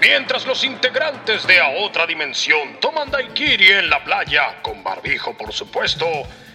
Mientras 0.00 0.46
los 0.46 0.62
integrantes 0.62 1.44
de 1.46 1.60
A 1.60 1.70
Otra 1.70 2.06
Dimensión 2.06 2.78
toman 2.80 3.10
daiquiri 3.10 3.72
en 3.72 3.90
la 3.90 4.02
playa, 4.04 4.62
con 4.62 4.84
barbijo 4.84 5.36
por 5.36 5.52
supuesto, 5.52 6.06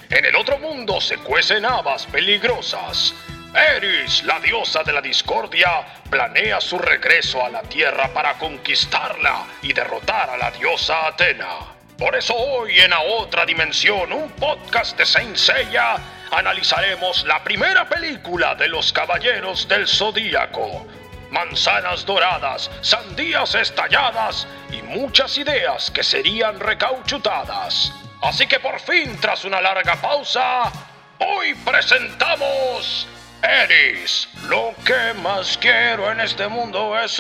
en 0.10 0.26
el 0.26 0.36
otro 0.36 0.58
mundo 0.60 1.02
se 1.02 1.18
cuecen 1.18 1.66
habas 1.66 2.06
peligrosas. 2.06 3.14
Eris, 3.54 4.24
la 4.24 4.40
diosa 4.40 4.82
de 4.84 4.94
la 4.94 5.02
discordia, 5.02 5.86
planea 6.10 6.62
su 6.62 6.80
regreso 6.80 7.46
a 7.46 7.50
la 7.50 7.62
Tierra 7.64 8.08
para 8.14 8.36
conquistarla 8.36 9.46
y 9.62 9.74
derrotar 9.74 10.30
a 10.30 10.38
la 10.38 10.50
diosa 10.52 11.08
Atena. 11.08 11.58
Por 11.98 12.16
eso 12.16 12.34
hoy 12.36 12.80
en 12.80 12.94
A 12.94 13.02
Otra 13.02 13.46
Dimensión, 13.46 14.14
un 14.14 14.32
podcast 14.32 14.98
de 14.98 15.06
Saint 15.06 15.36
Seiya, 15.36 15.98
analizaremos 16.32 17.26
la 17.26 17.44
primera 17.44 17.88
película 17.90 18.56
de 18.56 18.70
los 18.70 18.94
Caballeros 18.94 19.68
del 19.68 19.88
Zodíaco. 19.88 20.88
Manzanas 21.34 22.06
doradas, 22.06 22.70
sandías 22.82 23.56
estalladas 23.56 24.48
y 24.72 24.84
muchas 24.84 25.36
ideas 25.40 25.90
que 25.90 26.04
serían 26.04 26.60
recauchutadas. 26.60 27.92
Así 28.22 28.46
que 28.46 28.60
por 28.60 28.80
fin, 28.80 29.18
tras 29.20 29.44
una 29.44 29.60
larga 29.60 29.96
pausa, 29.96 30.72
hoy 31.18 31.56
presentamos 31.66 33.08
Eris. 33.42 34.30
Lo 34.48 34.76
que 34.86 35.20
más 35.24 35.58
quiero 35.58 36.12
en 36.12 36.20
este 36.20 36.48
mundo 36.48 36.96
es 37.00 37.20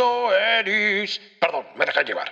Eris. 0.59 1.20
Perdón, 1.41 1.66
me 1.76 1.84
dejé 1.84 2.04
llevar. 2.04 2.32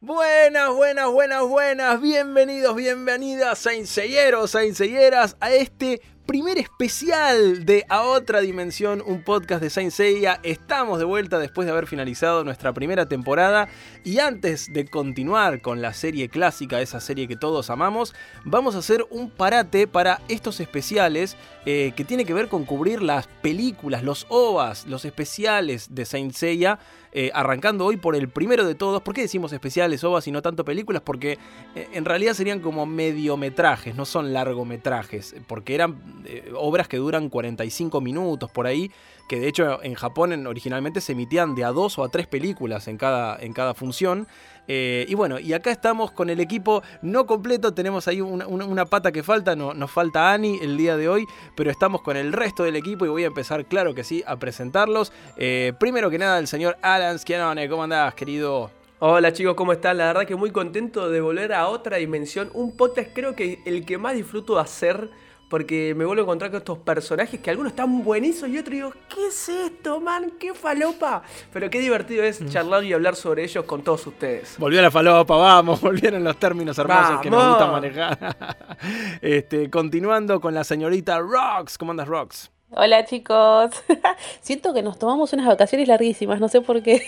Buenas, 0.00 0.70
buenas, 0.70 1.08
buenas, 1.08 1.42
buenas. 1.42 2.00
Bienvenidos, 2.00 2.74
bienvenidas, 2.74 3.60
sainselleros, 3.60 4.50
sainselleras, 4.50 5.36
a 5.38 5.52
este 5.52 6.02
primer 6.32 6.56
especial 6.56 7.66
de 7.66 7.84
A 7.90 8.04
Otra 8.04 8.40
Dimensión, 8.40 9.02
un 9.04 9.22
podcast 9.22 9.62
de 9.62 9.68
Saint 9.68 9.92
Seiya. 9.92 10.40
Estamos 10.42 10.98
de 10.98 11.04
vuelta 11.04 11.38
después 11.38 11.66
de 11.66 11.72
haber 11.72 11.86
finalizado 11.86 12.42
nuestra 12.42 12.72
primera 12.72 13.06
temporada 13.06 13.68
y 14.02 14.18
antes 14.18 14.72
de 14.72 14.86
continuar 14.86 15.60
con 15.60 15.82
la 15.82 15.92
serie 15.92 16.30
clásica, 16.30 16.80
esa 16.80 17.00
serie 17.00 17.28
que 17.28 17.36
todos 17.36 17.68
amamos, 17.68 18.14
vamos 18.46 18.76
a 18.76 18.78
hacer 18.78 19.04
un 19.10 19.28
parate 19.28 19.86
para 19.86 20.22
estos 20.28 20.58
especiales 20.60 21.36
eh, 21.66 21.92
que 21.96 22.06
tiene 22.06 22.24
que 22.24 22.32
ver 22.32 22.48
con 22.48 22.64
cubrir 22.64 23.02
las 23.02 23.26
películas, 23.26 24.02
los 24.02 24.24
OVAs, 24.30 24.86
los 24.86 25.04
especiales 25.04 25.94
de 25.94 26.06
Saint 26.06 26.32
Seiya. 26.32 26.78
Eh, 27.14 27.30
arrancando 27.34 27.84
hoy 27.84 27.98
por 27.98 28.16
el 28.16 28.30
primero 28.30 28.66
de 28.66 28.74
todos. 28.74 29.02
¿Por 29.02 29.12
qué 29.12 29.20
decimos 29.20 29.52
especiales, 29.52 30.02
ovas 30.02 30.26
y 30.28 30.32
no 30.32 30.40
tanto 30.40 30.64
películas? 30.64 31.02
Porque 31.02 31.38
eh, 31.74 31.88
en 31.92 32.06
realidad 32.06 32.32
serían 32.32 32.60
como 32.60 32.86
mediometrajes, 32.86 33.94
no 33.94 34.06
son 34.06 34.32
largometrajes, 34.32 35.34
porque 35.46 35.74
eran 35.74 36.21
eh, 36.26 36.52
obras 36.56 36.88
que 36.88 36.96
duran 36.96 37.28
45 37.28 38.00
minutos 38.00 38.50
por 38.50 38.66
ahí, 38.66 38.90
que 39.28 39.40
de 39.40 39.48
hecho 39.48 39.82
en 39.82 39.94
Japón 39.94 40.46
originalmente 40.46 41.00
se 41.00 41.12
emitían 41.12 41.54
de 41.54 41.64
a 41.64 41.72
dos 41.72 41.98
o 41.98 42.04
a 42.04 42.08
tres 42.08 42.26
películas 42.26 42.88
en 42.88 42.98
cada, 42.98 43.38
en 43.40 43.52
cada 43.52 43.74
función. 43.74 44.26
Eh, 44.68 45.06
y 45.08 45.14
bueno, 45.14 45.38
y 45.38 45.52
acá 45.54 45.70
estamos 45.70 46.12
con 46.12 46.30
el 46.30 46.38
equipo 46.38 46.82
no 47.02 47.26
completo, 47.26 47.74
tenemos 47.74 48.06
ahí 48.06 48.20
una, 48.20 48.86
pata 48.86 49.10
que 49.10 49.22
falta, 49.22 49.56
no, 49.56 49.74
nos 49.74 49.90
falta 49.90 50.32
Ani 50.32 50.58
el 50.62 50.76
día 50.76 50.96
de 50.96 51.08
hoy, 51.08 51.26
pero 51.56 51.70
estamos 51.70 52.02
con 52.02 52.16
el 52.16 52.32
resto 52.32 52.62
del 52.62 52.76
equipo 52.76 53.04
y 53.04 53.08
voy 53.08 53.24
a 53.24 53.28
empezar, 53.28 53.66
claro 53.66 53.94
que 53.94 54.04
sí, 54.04 54.22
a 54.26 54.36
presentarlos. 54.36 55.12
Eh, 55.36 55.72
primero 55.80 56.10
que 56.10 56.18
nada, 56.18 56.38
el 56.38 56.46
señor 56.46 56.76
Alan 56.82 57.18
Schianone, 57.18 57.68
¿cómo 57.68 57.82
andás, 57.82 58.14
querido? 58.14 58.70
Hola 59.04 59.32
chicos, 59.32 59.56
¿cómo 59.56 59.72
están? 59.72 59.98
La 59.98 60.06
verdad 60.06 60.26
que 60.26 60.36
muy 60.36 60.52
contento 60.52 61.10
de 61.10 61.20
volver 61.20 61.52
a 61.54 61.66
otra 61.66 61.96
dimensión. 61.96 62.50
Un 62.54 62.76
podcast 62.76 63.10
creo 63.12 63.34
que 63.34 63.58
el 63.66 63.84
que 63.84 63.98
más 63.98 64.14
disfruto 64.14 64.60
hacer 64.60 65.10
porque 65.52 65.94
me 65.94 66.06
vuelvo 66.06 66.22
a 66.22 66.24
encontrar 66.24 66.50
con 66.50 66.60
estos 66.60 66.78
personajes 66.78 67.38
que 67.38 67.50
algunos 67.50 67.72
están 67.72 68.02
buenísimos 68.02 68.48
y 68.48 68.58
otros 68.58 68.72
digo, 68.72 68.92
¿qué 69.06 69.26
es 69.26 69.50
esto, 69.50 70.00
man? 70.00 70.32
¿Qué 70.40 70.54
falopa? 70.54 71.24
Pero 71.52 71.68
qué 71.68 71.78
divertido 71.78 72.24
es 72.24 72.40
mm. 72.40 72.48
charlar 72.48 72.82
y 72.84 72.94
hablar 72.94 73.16
sobre 73.16 73.44
ellos 73.44 73.62
con 73.66 73.82
todos 73.82 74.06
ustedes. 74.06 74.54
Volvió 74.56 74.80
la 74.80 74.90
falopa, 74.90 75.36
vamos, 75.36 75.78
volvieron 75.82 76.24
los 76.24 76.38
términos 76.38 76.78
hermosos 76.78 77.20
que 77.20 77.28
nos 77.28 77.50
gusta 77.50 77.70
manejar. 77.70 78.36
este, 79.20 79.68
continuando 79.68 80.40
con 80.40 80.54
la 80.54 80.64
señorita 80.64 81.18
Rox. 81.18 81.76
¿Cómo 81.76 81.90
andas, 81.90 82.08
Rox? 82.08 82.50
Hola, 82.70 83.04
chicos. 83.04 83.72
Siento 84.40 84.72
que 84.72 84.82
nos 84.82 84.98
tomamos 84.98 85.34
unas 85.34 85.46
vacaciones 85.46 85.86
larguísimas, 85.86 86.40
no 86.40 86.48
sé 86.48 86.62
por 86.62 86.82
qué. 86.82 87.02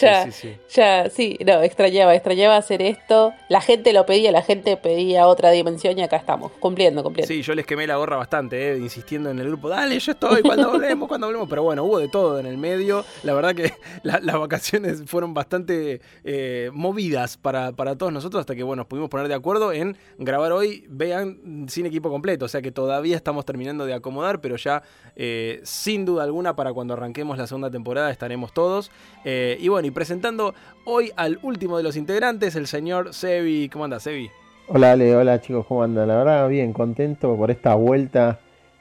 Ya, 0.00 0.30
sí, 0.32 0.56
ya, 0.70 1.08
sí, 1.08 1.38
no, 1.46 1.62
extrañaba, 1.62 2.14
extrañaba 2.14 2.56
hacer 2.56 2.82
esto. 2.82 3.32
La 3.48 3.60
gente 3.60 3.92
lo 3.92 4.04
pedía, 4.06 4.32
la 4.32 4.42
gente 4.42 4.76
pedía 4.76 5.28
otra 5.28 5.52
dimensión 5.52 5.96
y 5.96 6.02
acá 6.02 6.16
estamos, 6.16 6.50
cumpliendo, 6.58 7.04
cumpliendo. 7.04 7.32
Sí, 7.32 7.42
yo 7.42 7.54
les 7.54 7.64
quemé 7.64 7.86
la 7.86 7.96
gorra 7.96 8.16
bastante, 8.16 8.72
eh, 8.72 8.78
insistiendo 8.78 9.30
en 9.30 9.38
el 9.38 9.46
grupo, 9.46 9.68
dale, 9.68 9.98
yo 10.00 10.12
estoy, 10.12 10.42
cuando 10.42 10.72
volvemos, 10.72 11.06
cuando 11.08 11.28
volvemos. 11.28 11.48
Pero 11.48 11.62
bueno, 11.62 11.84
hubo 11.84 11.98
de 12.00 12.08
todo 12.08 12.40
en 12.40 12.46
el 12.46 12.58
medio. 12.58 13.04
La 13.22 13.34
verdad 13.34 13.54
que 13.54 13.72
las 14.02 14.38
vacaciones 14.38 15.04
fueron 15.06 15.32
bastante 15.32 16.00
eh, 16.24 16.70
movidas 16.72 17.36
para, 17.36 17.70
para, 17.70 17.96
todos 17.96 18.12
nosotros 18.12 18.40
hasta 18.40 18.56
que, 18.56 18.64
bueno, 18.64 18.80
nos 18.80 18.86
pudimos 18.86 19.08
poner 19.08 19.28
de 19.28 19.34
acuerdo 19.34 19.72
en 19.72 19.96
grabar 20.18 20.50
hoy, 20.50 20.84
vean, 20.88 21.66
sin 21.68 21.86
equipo 21.86 22.10
completo. 22.10 22.46
O 22.46 22.48
sea 22.48 22.62
que 22.62 22.72
todavía 22.72 23.14
estamos 23.14 23.44
terminando 23.44 23.86
de 23.86 23.94
acomodar, 23.94 24.40
pero 24.40 24.56
ya, 24.56 24.82
eh, 25.14 25.60
sin 25.62 26.04
duda 26.04 26.24
alguna, 26.24 26.56
para 26.56 26.72
cuando 26.72 26.94
arranquemos 26.94 27.38
la 27.38 27.46
segunda 27.46 27.70
temporada 27.70 28.10
estaremos 28.10 28.52
todos. 28.52 28.90
y 29.24 29.68
bueno, 29.68 29.83
y 29.84 29.90
presentando 29.90 30.54
hoy 30.84 31.12
al 31.16 31.38
último 31.42 31.76
de 31.76 31.82
los 31.82 31.96
integrantes, 31.96 32.56
el 32.56 32.66
señor 32.66 33.14
Sebi. 33.14 33.68
¿Cómo 33.68 33.84
anda, 33.84 34.00
Sebi? 34.00 34.30
Hola, 34.68 34.92
Ale, 34.92 35.14
hola 35.14 35.40
chicos, 35.40 35.66
¿cómo 35.66 35.82
andan? 35.82 36.08
La 36.08 36.16
verdad, 36.16 36.48
bien 36.48 36.72
contento 36.72 37.36
por 37.36 37.50
esta 37.50 37.74
vuelta 37.74 38.40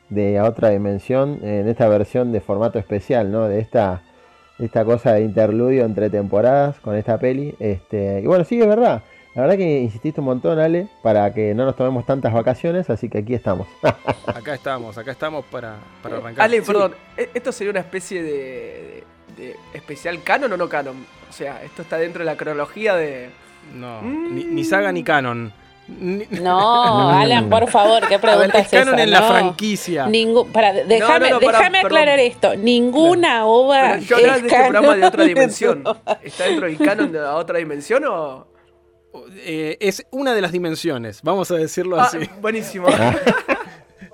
de 0.09 0.37
a 0.39 0.45
otra 0.45 0.69
dimensión 0.69 1.39
en 1.43 1.67
esta 1.67 1.87
versión 1.87 2.31
de 2.31 2.39
formato 2.39 2.79
especial, 2.79 3.31
¿no? 3.31 3.47
De 3.47 3.59
esta, 3.59 4.03
esta 4.59 4.85
cosa 4.85 5.13
de 5.13 5.23
interludio 5.23 5.83
entre 5.85 6.09
temporadas 6.09 6.79
con 6.79 6.95
esta 6.95 7.17
peli. 7.17 7.55
Este, 7.59 8.21
y 8.21 8.25
bueno, 8.25 8.45
sí, 8.45 8.61
es 8.61 8.67
verdad. 8.67 9.03
La 9.35 9.41
verdad 9.41 9.57
que 9.57 9.79
insististe 9.79 10.21
un 10.21 10.27
montón, 10.27 10.59
Ale, 10.59 10.87
para 11.01 11.33
que 11.33 11.55
no 11.55 11.65
nos 11.65 11.75
tomemos 11.75 12.05
tantas 12.05 12.31
vacaciones, 12.31 12.89
así 12.91 13.09
que 13.09 13.19
aquí 13.19 13.33
estamos. 13.33 13.67
acá 14.27 14.53
estamos, 14.53 14.95
acá 14.97 15.11
estamos 15.11 15.43
para, 15.45 15.77
para 16.03 16.17
arrancar. 16.17 16.45
Ale, 16.45 16.61
perdón, 16.61 16.93
e-, 17.17 17.29
esto 17.33 17.51
sería 17.51 17.71
una 17.71 17.79
especie 17.79 18.21
de, 18.21 19.03
especial 19.73 20.21
canon 20.21 20.53
o 20.53 20.57
no 20.57 20.69
canon? 20.69 21.05
O 21.27 21.33
sea, 21.33 21.63
esto 21.63 21.81
está 21.81 21.97
dentro 21.97 22.19
de 22.19 22.25
la 22.25 22.37
cronología 22.37 22.95
de. 22.95 23.31
No, 23.73 24.03
ni, 24.03 24.63
saga 24.65 24.91
ni 24.91 25.03
canon. 25.03 25.51
no, 25.87 27.09
Alan, 27.09 27.49
por 27.49 27.67
favor, 27.71 28.07
¿qué 28.07 28.19
pregunta 28.19 28.59
es 28.59 28.67
canon 28.67 28.99
en 28.99 29.09
la 29.09 29.23
franquicia. 29.23 30.07
para, 30.51 30.73
déjame, 30.73 31.79
aclarar 31.79 32.19
esto. 32.19 32.55
Ninguna 32.55 33.47
obra. 33.47 33.97
yo 33.97 34.17
es 34.17 34.43
de 34.43 34.47
este 34.47 34.59
programa 34.59 34.95
de 34.95 35.05
otra 35.05 35.23
dimensión. 35.25 35.83
¿Está 36.21 36.43
dentro 36.43 36.67
del 36.67 36.77
canon 36.77 37.11
de 37.11 37.19
otra 37.19 37.57
dimensión 37.57 38.05
o.? 38.05 38.52
Eh, 39.35 39.77
es 39.79 40.05
una 40.11 40.33
de 40.33 40.41
las 40.41 40.51
dimensiones, 40.51 41.21
vamos 41.21 41.51
a 41.51 41.55
decirlo 41.55 41.99
ah, 41.99 42.05
así. 42.05 42.19
Buenísimo. 42.41 42.87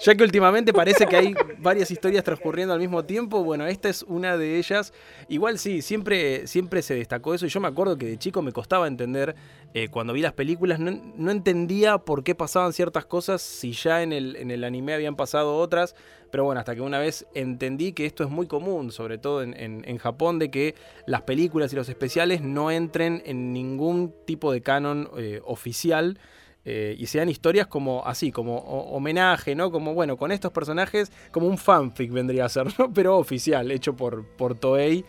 Ya 0.02 0.16
que 0.16 0.24
últimamente 0.24 0.72
parece 0.72 1.06
que 1.08 1.18
hay 1.18 1.36
varias 1.58 1.92
historias 1.92 2.24
transcurriendo 2.24 2.74
al 2.74 2.80
mismo 2.80 3.04
tiempo, 3.04 3.44
bueno, 3.44 3.68
esta 3.68 3.90
es 3.90 4.04
una 4.04 4.38
de 4.38 4.58
ellas. 4.58 4.94
Igual 5.28 5.60
sí, 5.60 5.82
siempre, 5.82 6.48
siempre 6.48 6.82
se 6.82 6.96
destacó 6.96 7.34
eso 7.34 7.46
y 7.46 7.50
yo 7.50 7.60
me 7.60 7.68
acuerdo 7.68 7.98
que 7.98 8.06
de 8.06 8.18
chico 8.18 8.42
me 8.42 8.54
costaba 8.54 8.88
entender, 8.88 9.36
eh, 9.74 9.90
cuando 9.90 10.14
vi 10.14 10.22
las 10.22 10.32
películas, 10.32 10.80
no, 10.80 11.32
entendía 11.32 11.98
por 11.98 12.24
qué 12.24 12.34
pasaban 12.34 12.72
ciertas 12.72 13.06
cosas 13.06 13.42
si 13.42 13.74
ya 13.74 14.02
en 14.02 14.14
el, 14.14 14.38
en 14.38 14.52
el 14.52 14.64
anime 14.64 14.94
habían 14.94 15.18
pasado 15.18 15.58
otras. 15.58 15.96
Pero 16.32 16.44
bueno, 16.44 16.60
hasta 16.60 16.76
que 16.76 16.82
una 16.82 17.00
vez 17.00 17.26
entendí 17.34 17.94
que 17.94 18.06
esto 18.06 18.24
es 18.24 18.30
muy 18.30 18.48
común, 18.48 18.92
sobre 18.92 19.18
todo 19.18 19.42
en, 19.42 19.98
Japón, 19.98 20.40
de 20.40 20.52
que 20.52 20.76
las 21.06 21.24
películas 21.24 21.74
y 21.74 21.76
los 21.76 21.90
especiales 21.90 22.42
no 22.42 22.72
entren 22.72 23.22
en 23.26 23.52
ningún 23.52 24.14
tipo 24.26 24.52
de 24.52 24.62
canon 24.62 25.10
eh, 25.18 25.42
oficial. 25.44 26.20
Eh, 26.66 26.96
y 27.00 27.06
sean 27.08 27.30
historias 27.30 27.68
como 27.68 28.06
así, 28.06 28.32
como 28.32 28.58
homenaje, 28.58 29.56
¿no? 29.56 29.72
Como, 29.72 29.94
bueno, 29.94 30.18
con 30.18 30.32
estos 30.32 30.52
personajes, 30.52 31.12
como 31.32 31.48
un 31.48 31.58
fanfic 31.58 32.12
vendría 32.12 32.46
a 32.46 32.50
ser, 32.50 32.68
¿no? 32.78 32.92
Pero 32.94 33.18
oficial, 33.18 33.72
hecho 33.72 33.96
por, 33.96 34.26
por 34.26 34.56
Toei. 34.56 35.06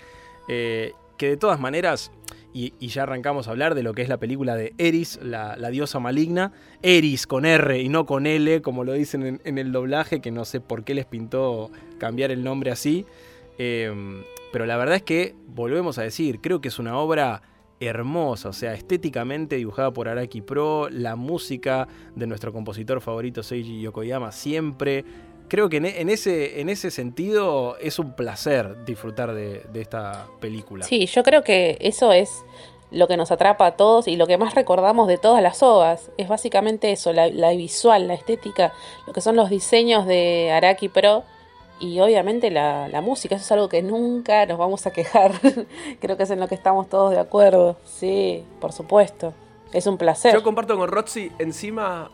Eh, 0.48 0.92
que 1.18 1.28
de 1.28 1.36
todas 1.36 1.60
maneras, 1.60 2.10
y, 2.52 2.72
ya 2.88 3.04
arrancamos 3.04 3.48
a 3.48 3.52
hablar 3.52 3.74
de 3.74 3.82
lo 3.82 3.94
que 3.94 4.02
es 4.02 4.08
la 4.08 4.18
película 4.18 4.56
de 4.56 4.74
Eris, 4.78 5.18
la, 5.22 5.56
diosa 5.70 6.00
maligna. 6.00 6.52
Eris 6.82 7.26
con 7.26 7.44
R 7.44 7.80
y 7.80 7.88
no 7.88 8.06
con 8.06 8.26
L, 8.26 8.62
como 8.62 8.84
lo 8.84 8.92
dicen 8.92 9.41
en, 9.44 9.58
el 9.58 9.72
doblaje, 9.72 10.20
que 10.20 10.30
no 10.30 10.44
sé 10.44 10.60
por 10.60 10.84
qué 10.84 10.94
les 10.94 11.06
pintó 11.06 11.70
cambiar 11.98 12.30
el 12.30 12.42
nombre 12.42 12.70
así. 12.70 13.06
Eh, 13.58 13.92
pero 14.52 14.66
la 14.66 14.76
verdad 14.76 14.97
es 14.97 15.02
que, 15.02 15.34
volvemos 15.47 15.98
a 15.98 16.02
decir, 16.02 16.41
creo 16.41 16.60
que 16.60 16.68
es 16.68 16.78
una 16.78 16.97
obra 16.97 17.42
hermosa, 17.80 18.50
o 18.50 18.53
sea, 18.53 18.74
estéticamente 18.74 19.56
dibujada 19.56 19.91
por 19.92 20.08
Araki 20.08 20.42
Pro, 20.42 20.88
la 20.91 21.16
música 21.16 21.88
de 22.14 22.26
nuestro 22.26 22.53
compositor 22.53 23.00
favorito 23.00 23.42
Seiji 23.42 23.80
Yokoyama 23.80 24.32
siempre. 24.32 25.04
Creo 25.50 25.68
que 25.68 25.78
en, 25.78 26.10
ese, 26.10 26.60
en 26.60 26.68
ese 26.68 26.92
sentido 26.92 27.76
es 27.78 27.98
un 27.98 28.12
placer 28.12 28.84
disfrutar 28.84 29.34
de, 29.34 29.62
esta 29.74 30.28
película. 30.38 30.84
Sí, 30.84 31.06
yo 31.06 31.24
creo 31.24 31.42
que 31.42 31.76
eso 31.80 32.12
es 32.12 32.44
lo 32.92 33.08
que 33.08 33.16
nos 33.16 33.32
atrapa 33.32 33.66
a 33.66 33.72
todos 33.72 34.06
y 34.06 34.14
lo 34.14 34.28
que 34.28 34.38
más 34.38 34.54
recordamos 34.54 35.08
de 35.08 35.18
todas 35.18 35.42
las 35.42 35.60
ovas. 35.64 36.12
Es 36.18 36.28
básicamente 36.28 36.92
eso, 36.92 37.12
la, 37.12 37.26
la 37.26 37.50
visual, 37.50 38.06
la 38.06 38.14
estética, 38.14 38.72
lo 39.08 39.12
que 39.12 39.20
son 39.20 39.34
los 39.34 39.50
diseños 39.50 40.06
de 40.06 40.52
Araki 40.52 40.88
Pro 40.88 41.24
y 41.80 41.98
obviamente 41.98 42.53
la, 42.53 42.86
la, 42.86 43.00
música, 43.00 43.34
eso 43.34 43.44
es 43.44 43.50
algo 43.50 43.68
que 43.68 43.82
nunca 43.82 44.46
nos 44.46 44.56
vamos 44.56 44.86
a 44.86 44.92
quejar. 44.92 45.32
Creo 46.00 46.16
que 46.16 46.22
es 46.22 46.30
en 46.30 46.38
lo 46.38 46.46
que 46.46 46.54
estamos 46.54 46.88
todos 46.88 47.10
de 47.10 47.18
acuerdo. 47.18 47.76
Sí, 47.84 48.44
por 48.60 48.72
supuesto. 48.72 49.34
Es 49.72 49.88
un 49.88 49.98
placer. 49.98 50.32
Yo 50.32 50.44
comparto 50.44 50.76
con 50.76 50.88
Roxy 50.88 51.32
encima 51.41 52.12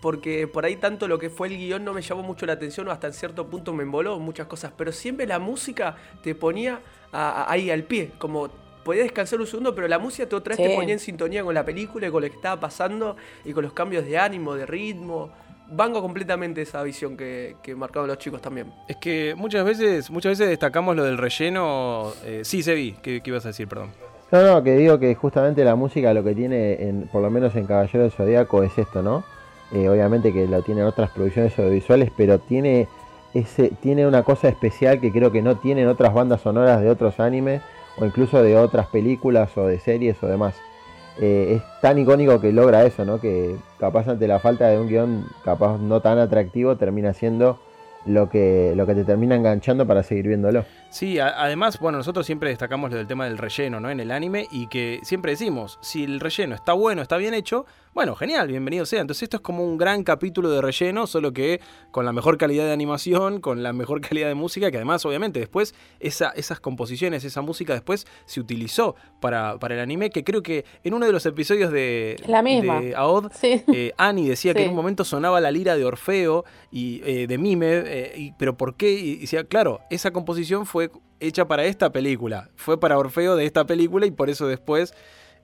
porque 0.00 0.46
por 0.46 0.64
ahí 0.64 0.76
tanto 0.76 1.08
lo 1.08 1.18
que 1.18 1.30
fue 1.30 1.48
el 1.48 1.56
guion 1.56 1.84
no 1.84 1.92
me 1.92 2.02
llamó 2.02 2.22
mucho 2.22 2.46
la 2.46 2.52
atención 2.54 2.86
o 2.88 2.90
hasta 2.90 3.08
en 3.08 3.12
cierto 3.12 3.46
punto 3.46 3.72
me 3.72 3.82
emboló 3.82 4.18
muchas 4.18 4.46
cosas, 4.46 4.72
pero 4.76 4.92
siempre 4.92 5.26
la 5.26 5.38
música 5.38 5.96
te 6.22 6.34
ponía 6.34 6.80
ahí 7.12 7.70
al 7.70 7.84
pie, 7.84 8.12
como 8.18 8.48
podías 8.84 9.04
descansar 9.04 9.40
un 9.40 9.46
segundo, 9.46 9.74
pero 9.74 9.88
la 9.88 9.98
música 9.98 10.28
te 10.28 10.36
otra 10.36 10.56
vez 10.56 10.66
te 10.66 10.74
ponía 10.74 10.94
en 10.94 11.00
sintonía 11.00 11.42
con 11.42 11.54
la 11.54 11.64
película 11.64 12.06
y 12.06 12.10
con 12.10 12.22
lo 12.22 12.30
que 12.30 12.36
estaba 12.36 12.60
pasando 12.60 13.16
y 13.44 13.52
con 13.52 13.64
los 13.64 13.72
cambios 13.72 14.04
de 14.04 14.18
ánimo, 14.18 14.54
de 14.54 14.66
ritmo. 14.66 15.30
Vango 15.70 16.00
completamente 16.00 16.62
esa 16.62 16.82
visión 16.82 17.14
que, 17.14 17.56
que 17.62 17.74
marcaban 17.74 18.08
los 18.08 18.16
chicos 18.16 18.40
también. 18.40 18.72
Es 18.88 18.96
que 18.96 19.34
muchas 19.36 19.66
veces, 19.66 20.10
muchas 20.10 20.30
veces 20.30 20.48
destacamos 20.48 20.96
lo 20.96 21.04
del 21.04 21.18
relleno. 21.18 22.14
Eh, 22.24 22.40
sí, 22.42 22.62
Sebi, 22.62 22.96
¿qué, 23.02 23.20
¿qué 23.20 23.30
ibas 23.30 23.44
a 23.44 23.48
decir? 23.48 23.68
Perdón. 23.68 23.90
No, 24.30 24.42
no, 24.42 24.62
que 24.62 24.74
digo 24.76 24.98
que 24.98 25.14
justamente 25.14 25.64
la 25.64 25.74
música 25.74 26.14
lo 26.14 26.24
que 26.24 26.34
tiene, 26.34 26.82
en, 26.88 27.08
por 27.08 27.20
lo 27.20 27.30
menos 27.30 27.54
en 27.56 27.66
Caballero 27.66 28.04
del 28.04 28.12
Zodíaco, 28.12 28.62
es 28.62 28.78
esto, 28.78 29.02
¿no? 29.02 29.24
Eh, 29.72 29.88
obviamente 29.88 30.32
que 30.32 30.46
lo 30.46 30.62
tienen 30.62 30.84
otras 30.84 31.10
producciones 31.10 31.58
audiovisuales, 31.58 32.10
pero 32.16 32.38
tiene, 32.38 32.88
ese, 33.34 33.70
tiene 33.82 34.06
una 34.06 34.22
cosa 34.22 34.48
especial 34.48 35.00
que 35.00 35.12
creo 35.12 35.30
que 35.30 35.42
no 35.42 35.56
tienen 35.56 35.88
otras 35.88 36.14
bandas 36.14 36.40
sonoras 36.40 36.80
de 36.80 36.88
otros 36.88 37.20
animes 37.20 37.60
o 37.98 38.06
incluso 38.06 38.42
de 38.42 38.56
otras 38.56 38.86
películas 38.86 39.56
o 39.56 39.66
de 39.66 39.78
series 39.78 40.22
o 40.22 40.26
demás. 40.26 40.54
Eh, 41.20 41.56
es 41.56 41.80
tan 41.80 41.98
icónico 41.98 42.40
que 42.40 42.52
logra 42.52 42.84
eso, 42.84 43.04
¿no? 43.04 43.20
Que 43.20 43.56
capaz 43.78 44.08
ante 44.08 44.28
la 44.28 44.38
falta 44.38 44.68
de 44.68 44.78
un 44.78 44.88
guion 44.88 45.26
capaz 45.44 45.78
no 45.78 46.00
tan 46.00 46.18
atractivo 46.18 46.76
termina 46.76 47.12
siendo 47.12 47.58
lo 48.06 48.28
que, 48.30 48.72
lo 48.76 48.86
que 48.86 48.94
te 48.94 49.04
termina 49.04 49.34
enganchando 49.34 49.86
para 49.86 50.02
seguir 50.02 50.28
viéndolo. 50.28 50.64
Sí, 50.90 51.18
además, 51.18 51.78
bueno, 51.78 51.98
nosotros 51.98 52.24
siempre 52.24 52.48
destacamos 52.50 52.90
lo 52.90 52.96
del 52.96 53.06
tema 53.06 53.26
del 53.26 53.36
relleno, 53.36 53.80
¿no? 53.80 53.90
En 53.90 54.00
el 54.00 54.10
anime 54.10 54.46
y 54.50 54.68
que 54.68 55.00
siempre 55.02 55.32
decimos, 55.32 55.78
si 55.82 56.04
el 56.04 56.20
relleno 56.20 56.54
está 56.54 56.72
bueno, 56.72 57.02
está 57.02 57.16
bien 57.16 57.34
hecho, 57.34 57.66
bueno, 57.98 58.14
genial, 58.14 58.46
bienvenido 58.46 58.86
sea. 58.86 59.00
Entonces 59.00 59.24
esto 59.24 59.38
es 59.38 59.42
como 59.42 59.64
un 59.64 59.76
gran 59.76 60.04
capítulo 60.04 60.50
de 60.50 60.62
relleno, 60.62 61.08
solo 61.08 61.32
que 61.32 61.60
con 61.90 62.04
la 62.04 62.12
mejor 62.12 62.38
calidad 62.38 62.64
de 62.64 62.72
animación, 62.72 63.40
con 63.40 63.64
la 63.64 63.72
mejor 63.72 64.00
calidad 64.08 64.28
de 64.28 64.36
música, 64.36 64.70
que 64.70 64.76
además 64.76 65.04
obviamente 65.04 65.40
después 65.40 65.74
esa, 65.98 66.30
esas 66.36 66.60
composiciones, 66.60 67.24
esa 67.24 67.42
música 67.42 67.72
después 67.72 68.06
se 68.24 68.38
utilizó 68.38 68.94
para, 69.18 69.58
para, 69.58 69.74
el 69.74 69.80
anime, 69.80 70.10
que 70.10 70.22
creo 70.22 70.44
que 70.44 70.64
en 70.84 70.94
uno 70.94 71.06
de 71.06 71.12
los 71.12 71.26
episodios 71.26 71.72
de, 71.72 72.22
la 72.28 72.40
misma. 72.40 72.80
AOD, 72.94 73.32
eh, 73.42 73.92
Annie 73.96 74.28
decía 74.28 74.54
que 74.54 74.62
en 74.62 74.70
un 74.70 74.76
momento 74.76 75.04
sonaba 75.04 75.40
la 75.40 75.50
lira 75.50 75.74
de 75.74 75.84
Orfeo 75.84 76.44
y 76.70 77.02
eh, 77.04 77.26
de 77.26 77.36
Mime, 77.36 77.82
eh, 77.84 78.32
pero 78.38 78.56
¿por 78.56 78.76
qué? 78.76 78.92
Y 78.92 79.16
decía, 79.16 79.42
claro, 79.42 79.80
esa 79.90 80.12
composición 80.12 80.66
fue 80.66 80.92
hecha 81.18 81.48
para 81.48 81.64
esta 81.64 81.90
película, 81.90 82.48
fue 82.54 82.78
para 82.78 82.96
Orfeo 82.96 83.34
de 83.34 83.44
esta 83.44 83.66
película 83.66 84.06
y 84.06 84.12
por 84.12 84.30
eso 84.30 84.46
después 84.46 84.94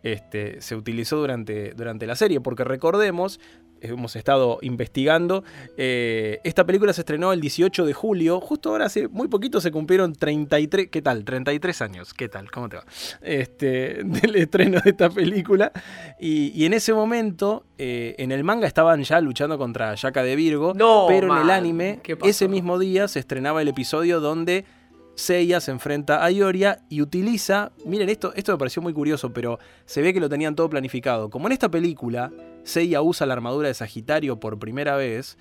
este, 0.04 0.60
se 0.60 0.76
utilizó 0.76 1.16
durante, 1.16 1.72
durante 1.72 2.06
la 2.06 2.14
serie, 2.14 2.40
porque 2.40 2.62
recordemos, 2.62 3.40
hemos 3.80 4.16
estado 4.16 4.58
investigando, 4.60 5.44
eh, 5.76 6.40
esta 6.44 6.64
película 6.64 6.92
se 6.92 7.00
estrenó 7.00 7.32
el 7.32 7.40
18 7.40 7.86
de 7.86 7.92
julio, 7.94 8.40
justo 8.40 8.70
ahora 8.70 8.86
hace 8.86 9.08
muy 9.08 9.28
poquito 9.28 9.62
se 9.62 9.72
cumplieron 9.72 10.14
33, 10.14 10.88
¿qué 10.90 11.02
tal? 11.02 11.24
33 11.24 11.82
años, 11.82 12.14
¿qué 12.14 12.28
tal? 12.28 12.50
¿Cómo 12.50 12.68
te 12.68 12.76
va? 12.76 12.84
Este, 13.22 14.02
del 14.04 14.36
estreno 14.36 14.78
de 14.84 14.90
esta 14.90 15.08
película, 15.08 15.72
y, 16.20 16.66
en 16.66 16.74
ese 16.74 16.92
momento, 16.92 17.64
eh, 17.78 18.14
en 18.18 18.30
el 18.30 18.44
manga 18.44 18.66
estaban 18.66 19.02
ya 19.02 19.20
luchando 19.22 19.56
contra 19.56 19.94
Yaka 19.94 20.22
de 20.22 20.36
Virgo, 20.36 20.74
pero 21.08 21.34
en 21.34 21.42
el 21.42 21.50
anime, 21.50 22.00
ese 22.22 22.46
mismo 22.46 22.78
día 22.78 23.08
se 23.08 23.20
estrenaba 23.20 23.62
el 23.62 23.68
episodio 23.68 24.20
donde 24.20 24.66
Seiya 25.14 25.60
se 25.60 25.70
enfrenta 25.70 26.24
a 26.24 26.30
Ioria 26.30 26.82
y 26.88 27.00
utiliza, 27.00 27.72
miren 27.84 28.08
esto, 28.08 28.32
esto 28.34 28.52
me 28.52 28.58
pareció 28.58 28.82
muy 28.82 28.92
curioso, 28.92 29.32
pero 29.32 29.58
se 29.86 30.02
ve 30.02 30.12
que 30.12 30.20
lo 30.20 30.28
tenían 30.28 30.56
todo 30.56 30.68
planificado. 30.68 31.30
Como 31.30 31.46
en 31.46 31.52
esta 31.52 31.70
película, 31.70 32.32
Seiya 32.64 33.00
usa 33.00 33.26
la 33.26 33.34
armadura 33.34 33.68
de 33.68 33.74
Sagitario 33.74 34.40
por 34.40 34.58
primera 34.58 34.96
vez, 34.96 35.38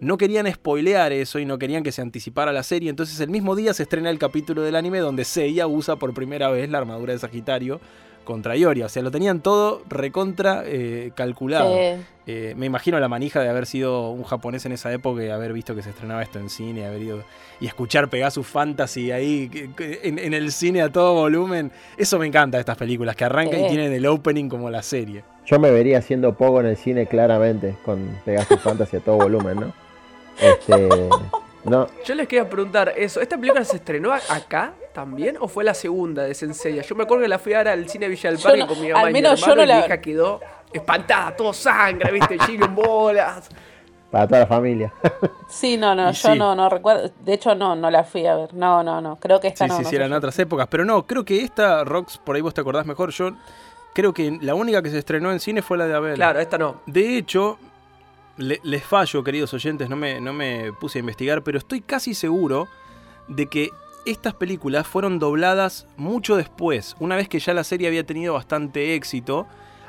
no 0.00 0.18
querían 0.18 0.52
spoilear 0.52 1.12
eso 1.12 1.38
y 1.38 1.46
no 1.46 1.58
querían 1.58 1.82
que 1.82 1.92
se 1.92 2.02
anticipara 2.02 2.52
la 2.52 2.62
serie, 2.62 2.90
entonces 2.90 3.18
el 3.20 3.30
mismo 3.30 3.56
día 3.56 3.72
se 3.72 3.84
estrena 3.84 4.10
el 4.10 4.18
capítulo 4.18 4.62
del 4.62 4.76
anime 4.76 4.98
donde 4.98 5.24
Seiya 5.24 5.66
usa 5.66 5.96
por 5.96 6.12
primera 6.12 6.50
vez 6.50 6.68
la 6.68 6.78
armadura 6.78 7.12
de 7.12 7.18
Sagitario 7.18 7.80
contra 8.24 8.56
Ioria. 8.56 8.86
O 8.86 8.88
sea, 8.88 9.02
lo 9.02 9.10
tenían 9.10 9.40
todo 9.40 9.82
recontra 9.88 10.62
eh, 10.66 11.12
calculado. 11.14 11.76
Eh, 12.26 12.54
me 12.56 12.66
imagino 12.66 12.98
la 12.98 13.08
manija 13.08 13.40
de 13.40 13.50
haber 13.50 13.66
sido 13.66 14.10
un 14.10 14.24
japonés 14.24 14.64
en 14.64 14.72
esa 14.72 14.90
época 14.92 15.22
y 15.22 15.28
haber 15.28 15.52
visto 15.52 15.74
que 15.74 15.82
se 15.82 15.90
estrenaba 15.90 16.22
esto 16.22 16.38
en 16.38 16.48
cine, 16.48 16.86
haber 16.86 17.02
ido 17.02 17.24
y 17.60 17.66
escuchar 17.66 18.08
Pegasus 18.08 18.46
Fantasy 18.46 19.12
ahí 19.12 19.70
en, 19.78 20.34
el 20.34 20.50
cine 20.50 20.80
a 20.80 20.90
todo 20.90 21.14
volumen. 21.14 21.70
Eso 21.96 22.18
me 22.18 22.26
encanta 22.26 22.56
de 22.56 22.60
estas 22.60 22.78
películas, 22.78 23.14
que 23.14 23.24
arrancan 23.24 23.64
y 23.64 23.68
tienen 23.68 23.92
el 23.92 24.06
opening 24.06 24.48
como 24.48 24.70
la 24.70 24.82
serie. 24.82 25.22
Yo 25.44 25.58
me 25.58 25.70
vería 25.70 25.98
haciendo 25.98 26.34
poco 26.34 26.60
en 26.60 26.66
el 26.66 26.76
cine 26.76 27.06
claramente, 27.06 27.76
con 27.84 28.18
Pegasus 28.24 28.60
Fantasy 28.60 28.96
a 28.96 29.00
todo 29.00 29.16
volumen, 29.16 29.60
¿no? 29.60 29.72
Este, 30.40 30.88
no. 31.64 31.86
Yo 32.06 32.14
les 32.14 32.26
quería 32.26 32.48
preguntar 32.48 32.94
eso, 32.96 33.20
¿esta 33.20 33.36
película 33.36 33.64
se 33.64 33.76
estrenó 33.76 34.12
acá? 34.12 34.72
También 34.94 35.36
o 35.38 35.48
fue 35.48 35.64
la 35.64 35.74
segunda 35.74 36.22
de 36.22 36.34
Senseiya? 36.34 36.80
Yo 36.80 36.94
me 36.94 37.02
acuerdo 37.02 37.24
que 37.24 37.28
la 37.28 37.38
fui 37.38 37.52
a 37.52 37.58
ver 37.58 37.68
al 37.68 37.88
cine 37.88 38.08
Villa 38.08 38.30
del 38.30 38.38
Parque 38.38 38.66
con 38.66 38.80
mi 38.80 38.88
mamá 38.88 39.06
al 39.06 39.12
menos 39.12 39.32
y 39.32 39.44
mi 39.44 39.50
hermano 39.50 39.62
yo 39.62 39.66
no 39.66 39.66
la... 39.66 39.84
hija 39.84 40.00
quedó 40.00 40.40
espantada, 40.72 41.36
todo 41.36 41.52
sangre, 41.52 42.10
viste, 42.10 42.38
chile 42.38 42.64
en 42.64 42.74
bolas. 42.74 43.48
Para 44.10 44.28
toda 44.28 44.40
la 44.40 44.46
familia. 44.46 44.92
Sí, 45.48 45.76
no, 45.76 45.94
no, 45.94 46.12
yo 46.12 46.34
no, 46.36 46.54
no 46.54 46.68
recuerdo. 46.68 47.10
De 47.24 47.34
hecho, 47.34 47.54
no, 47.56 47.74
no 47.74 47.90
la 47.90 48.04
fui 48.04 48.24
a 48.26 48.36
ver. 48.36 48.54
No, 48.54 48.82
no, 48.82 49.00
no. 49.00 49.16
Creo 49.16 49.40
que 49.40 49.48
esta 49.48 49.64
sí, 49.64 49.70
no. 49.72 49.78
Sí, 49.78 49.84
sí, 49.84 49.96
eran 49.96 50.12
otras 50.12 50.38
épocas. 50.38 50.68
Pero 50.70 50.84
no, 50.84 51.04
creo 51.04 51.24
que 51.24 51.42
esta, 51.42 51.82
Rox, 51.82 52.18
por 52.18 52.36
ahí 52.36 52.42
vos 52.42 52.54
te 52.54 52.60
acordás 52.60 52.86
mejor. 52.86 53.10
Yo 53.10 53.32
creo 53.92 54.12
que 54.12 54.38
la 54.40 54.54
única 54.54 54.82
que 54.82 54.90
se 54.90 54.98
estrenó 54.98 55.32
en 55.32 55.40
cine 55.40 55.62
fue 55.62 55.78
la 55.78 55.88
de 55.88 55.94
Abel. 55.94 56.14
Claro, 56.14 56.38
esta 56.38 56.58
no. 56.58 56.82
De 56.86 57.18
hecho, 57.18 57.58
les 58.36 58.84
fallo, 58.84 59.24
queridos 59.24 59.52
oyentes, 59.52 59.88
no 59.88 59.96
me, 59.96 60.20
no 60.20 60.32
me 60.32 60.72
puse 60.72 60.98
a 60.98 61.00
investigar, 61.00 61.42
pero 61.42 61.58
estoy 61.58 61.80
casi 61.80 62.14
seguro 62.14 62.68
de 63.26 63.46
que 63.46 63.70
estas 64.06 64.34
películas 64.34 64.86
fueron 64.86 65.18
dobladas 65.18 65.86
mucho 65.96 66.36
después, 66.36 66.96
una 67.00 67.16
vez 67.16 67.28
que 67.28 67.38
ya 67.38 67.54
la 67.54 67.64
serie 67.64 67.88
había 67.88 68.04
tenido 68.04 68.34
bastante 68.34 68.94
éxito. 68.94 69.46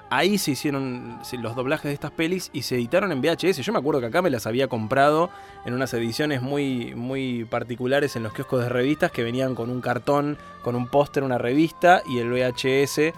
Ahí 0.09 0.38
se 0.38 0.51
hicieron 0.51 1.19
los 1.39 1.56
doblajes 1.56 1.85
de 1.85 1.94
estas 1.94 2.12
pelis 2.12 2.51
y 2.53 2.62
se 2.62 2.75
editaron 2.75 3.12
en 3.12 3.21
VHS. 3.21 3.57
Yo 3.57 3.73
me 3.73 3.79
acuerdo 3.79 4.00
que 4.01 4.07
acá 4.07 4.21
me 4.21 4.29
las 4.29 4.45
había 4.45 4.67
comprado 4.67 5.31
en 5.65 5.73
unas 5.73 5.94
ediciones 5.95 6.44
muy, 6.44 6.94
muy 6.94 7.44
particulares 7.45 8.15
en 8.15 8.21
los 8.21 8.31
kioscos 8.31 8.62
de 8.62 8.69
revistas 8.69 9.12
que 9.12 9.23
venían 9.23 9.56
con 9.56 9.71
un 9.71 9.81
cartón, 9.81 10.38
con 10.61 10.75
un 10.75 10.88
póster, 10.88 11.23
una 11.23 11.39
revista 11.39 12.03
y 12.07 12.19
el 12.19 12.31
VHS. 12.31 13.13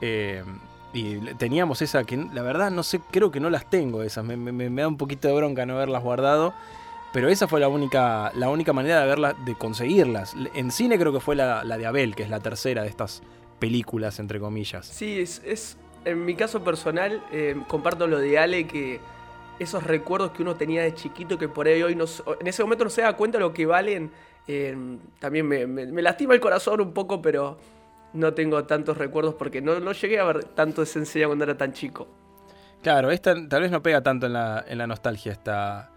Eh, 0.00 0.42
y 0.94 1.18
teníamos 1.34 1.82
esa 1.82 2.04
que 2.04 2.16
la 2.16 2.42
verdad 2.42 2.70
no 2.70 2.82
sé, 2.82 3.00
creo 3.10 3.30
que 3.30 3.38
no 3.38 3.50
las 3.50 3.68
tengo 3.68 4.02
esas. 4.02 4.24
Me, 4.24 4.36
me 4.36 4.82
da 4.82 4.88
un 4.88 4.96
poquito 4.96 5.28
de 5.28 5.34
bronca 5.34 5.66
no 5.66 5.74
haberlas 5.76 6.02
guardado. 6.02 6.54
Pero 7.12 7.28
esa 7.28 7.48
fue 7.48 7.58
la 7.58 7.68
única, 7.68 8.30
la 8.34 8.48
única 8.50 8.72
manera 8.72 9.00
de 9.00 9.06
verla, 9.06 9.34
de 9.44 9.56
conseguirlas. 9.56 10.34
En 10.54 10.70
cine 10.70 10.98
creo 10.98 11.12
que 11.12 11.20
fue 11.20 11.34
la, 11.34 11.64
de 11.64 11.86
Abel, 11.86 12.14
que 12.14 12.22
es 12.22 12.30
la 12.30 12.40
tercera 12.40 12.82
de 12.82 12.88
estas 12.88 13.22
películas, 13.58 14.20
entre 14.20 14.38
comillas. 14.38 14.86
Sí, 14.86 15.18
es, 15.18 15.76
en 16.04 16.24
mi 16.24 16.34
caso 16.34 16.62
personal, 16.62 17.22
eh, 17.32 17.56
comparto 17.66 18.06
lo 18.06 18.18
de 18.18 18.38
Ale, 18.38 18.66
que 18.66 19.00
esos 19.58 19.84
recuerdos 19.84 20.30
que 20.30 20.42
uno 20.42 20.54
tenía 20.54 20.82
de 20.82 20.94
chiquito, 20.94 21.36
que 21.36 21.48
por 21.48 21.66
ahí 21.66 21.82
hoy 21.82 21.96
no, 21.96 22.04
en 22.40 22.46
ese 22.46 22.62
momento 22.62 22.84
no 22.84 22.90
se 22.90 23.02
da 23.02 23.16
cuenta 23.16 23.38
de 23.38 23.44
lo 23.44 23.52
que 23.52 23.66
valen, 23.66 24.10
eh, 24.46 24.76
también 25.18 25.46
me, 25.46 26.02
lastima 26.02 26.34
el 26.34 26.40
corazón 26.40 26.80
un 26.80 26.92
poco, 26.92 27.20
pero 27.20 27.58
no 28.12 28.34
tengo 28.34 28.64
tantos 28.64 28.96
recuerdos 28.96 29.34
porque 29.34 29.60
no, 29.60 29.78
no 29.80 29.92
llegué 29.92 30.18
a 30.18 30.24
ver 30.24 30.44
tanto 30.44 30.80
de 30.80 30.86
Sensei 30.86 31.24
cuando 31.24 31.44
era 31.44 31.56
tan 31.56 31.72
chico. 31.72 32.08
Claro, 32.82 33.10
esta 33.10 33.34
tal 33.48 33.62
vez 33.62 33.70
no 33.70 33.82
pega 33.82 34.00
tanto 34.02 34.26
en 34.26 34.32
la, 34.32 34.64
en 34.66 34.78
la 34.78 34.86
nostalgia 34.86 35.32
esta, 35.32 35.90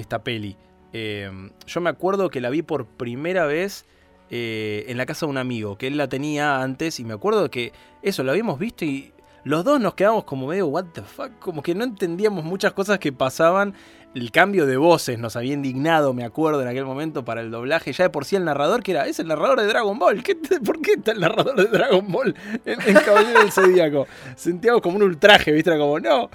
esta 0.00 0.22
peli. 0.22 0.56
Em, 0.92 1.50
yo 1.66 1.80
me 1.80 1.90
acuerdo 1.90 2.30
que 2.30 2.40
la 2.40 2.50
vi 2.50 2.62
por 2.62 2.86
primera 2.86 3.46
vez 3.46 3.86
eh, 4.30 4.84
en 4.88 4.96
la 4.96 5.06
casa 5.06 5.26
de 5.26 5.30
un 5.30 5.38
amigo, 5.38 5.76
que 5.76 5.86
él 5.86 5.96
la 5.96 6.08
tenía 6.08 6.62
antes, 6.62 7.00
y 7.00 7.04
me 7.04 7.14
acuerdo 7.14 7.50
que 7.50 7.72
eso, 8.02 8.22
lo 8.22 8.30
habíamos 8.30 8.58
visto 8.58 8.84
y 8.84 9.12
los 9.44 9.64
dos 9.64 9.80
nos 9.80 9.94
quedamos 9.94 10.24
como 10.24 10.46
medio, 10.46 10.66
what 10.66 10.86
the 10.92 11.02
fuck, 11.02 11.38
como 11.38 11.62
que 11.62 11.74
no 11.74 11.84
entendíamos 11.84 12.44
muchas 12.44 12.72
cosas 12.72 12.98
que 12.98 13.12
pasaban. 13.12 13.74
El 14.12 14.32
cambio 14.32 14.66
de 14.66 14.76
voces 14.76 15.20
nos 15.20 15.36
había 15.36 15.52
indignado, 15.52 16.12
me 16.14 16.24
acuerdo, 16.24 16.60
en 16.62 16.68
aquel 16.68 16.84
momento 16.84 17.24
para 17.24 17.42
el 17.42 17.50
doblaje. 17.50 17.92
Ya 17.92 18.04
de 18.04 18.10
por 18.10 18.24
sí 18.24 18.34
el 18.34 18.44
narrador, 18.44 18.82
que 18.82 18.90
era, 18.90 19.06
es 19.06 19.20
el 19.20 19.28
narrador 19.28 19.60
de 19.60 19.66
Dragon 19.68 19.98
Ball. 19.98 20.22
¿Por 20.64 20.80
qué 20.80 20.92
está 20.94 21.12
el 21.12 21.20
narrador 21.20 21.54
de 21.54 21.66
Dragon 21.66 22.10
Ball 22.10 22.34
en, 22.64 22.94
Caballero 22.94 23.40
del 23.40 23.52
Zodíaco? 23.52 24.08
Sentíamos 24.34 24.82
como 24.82 24.96
un 24.96 25.04
ultraje, 25.04 25.52
¿viste? 25.52 25.76
como, 25.78 26.00
no, 26.00 26.28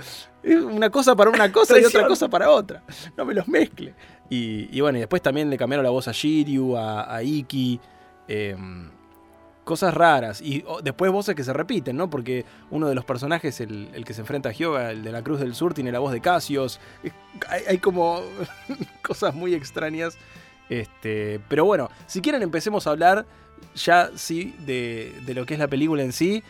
una 0.45 0.89
cosa 0.89 1.15
para 1.15 1.29
una 1.29 1.51
cosa 1.51 1.77
y 1.79 1.83
otra 1.83 2.07
cosa 2.07 2.29
para 2.29 2.49
otra. 2.49 2.81
No 3.17 3.25
me 3.25 3.33
los 3.33 3.47
mezcle. 3.47 3.93
Y, 4.29 4.79
bueno, 4.79 4.97
y 4.97 5.01
después 5.01 5.21
también 5.21 5.49
le 5.49 5.57
cambiaron 5.57 5.83
la 5.83 5.89
voz 5.89 6.07
a 6.07 6.11
Shiryu, 6.11 6.77
a, 6.77 7.21
Iki. 7.21 7.79
Em, 8.27 8.89
cosas 9.65 9.93
raras. 9.93 10.41
Y 10.41 10.63
después 10.83 11.11
voces 11.11 11.35
que 11.35 11.43
se 11.43 11.51
repiten, 11.51 11.97
¿no? 11.97 12.09
Porque 12.09 12.45
uno 12.71 12.87
de 12.87 12.95
los 12.95 13.03
personajes, 13.03 13.59
el, 13.59 14.03
que 14.05 14.13
se 14.13 14.21
enfrenta 14.21 14.49
a 14.49 14.51
Hyoga, 14.53 14.91
el 14.91 15.03
de 15.03 15.11
la 15.11 15.21
Cruz 15.21 15.41
del 15.41 15.53
Sur, 15.53 15.73
tiene 15.73 15.91
la 15.91 15.99
voz 15.99 16.13
de 16.13 16.21
Cassios. 16.21 16.79
Hay, 17.67 17.79
como 17.79 18.21
cosas 19.01 19.35
muy 19.35 19.53
extrañas 19.53 20.17
Este, 20.69 21.41
pero 21.49 21.65
bueno, 21.65 21.89
si 22.07 22.21
quieren 22.21 22.41
empecemos 22.41 22.87
a 22.87 22.91
hablar 22.91 23.25
ya 23.75 24.11
sí 24.15 24.55
de, 24.65 25.13
lo 25.27 25.45
que 25.45 25.55
es 25.55 25.59
la 25.59 25.67
película 25.67 26.03
en 26.03 26.13
sí. 26.13 26.43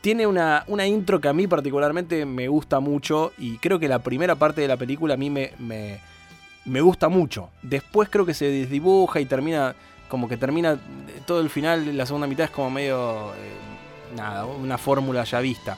Tiene 0.00 0.26
una, 0.26 0.64
una, 0.66 0.86
intro 0.86 1.20
que 1.20 1.28
a 1.28 1.32
mí 1.32 1.46
particularmente 1.46 2.26
me 2.26 2.48
gusta 2.48 2.78
mucho 2.80 3.32
y 3.38 3.56
creo 3.58 3.78
que 3.78 3.88
la 3.88 4.00
primera 4.00 4.34
parte 4.34 4.60
de 4.60 4.68
la 4.68 4.76
película 4.76 5.14
a 5.14 5.16
mí 5.16 5.30
me, 5.30 5.52
me, 5.58 6.80
gusta 6.82 7.08
mucho. 7.08 7.48
Después 7.62 8.10
creo 8.10 8.26
que 8.26 8.34
se 8.34 8.46
desdibuja 8.46 9.20
y 9.20 9.24
termina, 9.24 9.74
como 10.08 10.28
que 10.28 10.36
termina 10.36 10.78
todo 11.26 11.40
el 11.40 11.50
final, 11.50 11.96
la 11.96 12.06
segunda 12.06 12.26
mitad 12.26 12.44
es 12.44 12.50
como 12.50 12.70
medio, 12.70 13.34
eh, 13.34 14.16
nada, 14.16 14.46
una 14.46 14.78
fórmula 14.78 15.24
ya 15.24 15.40
vista. 15.40 15.76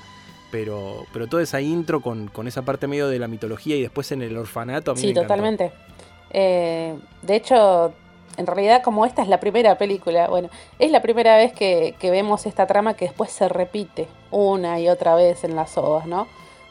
Pero, 0.51 1.07
pero 1.13 1.27
toda 1.27 1.43
esa 1.43 1.61
intro 1.61 2.01
con, 2.01 2.31
esa 2.47 2.63
parte 2.63 2.87
medio 2.87 3.09
de 3.09 3.19
la 3.19 3.29
mitología 3.29 3.77
y 3.77 3.83
después 3.83 4.13
en 4.13 4.23
el 4.23 4.37
orfanato 4.37 4.93
a 4.93 4.95
mí 4.95 5.01
Sí, 5.01 5.13
totalmente. 5.13 5.73
Eh, 6.31 6.97
de 7.23 7.37
hecho, 7.37 7.93
en 8.37 8.47
realidad 8.47 8.83
como 8.83 9.05
esta 9.07 9.23
es 9.23 9.29
la 9.29 9.41
primera 9.41 9.77
película, 9.79 10.29
bueno, 10.29 10.49
es 10.79 10.91
la 10.91 11.03
primera 11.03 11.37
vez 11.37 11.53
que, 11.53 11.95
vemos 12.01 12.47
esta 12.47 12.67
trama 12.67 12.95
que 12.95 13.07
después 13.07 13.31
se 13.31 13.49
repite 13.49 14.09
una 14.31 14.79
y 14.81 14.89
otra 14.89 15.15
vez 15.15 15.45
en 15.45 15.57
las 15.57 15.77
ovas, 15.77 16.07
¿no? 16.07 16.27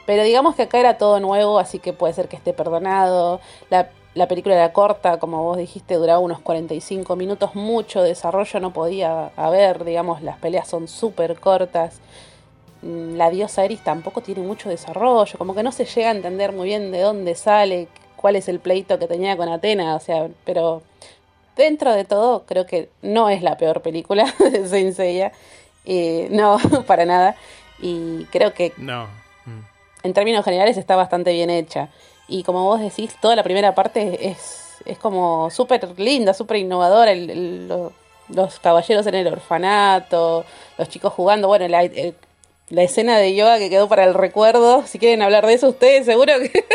Pero 0.06 0.24
digamos 0.24 0.56
que 0.56 0.64
acá 0.64 0.80
era 0.80 0.98
todo 0.98 1.20
nuevo, 1.20 1.60
así 1.60 1.80
que 1.80 1.92
puede 1.92 2.14
ser 2.14 2.28
que 2.28 2.36
esté 2.36 2.54
perdonado. 2.54 3.42
La, 3.70 3.90
película 4.28 4.56
era 4.56 4.72
corta, 4.72 5.20
como 5.20 5.44
vos 5.44 5.58
dijiste, 5.58 5.96
duraba 5.96 6.20
unos 6.20 6.40
45 6.40 7.16
minutos, 7.18 7.54
mucho 7.54 8.02
desarrollo 8.02 8.60
no 8.62 8.72
podía 8.72 9.32
haber, 9.36 9.84
digamos, 9.84 10.22
las 10.22 10.38
peleas 10.38 10.68
son 10.68 10.88
súper 10.88 11.40
cortas. 11.40 12.00
Mm, 12.82 13.18
la 13.18 13.30
diosa 13.30 13.66
Eris 13.66 13.84
tampoco 13.84 14.22
tiene 14.22 14.42
mucho 14.42 14.70
desarrollo, 14.70 15.38
como 15.38 15.54
que 15.54 15.64
no 15.64 15.72
se 15.72 15.86
llega 15.86 16.10
a 16.10 16.16
entender 16.16 16.54
muy 16.54 16.70
bien 16.70 16.92
de 16.92 17.02
dónde 17.02 17.36
sale, 17.36 17.90
cuál 18.16 18.38
es 18.38 18.48
el 18.48 18.60
pleito 18.60 18.98
que 19.00 19.08
tenía 19.08 19.36
con 19.36 19.50
Atena, 19.50 19.96
o 19.96 20.00
sea, 20.00 20.30
pero 20.46 20.82
dentro 21.58 21.94
de 21.94 22.06
todo, 22.06 22.46
creo 22.46 22.66
que 22.66 22.90
no 23.02 23.30
es 23.30 23.42
la 23.42 23.58
peor 23.58 23.82
película 23.82 24.34
de 24.52 24.68
Saint 24.68 24.96
Seiya. 24.96 25.32
no, 26.32 26.58
para 26.88 27.06
nada. 27.06 27.36
Y 27.82 28.26
creo 28.26 28.54
que. 28.54 28.74
No. 28.78 29.08
En 30.04 30.14
términos 30.14 30.46
generales 30.46 30.78
está 30.78 30.96
bastante 30.96 31.34
bien 31.34 31.50
hecha. 31.50 31.90
Y 32.28 32.44
como 32.44 32.64
vos 32.64 32.80
decís, 32.80 33.16
toda 33.22 33.36
la 33.36 33.44
primera 33.44 33.76
parte 33.76 34.30
es, 34.30 34.78
es 34.86 34.98
como 34.98 35.50
súper 35.52 36.00
linda, 36.00 36.34
súper 36.34 36.58
innovadora. 36.58 37.14
los 37.16 38.60
caballeros 38.60 39.06
en 39.08 39.16
el 39.16 39.28
orfanato, 39.28 40.46
los 40.78 40.90
chicos 40.90 41.14
jugando. 41.14 41.48
Bueno, 41.48 41.68
la, 41.68 41.88
la 42.70 42.84
escena 42.84 43.18
de 43.18 43.36
yoga 43.36 43.60
que 43.60 43.70
quedó 43.70 43.88
para 43.88 44.06
el 44.06 44.14
recuerdo. 44.14 44.84
Si 44.88 45.00
quieren 45.00 45.22
hablar 45.22 45.46
de 45.46 45.54
eso 45.54 45.70
ustedes, 45.70 46.06
seguro 46.06 46.34
que. 46.40 46.66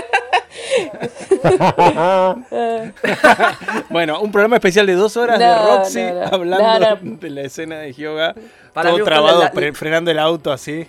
bueno, 3.88 4.20
un 4.20 4.32
programa 4.32 4.56
especial 4.56 4.84
de 4.86 4.94
dos 4.94 5.16
horas 5.16 5.38
de 5.38 5.54
Roxy 5.54 6.00
hablando 6.30 6.98
de 7.02 7.30
la 7.30 7.42
escena 7.42 7.78
de 7.78 7.92
yoga. 7.92 8.34
todo 8.74 9.04
trabado, 9.04 9.48
frenando 9.74 10.10
el 10.10 10.18
auto 10.18 10.50
así. 10.52 10.88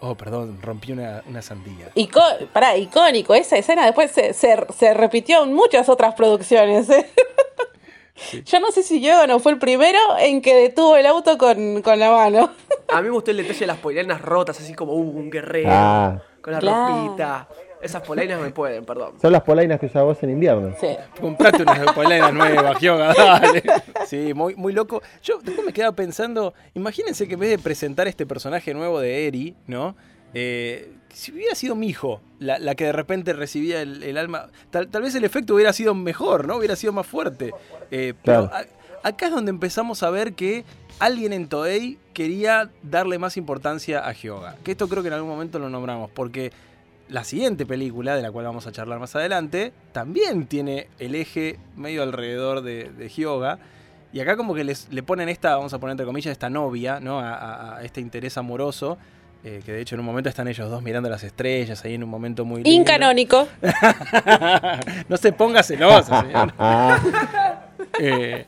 Oh, 0.00 0.14
perdón, 0.14 0.58
rompí 0.62 0.92
una, 0.92 1.22
una 1.26 1.42
sandía. 1.42 1.90
pará, 2.52 2.76
icónico. 2.76 3.34
Esa 3.34 3.58
escena 3.58 3.84
después 3.84 4.10
se, 4.10 4.32
se, 4.32 4.94
repitió 4.94 5.44
en 5.44 5.52
muchas 5.52 5.90
otras 5.90 6.14
producciones. 6.14 6.88
¿eh? 6.88 7.06
Yo 8.44 8.60
no 8.60 8.70
sé 8.70 8.82
si 8.82 9.00
Yoga 9.00 9.26
no 9.26 9.38
fue 9.40 9.52
el 9.52 9.58
primero 9.58 9.98
en 10.18 10.40
que 10.40 10.54
detuvo 10.54 10.96
el 10.96 11.04
auto 11.04 11.36
con, 11.36 11.82
la 11.98 12.10
mano. 12.10 12.50
A 12.88 13.02
mí 13.02 13.08
me 13.08 13.10
gustó 13.10 13.30
el 13.30 13.38
detalle 13.38 13.60
de 13.60 13.66
las 13.66 13.78
polianas 13.78 14.22
rotas, 14.22 14.58
así 14.58 14.74
como 14.74 14.94
uh, 14.94 15.18
un 15.18 15.30
guerrero. 15.30 15.68
Ah. 15.70 16.22
Con 16.40 16.54
la 16.54 16.60
ropita. 16.60 17.48
Esas 17.82 18.02
polainas 18.02 18.40
me 18.40 18.50
pueden, 18.50 18.84
perdón. 18.84 19.14
Son 19.20 19.32
las 19.32 19.42
polainas 19.42 19.80
que 19.80 19.86
usas 19.86 20.02
vos 20.02 20.22
en 20.22 20.30
invierno. 20.30 20.74
Sí. 20.80 20.88
Comprate 21.20 21.62
unas 21.62 21.92
polainas 21.92 22.32
nuevas, 22.32 22.78
Gioga, 22.78 23.14
dale. 23.16 23.62
Sí, 24.06 24.34
muy, 24.34 24.54
muy 24.54 24.72
loco. 24.72 25.02
Yo 25.22 25.38
después 25.38 25.66
me 25.66 25.72
quedaba 25.72 25.96
pensando, 25.96 26.52
imagínense 26.74 27.26
que 27.26 27.34
en 27.34 27.40
vez 27.40 27.50
de 27.50 27.58
presentar 27.58 28.06
este 28.08 28.26
personaje 28.26 28.74
nuevo 28.74 29.00
de 29.00 29.26
Eri, 29.26 29.54
¿no? 29.66 29.96
Eh, 30.34 30.92
si 31.12 31.32
hubiera 31.32 31.54
sido 31.54 31.74
mi 31.74 31.88
hijo 31.88 32.20
la, 32.38 32.74
que 32.76 32.84
de 32.84 32.92
repente 32.92 33.32
recibía 33.32 33.82
el, 33.82 34.16
alma, 34.16 34.48
tal, 34.70 34.86
vez 34.86 35.14
el 35.14 35.24
efecto 35.24 35.54
hubiera 35.54 35.72
sido 35.72 35.94
mejor, 35.94 36.46
¿no? 36.46 36.56
Hubiera 36.56 36.76
sido 36.76 36.92
más 36.92 37.06
fuerte. 37.06 37.52
Eh, 37.90 38.14
pero 38.22 38.50
acá 39.02 39.26
es 39.26 39.32
donde 39.32 39.50
empezamos 39.50 40.02
a 40.02 40.10
ver 40.10 40.34
que 40.34 40.64
alguien 40.98 41.32
en 41.32 41.48
Toei 41.48 41.98
quería 42.12 42.70
darle 42.82 43.18
más 43.18 43.36
importancia 43.36 44.06
a 44.06 44.12
Hyoga. 44.12 44.56
Que 44.62 44.72
esto 44.72 44.88
creo 44.88 45.02
que 45.02 45.08
en 45.08 45.14
algún 45.14 45.30
momento 45.30 45.58
lo 45.58 45.68
nombramos, 45.68 46.10
porque 46.10 46.52
la 47.10 47.24
siguiente 47.24 47.66
película, 47.66 48.16
de 48.16 48.22
la 48.22 48.30
cual 48.30 48.46
vamos 48.46 48.66
a 48.66 48.72
charlar 48.72 48.98
más 48.98 49.14
adelante, 49.16 49.72
también 49.92 50.46
tiene 50.46 50.88
el 50.98 51.14
eje 51.14 51.58
medio 51.76 52.02
alrededor 52.02 52.62
de, 52.62 52.90
de 52.90 53.08
Hyoga. 53.08 53.58
Y 54.12 54.20
acá 54.20 54.36
como 54.36 54.54
que 54.54 54.64
les, 54.64 54.88
le 54.90 55.02
ponen 55.02 55.28
esta, 55.28 55.56
vamos 55.56 55.72
a 55.72 55.78
poner 55.78 55.92
entre 55.92 56.06
comillas, 56.06 56.32
esta 56.32 56.50
novia, 56.50 57.00
¿no? 57.00 57.20
A, 57.20 57.80
este 57.82 58.00
interés 58.00 58.36
amoroso. 58.36 58.98
Eh, 59.42 59.62
que 59.64 59.72
de 59.72 59.80
hecho 59.80 59.94
en 59.94 60.00
un 60.00 60.06
momento 60.06 60.28
están 60.28 60.48
ellos 60.48 60.68
dos 60.68 60.82
mirando 60.82 61.08
las 61.08 61.24
estrellas, 61.24 61.82
ahí 61.84 61.94
en 61.94 62.04
un 62.04 62.10
momento 62.10 62.44
muy... 62.44 62.62
Lindo. 62.62 62.70
Incanónico. 62.70 63.48
no 65.08 65.16
se 65.16 65.32
ponga 65.32 65.62
celosa, 65.62 66.22
señor. 66.22 66.52
Eh, 67.98 68.46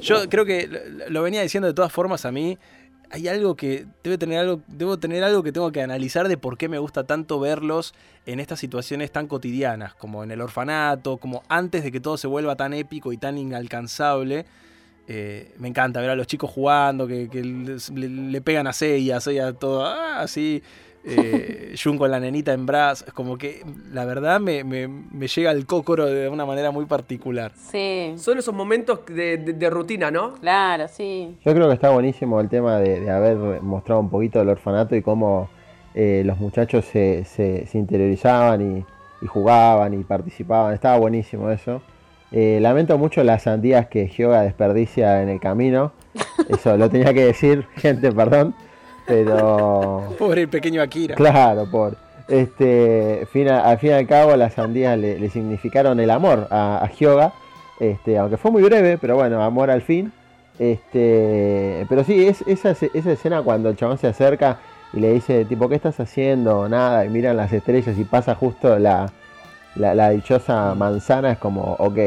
yo 0.00 0.28
creo 0.28 0.44
que 0.44 0.68
lo 1.08 1.22
venía 1.22 1.42
diciendo 1.42 1.66
de 1.66 1.74
todas 1.74 1.92
formas 1.92 2.24
a 2.24 2.30
mí 2.30 2.58
hay 3.10 3.28
algo 3.28 3.56
que 3.56 3.86
debe 4.02 4.18
tener 4.18 4.38
algo, 4.38 4.60
debo 4.66 4.98
tener 4.98 5.22
algo 5.24 5.42
que 5.42 5.52
tengo 5.52 5.70
que 5.72 5.82
analizar 5.82 6.28
de 6.28 6.36
por 6.36 6.58
qué 6.58 6.68
me 6.68 6.78
gusta 6.78 7.04
tanto 7.04 7.38
verlos 7.40 7.94
en 8.26 8.40
estas 8.40 8.60
situaciones 8.60 9.12
tan 9.12 9.26
cotidianas, 9.26 9.94
como 9.94 10.24
en 10.24 10.30
el 10.30 10.40
orfanato, 10.40 11.18
como 11.18 11.42
antes 11.48 11.84
de 11.84 11.92
que 11.92 12.00
todo 12.00 12.16
se 12.16 12.26
vuelva 12.26 12.56
tan 12.56 12.74
épico 12.74 13.12
y 13.12 13.16
tan 13.16 13.38
inalcanzable. 13.38 14.46
Eh, 15.06 15.52
me 15.58 15.68
encanta 15.68 16.00
ver 16.00 16.10
a 16.10 16.16
los 16.16 16.26
chicos 16.26 16.50
jugando, 16.50 17.06
que, 17.06 17.28
le, 17.94 18.40
pegan 18.40 18.66
a 18.66 18.72
Seiya, 18.72 19.20
Seiya 19.20 19.52
todo 19.52 19.84
ah, 19.84 20.20
así 20.20 20.62
eh, 21.06 21.74
Jun 21.82 21.98
con 21.98 22.10
la 22.10 22.18
nenita 22.18 22.52
en 22.52 22.64
brazos, 22.64 23.12
como 23.12 23.36
que 23.36 23.62
la 23.92 24.04
verdad 24.04 24.40
me, 24.40 24.62
llega 25.26 25.50
al 25.50 25.66
cócoro 25.66 26.06
de 26.06 26.28
una 26.28 26.46
manera 26.46 26.70
muy 26.70 26.86
particular. 26.86 27.52
Sí. 27.54 28.14
Son 28.16 28.38
esos 28.38 28.54
momentos 28.54 29.00
de, 29.06 29.70
rutina, 29.70 30.10
¿no? 30.10 30.34
Claro, 30.34 30.88
sí. 30.88 31.36
Yo 31.44 31.52
creo 31.52 31.68
que 31.68 31.74
está 31.74 31.90
buenísimo 31.90 32.40
el 32.40 32.48
tema 32.48 32.78
de, 32.78 33.10
haber 33.10 33.60
mostrado 33.62 34.00
un 34.00 34.10
poquito 34.10 34.38
del 34.38 34.48
orfanato 34.48 34.96
y 34.96 35.02
cómo 35.02 35.50
eh, 35.94 36.22
los 36.24 36.38
muchachos 36.38 36.84
se, 36.86 37.24
se, 37.24 37.68
interiorizaban 37.74 38.78
y, 38.78 39.26
jugaban 39.26 39.94
y 39.94 40.04
participaban. 40.04 40.74
Estaba 40.74 40.98
buenísimo 40.98 41.50
eso. 41.50 41.82
Eh, 42.30 42.58
lamento 42.60 42.98
mucho 42.98 43.22
las 43.24 43.42
sandías 43.42 43.86
que 43.86 44.08
Hyoga 44.08 44.42
desperdicia 44.42 45.22
en 45.22 45.28
el 45.28 45.40
camino. 45.40 45.92
Eso 46.48 46.76
lo 46.76 46.90
tenía 46.90 47.14
que 47.14 47.26
decir, 47.26 47.66
gente, 47.76 48.10
perdón. 48.12 48.54
Pero. 49.06 50.14
Pobre 50.18 50.42
el 50.42 50.48
pequeño 50.48 50.82
Akira. 50.82 51.14
Claro, 51.14 51.66
por. 51.70 51.96
Este, 52.26 53.28
al 53.50 53.78
fin 53.78 53.90
y 53.90 53.92
al 53.92 54.06
cabo, 54.06 54.34
las 54.36 54.54
sandías 54.54 54.98
le, 54.98 55.28
significaron 55.28 56.00
el 56.00 56.10
amor 56.10 56.48
a, 56.50 56.82
a 56.82 56.88
Hyoga. 56.88 57.32
Este, 57.80 58.16
aunque 58.16 58.36
fue 58.36 58.50
muy 58.50 58.62
breve, 58.62 58.98
pero 58.98 59.16
bueno, 59.16 59.42
amor 59.42 59.70
al 59.70 59.82
fin. 59.82 60.12
Este, 60.58 61.84
pero 61.88 62.04
sí, 62.04 62.26
es, 62.26 62.42
esa, 62.46 62.70
esa 62.70 63.12
escena 63.12 63.42
cuando 63.42 63.68
el 63.70 63.76
chabón 63.76 63.98
se 63.98 64.06
acerca 64.06 64.60
y 64.92 65.00
le 65.00 65.12
dice, 65.12 65.44
tipo, 65.44 65.68
¿qué 65.68 65.74
estás 65.74 65.98
haciendo? 65.98 66.68
Nada, 66.68 67.04
y 67.04 67.08
miran 67.08 67.36
las 67.36 67.52
estrellas 67.52 67.98
y 67.98 68.04
pasa 68.04 68.34
justo 68.36 68.78
la, 68.78 69.12
la, 69.74 70.10
dichosa 70.10 70.74
manzana, 70.74 71.32
es 71.32 71.38
como, 71.38 71.74
ok, 71.78 71.98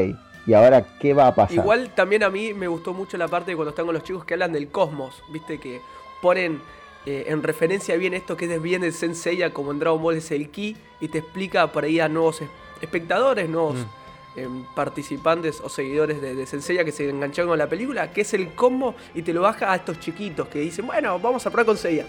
¿y 0.46 0.54
ahora 0.54 0.84
qué 0.98 1.12
va 1.12 1.28
a 1.28 1.34
pasar? 1.34 1.56
Igual 1.56 1.90
también 1.90 2.22
a 2.22 2.30
mí 2.30 2.54
me 2.54 2.66
gustó 2.66 2.94
mucho 2.94 3.18
la 3.18 3.28
parte 3.28 3.50
de 3.50 3.56
cuando 3.56 3.70
están 3.70 3.84
con 3.84 3.94
los 3.94 4.04
chicos 4.04 4.24
que 4.24 4.34
hablan 4.34 4.52
del 4.52 4.68
cosmos, 4.68 5.22
viste, 5.30 5.60
que 5.60 5.82
ponen 6.22 6.62
eh, 7.06 7.26
en 7.28 7.42
referencia 7.42 7.96
bien 7.96 8.14
esto 8.14 8.36
que 8.36 8.52
es 8.52 8.62
bien 8.62 8.84
el 8.84 8.92
Senseiya 8.92 9.52
como 9.52 9.72
en 9.72 9.78
Dragon 9.78 10.02
Ball 10.02 10.16
es 10.16 10.30
el 10.30 10.50
Ki 10.50 10.76
y 11.00 11.08
te 11.08 11.18
explica 11.18 11.70
por 11.72 11.84
ahí 11.84 12.00
a 12.00 12.08
nuevos 12.08 12.42
espectadores, 12.80 13.48
nuevos 13.48 13.76
mm. 13.76 14.38
em, 14.38 14.64
participantes 14.74 15.60
o 15.60 15.68
seguidores 15.68 16.20
de, 16.20 16.34
de, 16.34 16.46
Senseiya 16.46 16.84
que 16.84 16.92
se 16.92 17.08
engancharon 17.08 17.50
con 17.50 17.58
la 17.58 17.68
película, 17.68 18.12
que 18.12 18.22
es 18.22 18.34
el 18.34 18.54
combo 18.54 18.94
y 19.14 19.22
te 19.22 19.32
lo 19.32 19.42
baja 19.42 19.72
a 19.72 19.76
estos 19.76 20.00
chiquitos 20.00 20.48
que 20.48 20.60
dicen, 20.60 20.86
bueno, 20.86 21.18
vamos 21.18 21.46
a 21.46 21.50
probar 21.50 21.66
con 21.66 21.76
Seiya. 21.76 22.06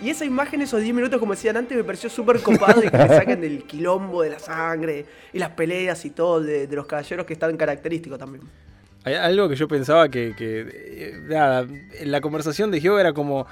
Y 0.00 0.10
esa 0.10 0.24
imagen, 0.24 0.62
esos 0.62 0.80
10 0.80 0.94
minutos, 0.94 1.18
como 1.18 1.32
decían 1.32 1.56
antes, 1.56 1.76
me 1.76 1.82
pareció 1.82 2.08
súper 2.08 2.40
copado 2.40 2.84
y 2.84 2.88
que 2.88 2.96
me 2.96 3.08
saquen 3.08 3.40
del 3.40 3.64
quilombo 3.64 4.22
de 4.22 4.30
la 4.30 4.38
sangre 4.38 5.06
y 5.32 5.38
las 5.38 5.50
peleas 5.50 6.04
y 6.04 6.10
todo 6.10 6.40
de, 6.40 6.68
los 6.68 6.86
caballeros 6.86 7.26
que 7.26 7.32
están 7.32 7.56
característicos 7.56 8.18
también. 8.18 8.44
Hay 9.04 9.14
algo 9.14 9.48
que 9.48 9.56
yo 9.56 9.66
pensaba 9.66 10.08
que, 10.08 10.34
eh, 10.38 11.20
nada, 11.24 11.62
en 11.62 12.12
la 12.12 12.20
conversación 12.20 12.70
de 12.70 12.80
Gio 12.80 12.98
era 12.98 13.12
como, 13.12 13.46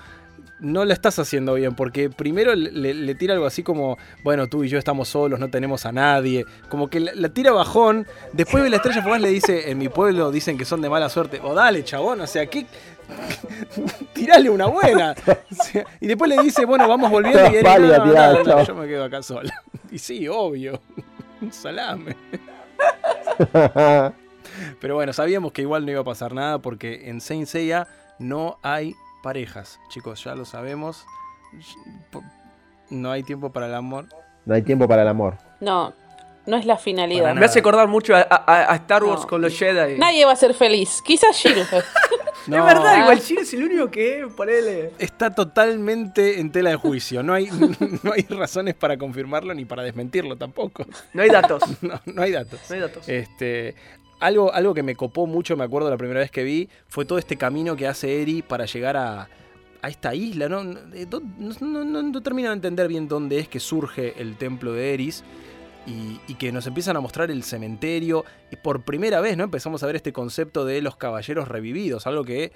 no 0.58 0.84
lo 0.84 0.92
estás 0.92 1.18
haciendo 1.18 1.54
bien, 1.54 1.74
porque 1.74 2.10
primero 2.10 2.54
le, 2.54 3.14
tira 3.14 3.34
algo 3.34 3.46
así 3.46 3.62
como, 3.62 3.98
bueno, 4.22 4.46
tú 4.46 4.64
y 4.64 4.68
yo 4.68 4.78
estamos 4.78 5.08
solos, 5.08 5.38
no 5.38 5.48
tenemos 5.50 5.86
a 5.86 5.92
nadie, 5.92 6.44
como 6.68 6.88
que 6.88 7.00
la, 7.00 7.28
tira 7.28 7.52
bajón, 7.52 8.06
después 8.32 8.64
de 8.64 8.70
la 8.70 8.76
estrella 8.76 9.02
fugaz 9.02 9.20
le 9.20 9.28
dice, 9.28 9.70
en 9.70 9.78
mi 9.78 9.88
pueblo 9.88 10.30
dicen 10.30 10.56
que 10.56 10.64
son 10.64 10.80
de 10.80 10.88
mala 10.88 11.08
suerte, 11.08 11.40
o 11.42 11.54
dale, 11.54 11.84
chabón, 11.84 12.20
o 12.20 12.26
sea, 12.26 12.46
¿qué? 12.46 12.66
tirale 14.12 14.50
una 14.50 14.66
buena. 14.66 15.14
y 16.00 16.06
después 16.06 16.28
le 16.28 16.42
dice, 16.42 16.64
bueno, 16.64 16.88
vamos 16.88 17.10
volviendo 17.10 17.50
y 17.50 17.56
él, 17.56 17.64
no, 18.44 18.64
yo 18.64 18.74
me 18.74 18.86
quedo 18.86 19.04
acá 19.04 19.22
sola. 19.22 19.62
Y 19.88 19.98
sí, 19.98 20.26
obvio, 20.26 20.80
un 21.40 21.52
salame. 21.52 22.16
Pero 24.80 24.94
bueno, 24.96 25.12
sabíamos 25.12 25.52
que 25.52 25.62
igual 25.62 25.86
no 25.86 25.92
iba 25.92 26.00
a 26.00 26.04
pasar 26.04 26.34
nada 26.34 26.58
porque 26.58 27.08
en 27.08 27.20
Saint 27.20 27.46
Seiya 27.46 27.86
no 28.18 28.58
hay 28.62 28.94
parejas. 29.22 29.80
Chicos, 29.88 30.22
ya 30.24 30.34
lo 30.34 30.44
sabemos. 30.44 31.04
No 32.90 33.10
hay 33.10 33.22
tiempo 33.22 33.52
para 33.52 33.66
el 33.66 33.74
amor. 33.74 34.06
No 34.44 34.54
hay 34.54 34.62
tiempo 34.62 34.86
para 34.86 35.02
el 35.02 35.08
amor. 35.08 35.38
No, 35.60 35.92
no 36.46 36.56
es 36.56 36.64
la 36.64 36.76
finalidad. 36.76 37.34
Me 37.34 37.44
hace 37.44 37.58
acordar 37.58 37.88
mucho 37.88 38.14
a, 38.14 38.74
Star 38.76 39.02
Wars 39.04 39.26
con 39.26 39.40
los 39.40 39.58
Jedi. 39.58 39.98
Nadie 39.98 40.24
va 40.24 40.32
a 40.32 40.36
ser 40.36 40.54
feliz. 40.54 41.02
Quizás 41.04 41.36
Jill. 41.36 41.64
No. 42.46 42.58
Es 42.58 42.74
verdad, 42.74 43.00
igual 43.00 43.18
Jill 43.18 43.38
es 43.38 43.54
el 43.54 43.64
único 43.64 43.90
que, 43.90 44.28
ponele. 44.36 44.92
Está 45.00 45.34
totalmente 45.34 46.38
en 46.38 46.52
tela 46.52 46.70
de 46.70 46.76
juicio. 46.76 47.24
No 47.24 47.34
hay, 47.34 47.48
no 48.04 48.12
hay 48.12 48.22
razones 48.22 48.76
para 48.76 48.96
confirmarlo 48.96 49.52
ni 49.52 49.64
para 49.64 49.82
desmentirlo 49.82 50.36
tampoco. 50.36 50.86
No 51.12 51.22
hay 51.22 51.30
datos. 51.30 51.64
No, 51.82 52.00
no 52.04 52.22
hay 52.22 52.30
datos. 52.30 52.60
No 52.68 52.74
hay 52.76 52.80
datos. 52.82 53.08
Este, 53.08 53.74
algo, 54.20 54.52
algo 54.52 54.74
que 54.74 54.82
me 54.82 54.96
copó 54.96 55.26
mucho, 55.26 55.56
me 55.56 55.64
acuerdo 55.64 55.90
la 55.90 55.96
primera 55.96 56.20
vez 56.20 56.30
que 56.30 56.44
vi, 56.44 56.68
fue 56.88 57.04
todo 57.04 57.18
este 57.18 57.36
camino 57.36 57.76
que 57.76 57.86
hace 57.86 58.22
Eri 58.22 58.42
para 58.42 58.66
llegar 58.66 58.96
a, 58.96 59.28
a 59.82 59.88
esta 59.88 60.14
isla. 60.14 60.48
¿no? 60.48 60.62
No, 60.64 62.02
no, 62.02 62.22
termino 62.22 62.48
de 62.50 62.54
entender 62.54 62.88
bien 62.88 63.08
dónde 63.08 63.38
es 63.38 63.48
que 63.48 63.60
surge 63.60 64.20
el 64.20 64.36
templo 64.36 64.72
de 64.72 64.94
Eris. 64.94 65.24
Y, 65.86 66.34
que 66.34 66.50
nos 66.50 66.66
empiezan 66.66 66.96
a 66.96 67.00
mostrar 67.00 67.30
el 67.30 67.44
cementerio. 67.44 68.24
Y 68.50 68.56
por 68.56 68.82
primera 68.82 69.20
vez, 69.20 69.36
¿no? 69.36 69.44
Empezamos 69.44 69.84
a 69.84 69.86
ver 69.86 69.94
este 69.94 70.12
concepto 70.12 70.64
de 70.64 70.82
los 70.82 70.96
caballeros 70.96 71.46
revividos. 71.46 72.08
Algo 72.08 72.24
que. 72.24 72.52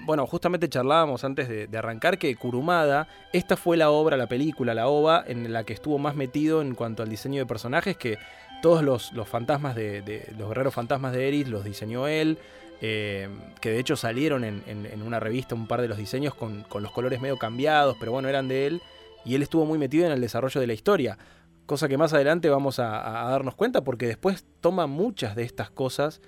Bueno, 0.00 0.26
justamente 0.26 0.68
charlábamos 0.68 1.24
antes 1.24 1.48
de, 1.48 1.78
arrancar 1.78 2.18
que 2.18 2.36
Kurumada, 2.36 3.08
esta 3.32 3.56
fue 3.56 3.78
la 3.78 3.88
obra, 3.88 4.18
la 4.18 4.26
película, 4.26 4.74
la 4.74 4.86
OVA, 4.86 5.24
en 5.26 5.50
la 5.50 5.64
que 5.64 5.72
estuvo 5.72 5.98
más 5.98 6.14
metido 6.14 6.60
en 6.60 6.74
cuanto 6.74 7.02
al 7.02 7.08
diseño 7.08 7.40
de 7.40 7.46
personajes, 7.46 7.96
que 7.96 8.18
todos 8.62 8.82
los, 8.82 9.12
fantasmas 9.28 9.74
de, 9.74 10.32
los 10.36 10.48
guerreros 10.48 10.74
fantasmas 10.74 11.12
de 11.12 11.28
Eris 11.28 11.48
los 11.48 11.64
diseñó 11.64 12.08
él. 12.08 12.38
Eh, 12.80 13.28
que 13.60 13.70
de 13.70 13.80
hecho 13.80 13.96
salieron 13.96 14.44
en, 14.44 15.02
una 15.02 15.18
revista 15.18 15.56
un 15.56 15.66
par 15.66 15.80
de 15.80 15.88
los 15.88 15.98
diseños 15.98 16.34
con, 16.34 16.64
los 16.80 16.92
colores 16.92 17.20
medio 17.20 17.36
cambiados, 17.36 17.96
pero 17.98 18.12
bueno, 18.12 18.28
eran 18.28 18.46
de 18.46 18.68
él, 18.68 18.82
y 19.24 19.34
él 19.34 19.42
estuvo 19.42 19.64
muy 19.64 19.78
metido 19.78 20.06
en 20.06 20.12
el 20.12 20.20
desarrollo 20.20 20.60
de 20.60 20.68
la 20.68 20.74
historia, 20.74 21.18
cosa 21.66 21.88
que 21.88 21.98
más 21.98 22.12
adelante 22.12 22.48
vamos 22.48 22.78
a, 22.78 22.84
darnos 23.30 23.56
cuenta 23.56 23.82
porque 23.82 24.06
después 24.06 24.46
toma 24.60 24.86
muchas 24.86 25.34
de 25.34 25.42
estas 25.42 25.70
cosas 25.70 26.20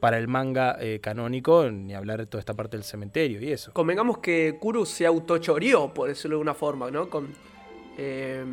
para 0.00 0.18
el 0.18 0.26
manga 0.26 0.76
eh, 0.80 0.98
canónico, 1.00 1.70
ni 1.70 1.94
hablar 1.94 2.18
de 2.18 2.26
toda 2.26 2.40
esta 2.40 2.54
parte 2.54 2.76
del 2.76 2.84
cementerio 2.84 3.40
y 3.40 3.52
eso. 3.52 3.72
Convengamos 3.72 4.18
que 4.18 4.58
Kuru 4.60 4.86
se 4.86 5.06
autochorió, 5.06 5.94
por 5.94 6.08
decirlo 6.08 6.38
de 6.38 6.42
una 6.42 6.54
forma, 6.54 6.90
¿no? 6.90 7.08
Con, 7.08 7.28
eh, 7.96 8.44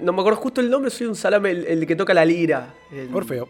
no 0.00 0.12
me 0.12 0.20
acuerdo 0.20 0.38
justo 0.40 0.60
el 0.60 0.70
nombre, 0.70 0.90
soy 0.90 1.06
un 1.06 1.16
salame, 1.16 1.50
el, 1.50 1.86
que 1.86 1.96
toca 1.96 2.14
la 2.14 2.24
lira. 2.24 2.74
Orfeo. 3.12 3.48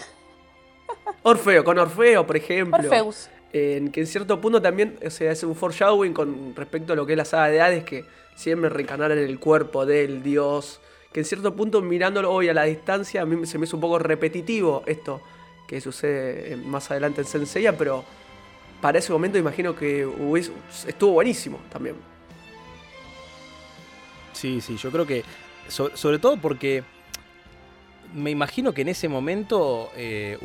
Orfeo, 1.22 1.64
con 1.64 1.78
Orfeo, 1.78 2.26
por 2.26 2.36
ejemplo. 2.36 2.78
Orfeus. 2.78 3.28
En 3.52 3.90
que 3.90 4.00
en 4.00 4.06
cierto 4.06 4.40
punto 4.40 4.60
también 4.60 4.98
se 5.08 5.28
hace 5.28 5.46
un 5.46 5.54
foreshadowing 5.54 6.12
con 6.12 6.54
respecto 6.54 6.92
a 6.92 6.96
lo 6.96 7.06
que 7.06 7.12
es 7.12 7.16
la 7.16 7.24
saga 7.24 7.48
de 7.48 7.60
Hades, 7.60 7.84
que 7.84 8.04
siempre 8.34 8.68
reencarnar 8.68 9.12
en 9.12 9.18
el 9.18 9.38
cuerpo 9.38 9.86
del 9.86 10.22
dios. 10.22 10.80
Que 11.12 11.20
en 11.20 11.26
cierto 11.26 11.54
punto, 11.54 11.80
mirándolo 11.80 12.30
hoy 12.32 12.48
a 12.48 12.54
la 12.54 12.64
distancia, 12.64 13.22
a 13.22 13.24
mí 13.24 13.46
se 13.46 13.58
me 13.58 13.64
hizo 13.64 13.76
un 13.76 13.80
poco 13.80 13.98
repetitivo 13.98 14.82
esto 14.86 15.22
que 15.66 15.80
sucede 15.80 16.56
más 16.56 16.90
adelante 16.90 17.22
en 17.22 17.26
Senseiya, 17.26 17.76
pero 17.76 18.04
para 18.80 18.98
ese 18.98 19.12
momento 19.12 19.38
imagino 19.38 19.74
que 19.74 20.08
estuvo 20.86 21.12
buenísimo 21.12 21.58
también. 21.70 21.96
Sí, 24.36 24.60
sí, 24.60 24.76
yo 24.76 24.92
creo 24.92 25.06
que, 25.06 25.24
sobre 25.68 26.18
todo 26.18 26.36
porque 26.36 26.84
me 28.14 28.30
imagino 28.30 28.74
que 28.74 28.82
en 28.82 28.88
ese 28.88 29.08
momento 29.08 29.90
eh, 29.96 30.38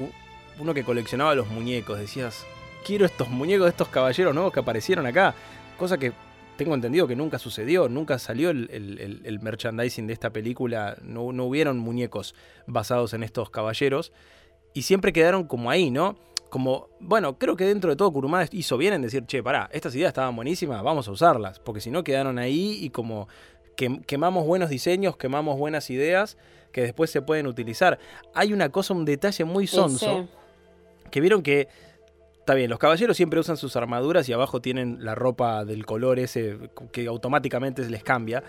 uno 0.60 0.74
que 0.74 0.86
coleccionaba 0.86 1.36
los 1.36 1.48
muñecos, 1.50 2.00
decías, 2.00 2.45
quiero 2.86 3.05
estos 3.05 3.27
muñecos 3.29 3.65
de 3.65 3.71
estos 3.71 3.89
caballeros 3.89 4.33
nuevos 4.33 4.53
que 4.53 4.62
aparecieron 4.62 5.05
acá. 5.05 5.36
Cosa 5.77 5.98
que 5.98 6.13
tengo 6.55 6.74
entendido 6.74 7.05
que 7.05 7.17
nunca 7.17 7.38
sucedió, 7.38 7.89
nunca 7.89 8.17
salió 8.17 8.50
el, 8.50 9.39
merchandising 9.42 10.07
de 10.07 10.13
esta 10.13 10.29
película, 10.29 10.98
no, 11.01 11.25
hubieron 11.44 11.77
muñecos 11.77 12.33
basados 12.68 13.13
en 13.13 13.24
estos 13.24 13.50
caballeros. 13.50 14.13
Y 14.74 14.83
siempre 14.83 15.11
quedaron 15.11 15.46
como 15.48 15.70
ahí, 15.70 15.92
¿no? 15.92 16.18
Como, 16.50 16.87
bueno, 17.01 17.37
creo 17.37 17.57
que 17.57 17.65
dentro 17.65 17.89
de 17.89 17.98
todo 17.98 18.11
Kurumada 18.13 18.48
hizo 18.51 18.77
bien 18.77 18.94
en 18.94 19.01
decir, 19.01 19.25
che, 19.25 19.44
pará, 19.44 19.70
estas 19.74 19.94
ideas 19.96 20.09
estaban 20.09 20.33
buenísimas, 20.33 20.81
vamos 20.81 21.09
a 21.09 21.11
usarlas. 21.11 21.59
Porque 21.59 21.81
si 21.81 21.92
no 21.92 22.03
quedaron 22.03 22.39
ahí 22.39 22.77
y 22.81 22.89
como 22.89 23.27
quemamos 23.75 24.46
buenos 24.46 24.70
diseños, 24.70 25.18
quemamos 25.18 25.57
buenas 25.57 25.90
ideas 25.90 26.38
que 26.72 26.81
después 26.81 27.10
se 27.10 27.22
pueden 27.22 27.48
utilizar. 27.48 28.00
Hay 28.34 28.53
una 28.53 28.70
cosa, 28.70 28.94
un 28.94 29.05
detalle 29.05 29.44
muy 29.44 29.68
sonso 29.68 30.27
que 31.10 31.22
vieron 31.22 31.44
que 31.44 31.68
Está 32.42 32.55
bien, 32.55 32.72
los 32.72 32.79
caballeros 32.79 33.16
siempre 33.16 33.40
usan 33.40 33.55
sus 33.55 33.75
armaduras 33.75 34.27
y 34.27 34.34
abajo 34.34 34.62
tienen 34.62 35.05
la 35.05 35.14
ropa 35.14 35.64
del 35.64 35.86
color 35.86 36.18
ese 36.18 36.57
que 36.92 37.05
automáticamente 37.05 37.84
se 37.84 37.92
les 37.92 38.03
cambia. 38.03 38.44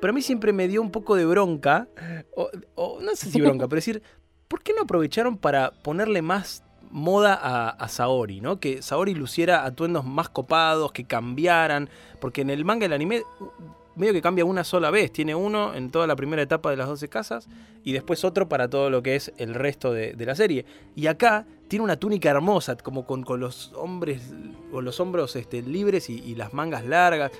Pero 0.00 0.10
a 0.10 0.14
mí 0.14 0.22
siempre 0.22 0.52
me 0.52 0.66
dio 0.66 0.82
un 0.82 0.90
poco 0.90 1.14
de 1.14 1.24
bronca, 1.24 1.86
o, 2.34 2.98
no 3.00 3.14
sé 3.14 3.30
si 3.30 3.40
bronca, 3.40 3.68
pero 3.68 3.76
decir, 3.76 4.02
¿por 4.48 4.60
qué 4.60 4.72
no 4.74 4.82
aprovecharon 4.82 5.38
para 5.38 5.70
ponerle 5.70 6.20
más 6.20 6.64
moda 6.90 7.38
a, 7.40 7.68
a, 7.68 7.88
Saori, 7.88 8.40
¿no? 8.40 8.58
Que 8.58 8.82
Saori 8.82 9.14
luciera 9.14 9.64
atuendos 9.64 10.04
más 10.04 10.28
copados, 10.28 10.90
que 10.90 11.04
cambiaran, 11.04 11.88
porque 12.20 12.40
en 12.40 12.50
el 12.50 12.64
manga 12.64 12.86
y 12.86 12.86
el 12.86 12.92
anime 12.92 13.22
medio 13.98 14.12
que 14.12 14.22
cambia 14.22 14.44
una 14.44 14.64
sola 14.64 14.90
vez. 14.90 15.12
Tiene 15.12 15.34
uno 15.34 15.74
en 15.74 15.90
toda 15.90 16.06
la 16.06 16.16
primera 16.16 16.42
etapa 16.42 16.70
de 16.70 16.76
las 16.76 16.88
12 16.88 17.08
casas 17.08 17.48
y 17.84 17.92
después 17.92 18.24
otro 18.24 18.48
para 18.48 18.68
todo 18.68 18.90
lo 18.90 19.02
que 19.02 19.16
es 19.16 19.32
el 19.38 19.54
resto 19.54 19.92
de, 19.92 20.14
la 20.18 20.34
serie. 20.34 20.64
Y 20.94 21.06
acá 21.06 21.46
tiene 21.68 21.84
una 21.84 21.96
túnica 21.96 22.30
hermosa, 22.30 22.76
como 22.76 23.06
con, 23.06 23.24
los 23.40 23.72
hombres, 23.74 24.22
con 24.70 24.84
los 24.84 25.00
hombros 25.00 25.36
este, 25.36 25.62
libres 25.62 26.08
y, 26.10 26.34
las 26.34 26.54
mangas 26.54 26.84
largas. 26.84 27.32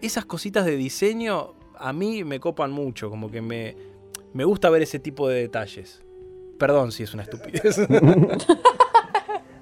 Esas 0.00 0.24
cositas 0.24 0.64
de 0.64 0.76
diseño 0.76 1.54
a 1.78 1.92
mí 1.92 2.24
me 2.24 2.40
copan 2.40 2.70
mucho, 2.70 3.10
como 3.10 3.30
que 3.30 3.42
me, 3.42 3.76
me 4.32 4.44
gusta 4.44 4.70
ver 4.70 4.82
ese 4.82 4.98
tipo 4.98 5.28
de 5.28 5.40
detalles. 5.40 6.02
Perdón 6.58 6.92
si 6.92 7.02
es 7.02 7.12
una 7.14 7.22
estupidez. 7.22 7.80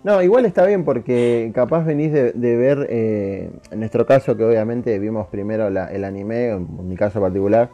No, 0.05 0.21
igual 0.21 0.45
está 0.45 0.67
bien 0.67 0.85
porque 0.85 1.51
capaz 1.55 1.83
venís 1.83 2.13
de, 2.13 2.33
ver, 2.35 2.87
eh, 2.91 3.51
en 3.71 3.79
nuestro 3.79 4.05
caso 4.05 4.37
que 4.37 4.45
obviamente 4.45 4.99
vimos 4.99 5.29
primero 5.29 5.69
el 5.69 6.05
anime, 6.05 6.51
en 6.51 6.89
mi 6.89 6.95
caso 6.95 7.23
particular, 7.23 7.71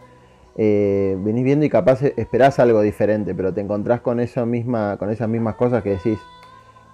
eh, 0.56 1.16
venís 1.18 1.42
viendo 1.42 1.64
y 1.64 1.68
capaz 1.68 2.02
esperás 2.04 2.60
algo 2.60 2.82
diferente, 2.82 3.34
pero 3.34 3.52
te 3.52 3.60
encontrás 3.60 4.00
con, 4.00 4.20
esa 4.20 4.46
misma, 4.46 4.96
con 4.96 5.10
esas 5.10 5.28
mismas 5.28 5.56
cosas 5.56 5.82
que 5.82 5.90
decís, 5.90 6.20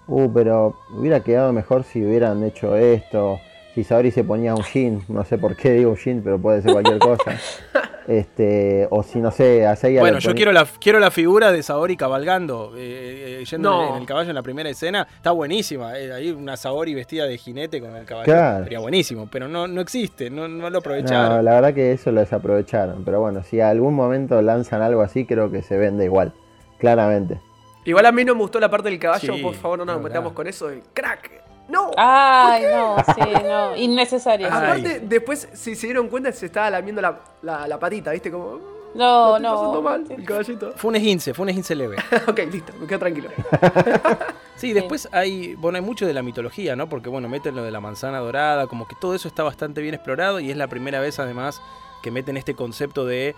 uh, 0.08 0.32
pero 0.32 0.74
hubiera 0.96 1.20
quedado 1.20 1.52
mejor 1.52 1.84
si 1.84 2.02
hubieran 2.02 2.42
hecho 2.42 2.74
esto, 2.74 3.38
si 3.74 3.84
Saori 3.84 4.12
se 4.12 4.24
ponía 4.24 4.54
un 4.54 4.62
jean, 4.62 5.02
no 5.08 5.22
sé 5.24 5.36
por 5.36 5.54
qué 5.54 5.72
digo 5.72 5.90
un 5.90 5.96
jean, 5.96 6.22
pero 6.24 6.38
puede 6.38 6.62
ser 6.62 6.72
cualquier 6.72 6.98
cosa. 6.98 7.32
Este, 8.06 8.86
o 8.90 9.02
si 9.02 9.18
no 9.18 9.30
sé, 9.32 9.66
a 9.66 9.76
Bueno, 9.98 10.18
yo 10.20 10.34
quiero 10.34 10.52
la, 10.52 10.64
quiero 10.80 11.00
la 11.00 11.10
figura 11.10 11.50
de 11.50 11.62
Saori 11.62 11.96
cabalgando, 11.96 12.72
eh, 12.76 13.40
eh, 13.40 13.44
yendo 13.44 13.94
en 13.94 14.02
el 14.02 14.06
caballo 14.06 14.28
en 14.28 14.36
la 14.36 14.42
primera 14.42 14.70
escena. 14.70 15.08
Está 15.16 15.32
buenísima. 15.32 15.98
Eh, 15.98 16.12
ahí 16.12 16.30
una 16.30 16.56
Saori 16.56 16.94
vestida 16.94 17.26
de 17.26 17.36
jinete 17.36 17.80
con 17.80 17.96
el 17.96 18.06
caballo. 18.06 18.62
Sería 18.62 18.78
buenísimo, 18.78 19.28
pero 19.30 19.48
no, 19.48 19.66
no 19.66 19.80
existe, 19.80 20.30
no, 20.30 20.46
no 20.46 20.70
lo 20.70 20.78
aprovecharon. 20.78 21.36
No, 21.36 21.42
la 21.42 21.54
verdad 21.54 21.74
que 21.74 21.92
eso 21.92 22.12
lo 22.12 22.20
desaprovecharon. 22.20 23.04
Pero 23.04 23.20
bueno, 23.20 23.42
si 23.42 23.60
a 23.60 23.70
algún 23.70 23.94
momento 23.94 24.40
lanzan 24.40 24.82
algo 24.82 25.02
así, 25.02 25.26
creo 25.26 25.50
que 25.50 25.62
se 25.62 25.76
vende 25.76 26.04
igual. 26.04 26.32
Claramente. 26.78 27.40
Igual 27.84 28.06
a 28.06 28.12
mí 28.12 28.24
no 28.24 28.34
me 28.34 28.40
gustó 28.40 28.60
la 28.60 28.68
parte 28.68 28.88
del 28.88 28.98
caballo, 28.98 29.34
por 29.40 29.54
favor 29.54 29.78
no 29.78 29.84
nos 29.84 30.02
metamos 30.02 30.32
con 30.32 30.46
eso. 30.46 30.68
crack, 30.92 31.45
no. 31.68 31.90
Ay, 31.96 32.64
no, 32.72 32.96
sí, 33.14 33.30
no. 33.44 33.76
Innecesario. 33.76 34.48
Aparte, 34.48 35.00
después, 35.00 35.48
si 35.52 35.74
se 35.74 35.86
dieron 35.88 36.08
cuenta, 36.08 36.32
se 36.32 36.46
estaba 36.46 36.70
lamiendo 36.70 37.02
la, 37.02 37.18
la, 37.42 37.78
patita, 37.78 38.12
¿viste? 38.12 38.30
Como. 38.30 38.76
No, 38.94 39.38
no. 39.38 39.82
mal, 39.82 40.04
el 40.08 40.24
caballito. 40.24 40.72
Fue 40.76 40.88
un 40.88 40.96
esguince, 40.96 41.34
fue 41.34 41.42
un 41.42 41.50
esguince 41.50 41.74
leve. 41.74 41.96
ok, 42.26 42.38
listo, 42.50 42.72
me 42.80 42.86
quedo 42.86 42.98
tranquilo. 42.98 43.28
sí, 44.56 44.72
después 44.72 45.08
hay, 45.12 45.54
bueno, 45.56 45.76
hay 45.76 45.82
mucho 45.82 46.06
de 46.06 46.14
la 46.14 46.22
mitología, 46.22 46.76
¿no? 46.76 46.88
Porque, 46.88 47.10
bueno, 47.10 47.28
meten 47.28 47.56
lo 47.56 47.62
de 47.62 47.70
la 47.70 47.80
manzana 47.80 48.18
dorada, 48.18 48.68
como 48.68 48.88
que 48.88 48.94
todo 48.98 49.14
eso 49.14 49.28
está 49.28 49.42
bastante 49.42 49.82
bien 49.82 49.94
explorado 49.94 50.40
y 50.40 50.50
es 50.50 50.56
la 50.56 50.68
primera 50.68 51.00
vez, 51.00 51.18
además, 51.18 51.60
que 52.02 52.10
meten 52.10 52.36
este 52.38 52.54
concepto 52.54 53.04
de 53.04 53.34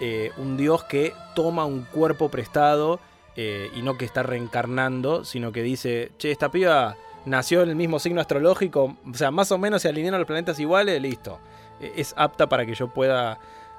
eh, 0.00 0.30
un 0.36 0.56
dios 0.56 0.84
que 0.84 1.14
toma 1.34 1.64
un 1.64 1.84
cuerpo 1.84 2.28
prestado 2.28 3.00
eh, 3.36 3.70
y 3.74 3.80
no 3.80 3.96
que 3.96 4.04
está 4.04 4.22
reencarnando, 4.22 5.24
sino 5.24 5.52
que 5.52 5.62
dice, 5.62 6.10
che, 6.18 6.30
esta 6.32 6.50
piba 6.50 6.96
nació 7.24 7.62
en 7.62 7.70
el 7.70 7.76
mismo 7.76 7.98
signo 7.98 8.20
astrológico, 8.20 8.96
o 9.10 9.14
sea, 9.14 9.30
más 9.30 9.52
o 9.52 9.58
menos 9.58 9.82
se 9.82 9.88
alinearon 9.88 10.20
los 10.20 10.26
planetas 10.26 10.58
iguales, 10.58 11.00
listo. 11.00 11.40
E, 11.80 11.92
es 11.96 12.14
apta 12.16 12.48
para 12.48 12.66
que 12.66 12.74
yo 12.74 12.92
pueda... 12.92 13.38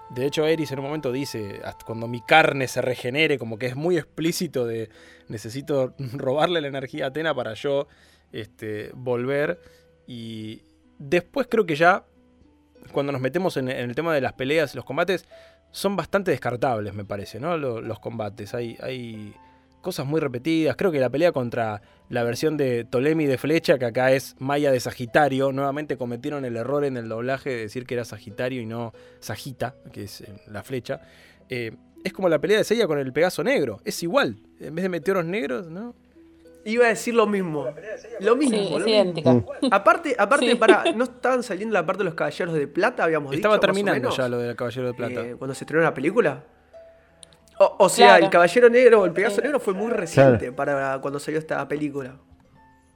De 0.09 0.25
hecho, 0.25 0.45
Eris 0.45 0.71
en 0.71 0.79
un 0.79 0.85
momento 0.85 1.11
dice, 1.11 1.61
cuando 1.85 2.07
mi 2.07 2.21
carne 2.21 2.67
se 2.67 2.81
regenere, 2.81 3.39
como 3.39 3.57
que 3.57 3.65
es 3.67 3.75
muy 3.75 3.97
explícito 3.97 4.65
de 4.67 4.89
necesito 5.27 5.95
robarle 6.13 6.61
la 6.61 6.67
energía 6.67 7.05
a 7.05 7.07
Atena 7.07 7.33
para 7.33 7.53
yo 7.55 7.87
este, 8.31 8.91
volver. 8.93 9.59
Y 10.05 10.61
después 10.99 11.47
creo 11.49 11.65
que 11.65 11.75
ya, 11.75 12.05
cuando 12.91 13.11
nos 13.11 13.21
metemos 13.21 13.57
en, 13.57 13.69
el 13.69 13.95
tema 13.95 14.13
de 14.13 14.21
las 14.21 14.33
peleas 14.33 14.73
y 14.73 14.77
los 14.77 14.85
combates, 14.85 15.25
son 15.71 15.95
bastante 15.95 16.29
descartables, 16.29 16.93
me 16.93 17.05
parece, 17.05 17.39
¿no? 17.39 17.57
Los, 17.57 17.83
los 17.83 17.99
combates. 17.99 18.53
Hay, 18.53 18.77
hay 18.81 19.33
cosas 19.83 20.07
muy 20.07 20.19
repetidas. 20.19 20.75
Creo 20.75 20.91
que 20.91 20.99
la 20.99 21.11
pelea 21.11 21.31
contra 21.31 21.83
la 22.09 22.23
versión 22.23 22.57
de 22.57 22.85
Ptolemy 22.85 23.27
de 23.27 23.37
Flecha, 23.37 23.77
que 23.77 23.85
acá 23.85 24.11
es 24.11 24.35
Maya 24.39 24.71
de 24.71 24.79
Sagitario, 24.79 25.51
nuevamente 25.51 25.97
cometieron 25.97 26.45
el 26.45 26.57
error 26.57 26.85
en 26.85 26.97
el 26.97 27.07
doblaje 27.07 27.51
de 27.51 27.57
decir 27.57 27.85
que 27.85 27.93
era 27.93 28.05
Sagitario 28.05 28.61
y 28.61 28.65
no 28.65 28.93
Sagita, 29.19 29.75
que 29.91 30.05
es 30.05 30.21
eh, 30.21 30.33
la 30.47 30.63
flecha. 30.63 31.01
Eh, 31.49 31.75
es 32.03 32.13
como 32.13 32.29
la 32.29 32.39
pelea 32.39 32.57
de 32.57 32.63
Seiya 32.63 32.87
con 32.87 32.97
el 32.97 33.13
Pegaso 33.13 33.43
Negro, 33.43 33.79
es 33.85 34.01
igual. 34.01 34.37
En 34.59 34.73
vez 34.73 34.83
de 34.83 34.89
meteoros 34.89 35.25
negros, 35.25 35.69
¿no? 35.69 35.93
Iba 36.65 36.85
a 36.85 36.89
decir 36.89 37.13
lo 37.13 37.27
mismo. 37.27 37.67
Lo 38.21 38.35
mismo, 38.35 38.79
lo 38.79 38.85
mismo. 38.85 39.45
Aparte, 39.69 40.15
aparte 40.17 40.55
para, 40.55 40.83
¿no 40.95 41.03
estaban 41.03 41.43
saliendo 41.43 41.73
la 41.73 41.85
parte 41.85 41.99
de 41.99 42.05
los 42.05 42.13
caballeros 42.13 42.53
de 42.55 42.67
plata? 42.67 43.03
Habíamos 43.03 43.35
Estaba 43.35 43.55
dicho, 43.55 43.67
terminando 43.67 44.09
ya 44.09 44.29
lo 44.29 44.37
del 44.37 44.55
caballero 44.55 44.87
de 44.87 44.93
plata. 44.93 45.21
Eh, 45.21 45.35
cuando 45.37 45.53
se 45.53 45.65
estrenó 45.65 45.83
la 45.83 45.93
película. 45.93 46.43
O, 47.77 47.89
sea, 47.89 48.17
el 48.17 48.29
Caballero 48.29 48.69
Negro 48.69 49.01
o 49.01 49.05
el 49.05 49.11
Pegaso 49.11 49.41
Negro 49.41 49.59
fue 49.59 49.73
muy 49.73 49.91
reciente 49.91 50.51
para 50.51 50.99
cuando 51.01 51.19
salió 51.19 51.39
esta 51.39 51.67
película. 51.67 52.15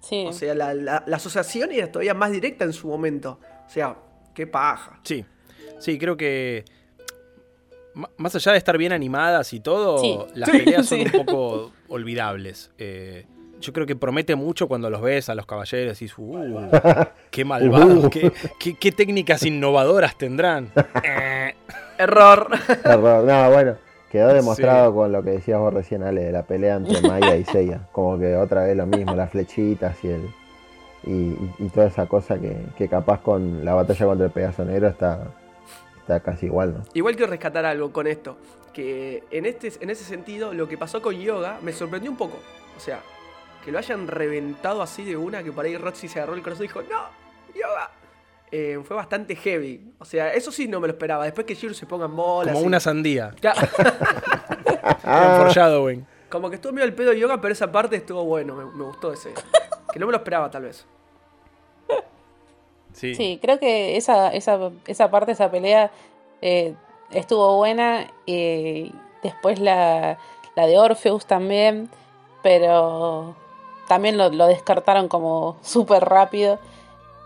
Sí. 0.02 0.26
O 0.28 0.34
sea, 0.34 0.54
la, 0.54 1.04
asociación 1.12 1.72
era 1.72 1.92
todavía 1.92 2.14
más 2.14 2.32
directa 2.32 2.64
en 2.64 2.74
su 2.74 2.88
momento. 2.88 3.40
O 3.66 3.70
sea, 3.70 3.96
qué 4.34 4.48
paja. 4.48 5.00
Sí, 5.04 5.26
sí, 5.80 5.98
creo 5.98 6.16
que 6.16 6.64
más 8.18 8.36
allá 8.36 8.52
de 8.52 8.58
estar 8.60 8.78
bien 8.78 8.94
animadas 8.94 9.54
y 9.54 9.60
todo, 9.60 10.28
las 10.36 10.50
peleas 10.50 10.86
son 10.86 11.02
un 11.02 11.12
poco 11.12 11.72
olvidables. 11.90 12.72
Eh, 12.78 13.26
yo 13.60 13.74
creo 13.74 13.86
que 13.86 13.96
promete 13.96 14.36
mucho 14.36 14.68
cuando 14.68 14.90
los 14.90 15.02
ves 15.02 15.30
a 15.30 15.36
los 15.36 15.46
caballeros 15.46 16.02
y 16.02 16.06
dices, 16.06 16.18
uh, 16.20 16.70
qué 17.32 17.44
malvados, 17.44 18.06
uh. 18.06 18.10
qué, 18.10 18.92
técnicas 18.92 19.44
innovadoras 19.44 20.18
tendrán. 20.18 20.72
Error. 21.98 22.50
Error, 22.84 23.24
no, 23.24 23.52
bueno. 23.52 23.87
Quedó 24.12 24.34
demostrado 24.34 24.94
con 24.94 25.12
lo 25.12 25.24
que 25.24 25.32
decías 25.32 25.60
vos 25.60 25.74
recién, 25.74 26.04
Ale, 26.04 26.24
de 26.24 26.32
la 26.32 26.44
pelea 26.44 26.76
entre 26.76 27.02
Maya 27.02 27.36
y 27.36 27.44
Seiya. 27.44 27.88
Como 27.92 28.18
que 28.18 28.36
otra 28.36 28.64
vez 28.64 28.78
lo 28.78 28.86
mismo, 28.86 29.16
las 29.16 29.32
flechitas 29.32 30.04
y 30.04 30.10
el 30.10 30.30
y, 31.04 31.70
toda 31.70 31.88
esa 31.88 32.06
cosa 32.06 32.38
que, 32.40 32.88
capaz 32.90 33.22
con 33.22 33.64
la 33.64 33.74
batalla 33.74 34.06
contra 34.06 34.26
el 34.26 34.32
Pegaso 34.32 34.66
Negro 34.66 34.88
está, 34.88 35.28
está 36.00 36.20
casi 36.20 36.48
igual, 36.48 36.74
¿no? 36.74 36.84
Igual 36.94 37.16
quiero 37.16 37.30
rescatar 37.30 37.66
algo 37.66 37.92
con 37.92 38.08
esto. 38.08 38.38
Que 38.74 39.24
en, 39.32 39.46
este, 39.46 39.72
en 39.80 39.90
ese 39.90 40.04
sentido, 40.04 40.54
lo 40.54 40.68
que 40.68 40.78
pasó 40.78 41.02
con 41.02 41.16
Yoga 41.16 41.60
me 41.62 41.72
sorprendió 41.72 42.12
un 42.12 42.18
poco. 42.18 42.38
O 42.76 42.80
sea, 42.80 43.00
que 43.64 43.72
lo 43.72 43.78
hayan 43.80 44.08
reventado 44.08 44.82
así 44.82 45.04
de 45.04 45.18
una, 45.18 45.44
que 45.44 45.52
por 45.52 45.66
ahí 45.66 45.78
Roxy 45.78 46.08
se 46.08 46.20
agarró 46.20 46.36
el 46.36 46.44
corazón 46.44 46.66
y 46.66 46.68
dijo, 46.68 46.82
¡No! 46.84 47.06
¡Yoga! 47.54 47.92
Eh, 48.52 48.80
fue 48.84 48.96
bastante 48.96 49.36
heavy. 49.36 49.94
O 50.00 50.06
sea, 50.06 50.34
eso 50.34 50.52
sí 50.52 50.68
no 50.68 50.80
me 50.80 50.88
lo 50.88 50.94
esperaba. 50.94 51.26
Después 51.26 51.46
que 51.46 51.56
Shiro 51.56 51.74
se 51.74 51.86
ponga 51.86 52.06
en 52.06 52.16
bola. 52.16 52.54
Como 52.54 52.66
una 52.66 52.80
sandía. 52.80 53.34
Como 53.42 53.54
Como 56.30 56.50
que 56.50 56.56
estuvo 56.56 56.74
medio 56.74 56.86
el 56.86 56.94
pedo 56.94 57.12
de 57.12 57.20
yoga, 57.20 57.42
pero 57.42 57.54
esa 57.54 57.72
parte 57.72 57.98
estuvo 57.98 58.24
bueno. 58.24 58.56
Me, 58.56 58.84
gustó 58.84 59.14
ese. 59.14 59.34
Que 59.92 60.00
no 60.00 60.06
me 60.06 60.12
lo 60.12 60.18
esperaba, 60.18 60.50
tal 60.50 60.64
vez. 60.64 60.86
Sí, 62.94 63.16
sí 63.16 63.40
creo 63.40 63.60
que 63.60 63.96
esa, 63.96 64.34
esa, 64.34 64.72
esa 64.88 65.12
parte, 65.12 65.32
esa 65.32 65.52
pelea 65.52 65.92
eh, 66.42 66.74
estuvo 67.12 67.58
buena. 67.58 68.08
y 68.26 68.92
después 69.24 69.60
la, 69.60 70.18
la 70.56 70.68
de 70.68 70.78
Orpheus 70.78 71.26
también. 71.26 71.90
Pero 72.44 73.36
también 73.88 74.18
lo, 74.18 74.30
lo 74.30 74.48
descartaron 74.48 75.10
como 75.10 75.58
súper 75.62 76.06
rápido. 76.06 76.60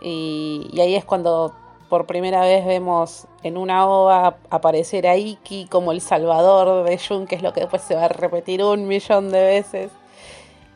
Y, 0.02 0.80
ahí 0.82 0.96
es 0.96 1.06
cuando 1.06 1.54
por 1.90 2.06
primera 2.06 2.42
vez 2.42 2.66
vemos 2.66 3.28
en 3.44 3.58
una 3.58 3.88
ova 3.88 4.38
aparecer 4.50 5.08
a 5.08 5.18
Iki 5.18 5.68
como 5.68 5.92
el 5.92 6.02
salvador 6.02 6.86
de 6.86 6.98
Jun, 6.98 7.28
que 7.28 7.36
es 7.36 7.44
lo 7.44 7.54
que 7.54 7.62
después 7.62 7.82
se 7.82 7.96
va 7.96 8.06
a 8.06 8.08
repetir 8.08 8.64
un 8.64 8.88
millón 8.88 9.30
de 9.30 9.44
veces. 9.44 9.92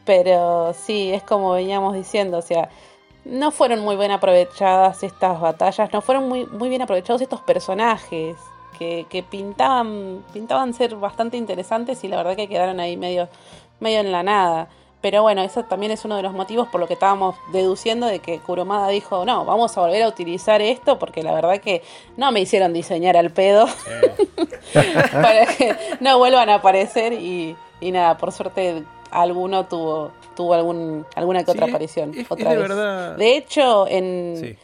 Pero 0.05 0.73
sí, 0.73 1.11
es 1.11 1.23
como 1.23 1.53
veníamos 1.53 1.95
diciendo, 1.95 2.37
o 2.37 2.41
sea, 2.41 2.69
no 3.23 3.51
fueron 3.51 3.79
muy 3.79 3.95
bien 3.95 4.11
aprovechadas 4.11 5.03
estas 5.03 5.39
batallas, 5.41 5.91
no 5.91 6.01
fueron 6.01 6.29
muy, 6.29 6.45
muy 6.45 6.69
bien 6.69 6.81
aprovechados 6.81 7.21
estos 7.21 7.41
personajes 7.41 8.37
que, 8.77 9.07
que 9.09 9.23
pintaban, 9.23 10.23
pintaban 10.33 10.73
ser 10.73 10.95
bastante 10.95 11.37
interesantes 11.37 12.03
y 12.03 12.07
la 12.07 12.17
verdad 12.17 12.35
que 12.35 12.47
quedaron 12.47 12.79
ahí 12.79 12.97
medio, 12.97 13.29
medio 13.79 13.99
en 14.01 14.11
la 14.11 14.21
nada. 14.21 14.69
Pero 15.05 15.21
bueno, 15.21 15.43
eso 15.43 15.61
también 15.65 15.91
es 15.91 16.03
uno 16.03 16.15
de 16.15 16.23
los 16.23 16.33
motivos 16.33 16.67
por 16.67 16.81
lo 16.81 16.87
que 16.87 16.95
estábamos 16.95 17.35
deduciendo 17.51 18.07
de 18.07 18.17
que 18.17 18.39
Kuromada 18.39 18.87
dijo, 18.87 19.23
no, 19.23 19.45
vamos 19.45 19.77
a 19.77 19.81
volver 19.81 20.01
a 20.01 20.07
utilizar 20.07 20.63
esto 20.63 20.97
porque 20.97 21.21
la 21.21 21.31
verdad 21.31 21.59
que 21.59 21.83
no 22.17 22.31
me 22.31 22.41
hicieron 22.41 22.73
diseñar 22.73 23.15
al 23.15 23.29
pedo 23.29 23.67
para 24.73 25.45
que 25.45 25.75
no 25.99 26.17
vuelvan 26.17 26.49
a 26.49 26.55
aparecer 26.55 27.13
y, 27.13 27.55
nada, 27.81 28.17
por 28.17 28.31
suerte 28.31 28.81
alguno 29.11 29.67
tuvo 29.67 30.11
tuvo 30.35 30.55
algún 30.55 31.05
alguna 31.13 31.43
que 31.43 31.51
otra 31.51 31.67
aparición 31.67 32.11
otra 32.27 32.49
de 32.49 32.57
vez. 32.57 32.67
Verdad. 32.67 33.15
De 33.15 33.37
hecho, 33.37 33.87
en, 33.87 34.57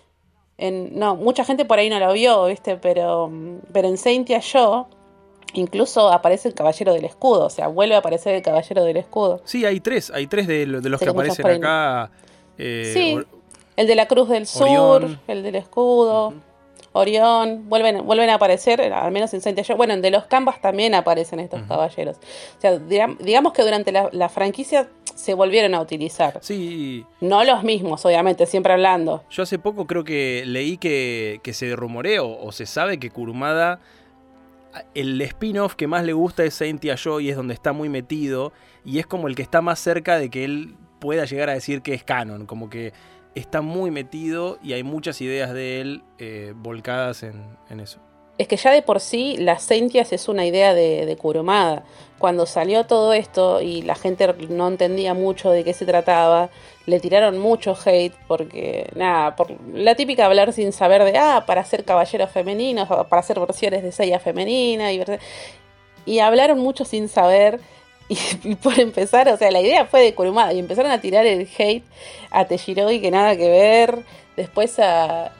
en 0.57 0.97
no, 0.97 1.15
mucha 1.17 1.45
gente 1.45 1.65
por 1.65 1.77
ahí 1.77 1.87
no 1.87 1.99
lo 1.99 2.13
vio, 2.13 2.45
¿viste? 2.45 2.77
Pero 2.77 3.31
pero 3.71 3.89
en 3.89 3.99
Saint 3.99 4.27
Yo 4.27 4.87
Incluso 5.53 6.11
aparece 6.11 6.47
el 6.47 6.53
caballero 6.53 6.93
del 6.93 7.05
escudo, 7.05 7.45
o 7.45 7.49
sea, 7.49 7.67
vuelve 7.67 7.95
a 7.95 7.99
aparecer 7.99 8.35
el 8.35 8.41
caballero 8.41 8.83
del 8.83 8.97
escudo. 8.97 9.41
Sí, 9.45 9.65
hay 9.65 9.79
tres, 9.79 10.11
hay 10.11 10.27
tres 10.27 10.47
de, 10.47 10.65
los 10.65 10.99
que 10.99 11.09
aparecen 11.09 11.47
acá. 11.47 12.11
Eh, 12.57 12.91
sí, 12.93 13.17
el 13.75 13.87
de 13.87 13.95
la 13.95 14.07
Cruz 14.07 14.29
del 14.29 14.47
Sur, 14.47 15.17
el 15.27 15.43
del 15.43 15.55
escudo, 15.55 16.33
Orión, 16.93 17.69
vuelven, 17.69 18.05
vuelven 18.05 18.29
a 18.29 18.35
aparecer, 18.35 18.81
al 18.81 19.11
menos 19.11 19.33
en 19.33 19.41
Saint 19.41 19.59
Bueno, 19.77 19.93
en 19.93 20.01
de 20.01 20.11
los 20.11 20.25
Canvas 20.25 20.59
también 20.59 20.93
aparecen 20.93 21.39
estos 21.39 21.61
caballeros. 21.63 22.17
O 22.17 22.61
sea, 22.61 22.77
digamos 22.77 23.53
que 23.53 23.63
durante 23.63 23.91
la, 23.93 24.29
franquicia 24.29 24.89
se 25.15 25.33
volvieron 25.33 25.73
a 25.73 25.81
utilizar. 25.81 26.39
Sí. 26.41 27.05
No 27.21 27.43
los 27.45 27.63
mismos, 27.63 28.05
obviamente, 28.05 28.45
siempre 28.45 28.73
hablando. 28.73 29.23
Yo 29.29 29.43
hace 29.43 29.57
poco 29.57 29.87
creo 29.87 30.03
que 30.03 30.43
leí 30.45 30.77
que, 30.77 31.39
que 31.43 31.53
se 31.53 31.75
rumoreó 31.77 32.37
o 32.39 32.51
se 32.51 32.65
sabe 32.65 32.99
que 32.99 33.09
Kurumada 33.09 33.79
el 34.93 35.21
spin-off 35.21 35.75
que 35.75 35.87
más 35.87 36.03
le 36.03 36.13
gusta 36.13 36.43
es 36.43 36.53
Saint 36.53 36.83
Joy 36.83 37.27
y 37.27 37.29
es 37.29 37.35
donde 37.35 37.53
está 37.53 37.73
muy 37.73 37.89
metido 37.89 38.53
y 38.85 38.99
es 38.99 39.07
como 39.07 39.27
el 39.27 39.35
que 39.35 39.41
está 39.41 39.61
más 39.61 39.79
cerca 39.79 40.17
de 40.17 40.29
que 40.29 40.43
él 40.43 40.75
pueda 40.99 41.25
llegar 41.25 41.49
a 41.49 41.53
decir 41.53 41.81
que 41.81 41.93
es 41.93 42.03
canon, 42.03 42.45
como 42.45 42.69
que 42.69 42.93
está 43.35 43.61
muy 43.61 43.91
metido 43.91 44.59
y 44.61 44.73
hay 44.73 44.83
muchas 44.83 45.21
ideas 45.21 45.53
de 45.53 45.81
él 45.81 46.03
eh, 46.19 46.53
volcadas 46.55 47.23
en, 47.23 47.79
eso. 47.79 47.99
Es 48.37 48.47
que 48.47 48.57
ya 48.57 48.71
de 48.71 48.81
por 48.81 48.99
sí 48.99 49.37
las 49.37 49.63
Sentias 49.63 50.11
es 50.13 50.27
una 50.27 50.45
idea 50.45 50.73
de, 50.73 51.05
de 51.05 51.15
Kurumada. 51.17 51.83
Cuando 52.17 52.45
salió 52.45 52.85
todo 52.85 53.13
esto 53.13 53.61
y 53.61 53.81
la 53.81 53.95
gente 53.95 54.27
no 54.49 54.67
entendía 54.67 55.13
mucho 55.13 55.49
de 55.51 55.63
qué 55.63 55.73
se 55.73 55.85
trataba, 55.85 56.49
le 56.85 56.99
tiraron 56.99 57.37
mucho 57.37 57.77
hate 57.85 58.13
porque, 58.27 58.89
nada, 58.95 59.35
por 59.35 59.55
la 59.73 59.95
típica 59.95 60.25
hablar 60.25 60.53
sin 60.53 60.71
saber 60.71 61.03
de, 61.03 61.17
ah, 61.17 61.43
para 61.45 61.63
ser 61.63 61.83
caballeros 61.83 62.29
femeninos, 62.31 62.87
para 62.87 63.19
hacer 63.19 63.39
versiones 63.39 63.83
de 63.83 63.91
Seiya 63.91 64.19
femenina, 64.19 64.91
y, 64.91 65.03
y 66.05 66.19
hablaron 66.19 66.59
mucho 66.59 66.85
sin 66.85 67.09
saber. 67.09 67.59
Y, 68.43 68.55
por 68.55 68.79
empezar, 68.79 69.27
o 69.29 69.37
sea, 69.37 69.51
la 69.51 69.61
idea 69.61 69.85
fue 69.85 70.01
de 70.01 70.13
Kurumada 70.13 70.53
y 70.53 70.59
empezaron 70.59 70.91
a 70.91 70.99
tirar 70.99 71.25
el 71.25 71.47
hate 71.57 71.83
a 72.29 72.45
Tejirogi 72.45 72.99
que 72.99 73.11
nada 73.11 73.35
que 73.35 73.49
ver. 73.49 73.99
Después 74.35 74.79
a. 74.79 75.31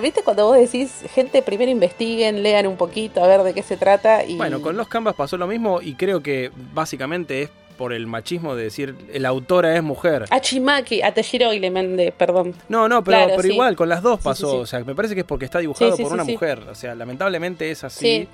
¿Viste 0.00 0.22
cuando 0.22 0.46
vos 0.46 0.56
decís, 0.56 1.04
gente, 1.12 1.42
primero 1.42 1.70
investiguen, 1.70 2.42
lean 2.42 2.66
un 2.66 2.76
poquito 2.76 3.22
a 3.22 3.26
ver 3.26 3.42
de 3.42 3.52
qué 3.52 3.62
se 3.62 3.76
trata? 3.76 4.24
Y... 4.24 4.36
Bueno, 4.36 4.62
con 4.62 4.76
los 4.76 4.88
Canvas 4.88 5.14
pasó 5.14 5.36
lo 5.36 5.46
mismo 5.46 5.82
y 5.82 5.94
creo 5.94 6.22
que 6.22 6.50
básicamente 6.72 7.42
es 7.42 7.50
por 7.76 7.92
el 7.92 8.06
machismo 8.06 8.54
de 8.54 8.64
decir 8.64 8.94
la 9.14 9.28
autora 9.28 9.74
es 9.76 9.82
mujer. 9.82 10.26
A 10.30 10.40
Chimaki, 10.40 11.02
a 11.02 11.12
Teshiro 11.12 11.52
y 11.52 11.58
le 11.58 11.70
mandé, 11.70 12.12
perdón. 12.12 12.54
No, 12.68 12.88
no, 12.88 13.02
pero, 13.02 13.34
pero 13.36 13.48
igual, 13.48 13.74
con 13.74 13.88
las 13.88 14.02
dos 14.02 14.20
pasó. 14.20 14.58
o 14.58 14.66
sea, 14.66 14.84
me 14.84 14.94
parece 14.94 15.14
que 15.14 15.22
es 15.22 15.26
porque 15.26 15.44
está 15.44 15.58
dibujado 15.58 15.96
por 15.96 16.12
una 16.12 16.24
mujer. 16.24 16.60
O 16.70 16.74
sea, 16.74 16.94
lamentablemente 16.94 17.70
es 17.70 17.82
así. 17.82 18.28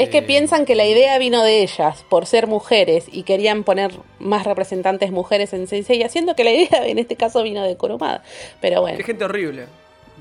Es 0.00 0.08
que 0.08 0.18
eh, 0.18 0.22
piensan 0.22 0.64
que 0.64 0.74
la 0.74 0.86
idea 0.86 1.18
vino 1.18 1.42
de 1.42 1.62
ellas 1.62 2.04
por 2.08 2.26
ser 2.26 2.46
mujeres 2.46 3.06
y 3.10 3.22
querían 3.24 3.64
poner 3.64 3.92
más 4.18 4.44
representantes 4.44 5.10
mujeres 5.10 5.52
en 5.52 5.66
Sensei, 5.66 6.02
haciendo 6.02 6.34
que 6.34 6.44
la 6.44 6.52
idea 6.52 6.86
en 6.86 6.98
este 6.98 7.16
caso 7.16 7.42
vino 7.42 7.62
de 7.62 7.76
Kurumada. 7.76 8.22
Pero 8.60 8.80
bueno. 8.80 8.96
Qué 8.96 9.04
gente 9.04 9.24
horrible. 9.24 9.66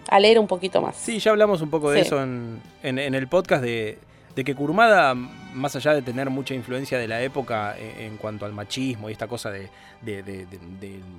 A 0.08 0.20
leer 0.20 0.40
un 0.40 0.48
poquito 0.48 0.82
más. 0.82 0.96
Sí, 0.96 1.20
ya 1.20 1.32
hablamos 1.32 1.62
un 1.62 1.70
poco 1.70 1.92
de 1.92 2.02
eso 2.02 2.22
en, 2.22 2.62
en 2.84 2.98
el 2.98 3.28
podcast 3.28 3.64
de 3.64 4.00
de 4.40 4.46
que 4.46 4.56
Kurumada, 4.56 5.16
más 5.16 5.76
allá 5.76 5.94
de 5.94 6.02
tener 6.02 6.30
mucha 6.30 6.54
influencia 6.54 6.98
de 6.98 7.10
la 7.10 7.22
época 7.22 7.76
en, 7.78 8.16
cuanto 8.16 8.46
al 8.46 8.54
machismo 8.54 9.10
y 9.10 9.12
esta 9.12 9.28
cosa 9.28 9.52
de, 9.52 9.70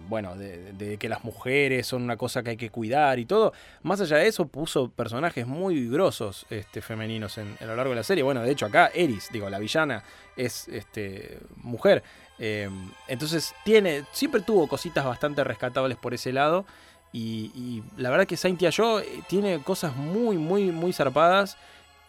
bueno, 0.09 0.35
de, 0.37 0.96
que 0.98 1.06
las 1.06 1.22
mujeres 1.22 1.87
son 1.87 2.02
una 2.02 2.16
cosa 2.16 2.42
que 2.42 2.48
hay 2.48 2.56
que 2.56 2.70
cuidar 2.70 3.18
y 3.18 3.26
todo, 3.26 3.52
más 3.83 4.00
allá 4.00 4.16
de 4.16 4.26
eso 4.26 4.48
puso 4.48 4.88
personajes 4.88 5.46
muy 5.46 5.87
grosos 5.87 6.46
este, 6.48 6.80
femeninos 6.80 7.37
en, 7.37 7.59
a 7.61 7.66
lo 7.66 7.76
largo 7.76 7.90
de 7.90 7.96
la 7.96 8.04
serie. 8.04 8.24
Bueno, 8.24 8.40
de 8.40 8.52
hecho 8.52 8.64
acá 8.64 8.90
Eris, 8.94 9.28
digo, 9.30 9.50
la 9.50 9.59
villana 9.59 10.02
es 10.35 10.66
este, 10.68 11.40
mujer. 11.56 12.02
Em, 12.38 12.90
entonces 13.06 13.54
tiene, 13.66 14.04
siempre 14.12 14.40
tuvo 14.40 14.66
cositas 14.66 15.04
bastante 15.04 15.44
rescatables 15.44 15.98
por 15.98 16.14
ese 16.14 16.33
lado. 16.33 16.64
Y, 17.12 17.83
la 17.98 18.09
verdad 18.09 18.26
que 18.26 18.38
Saint 18.38 18.59
Yo 18.59 19.00
eh, 19.00 19.04
tiene 19.28 19.59
cosas 19.59 19.94
muy, 19.94 20.38
muy, 20.38 20.70
muy 20.70 20.94
zarpadas 20.94 21.59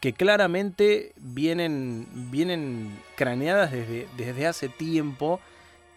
que 0.01 0.13
claramente 0.13 1.13
vienen, 1.15 2.07
vienen 2.31 2.99
craneadas 3.15 3.71
desde, 3.71 4.07
desde 4.17 4.47
hace 4.47 4.67
tiempo. 4.67 5.39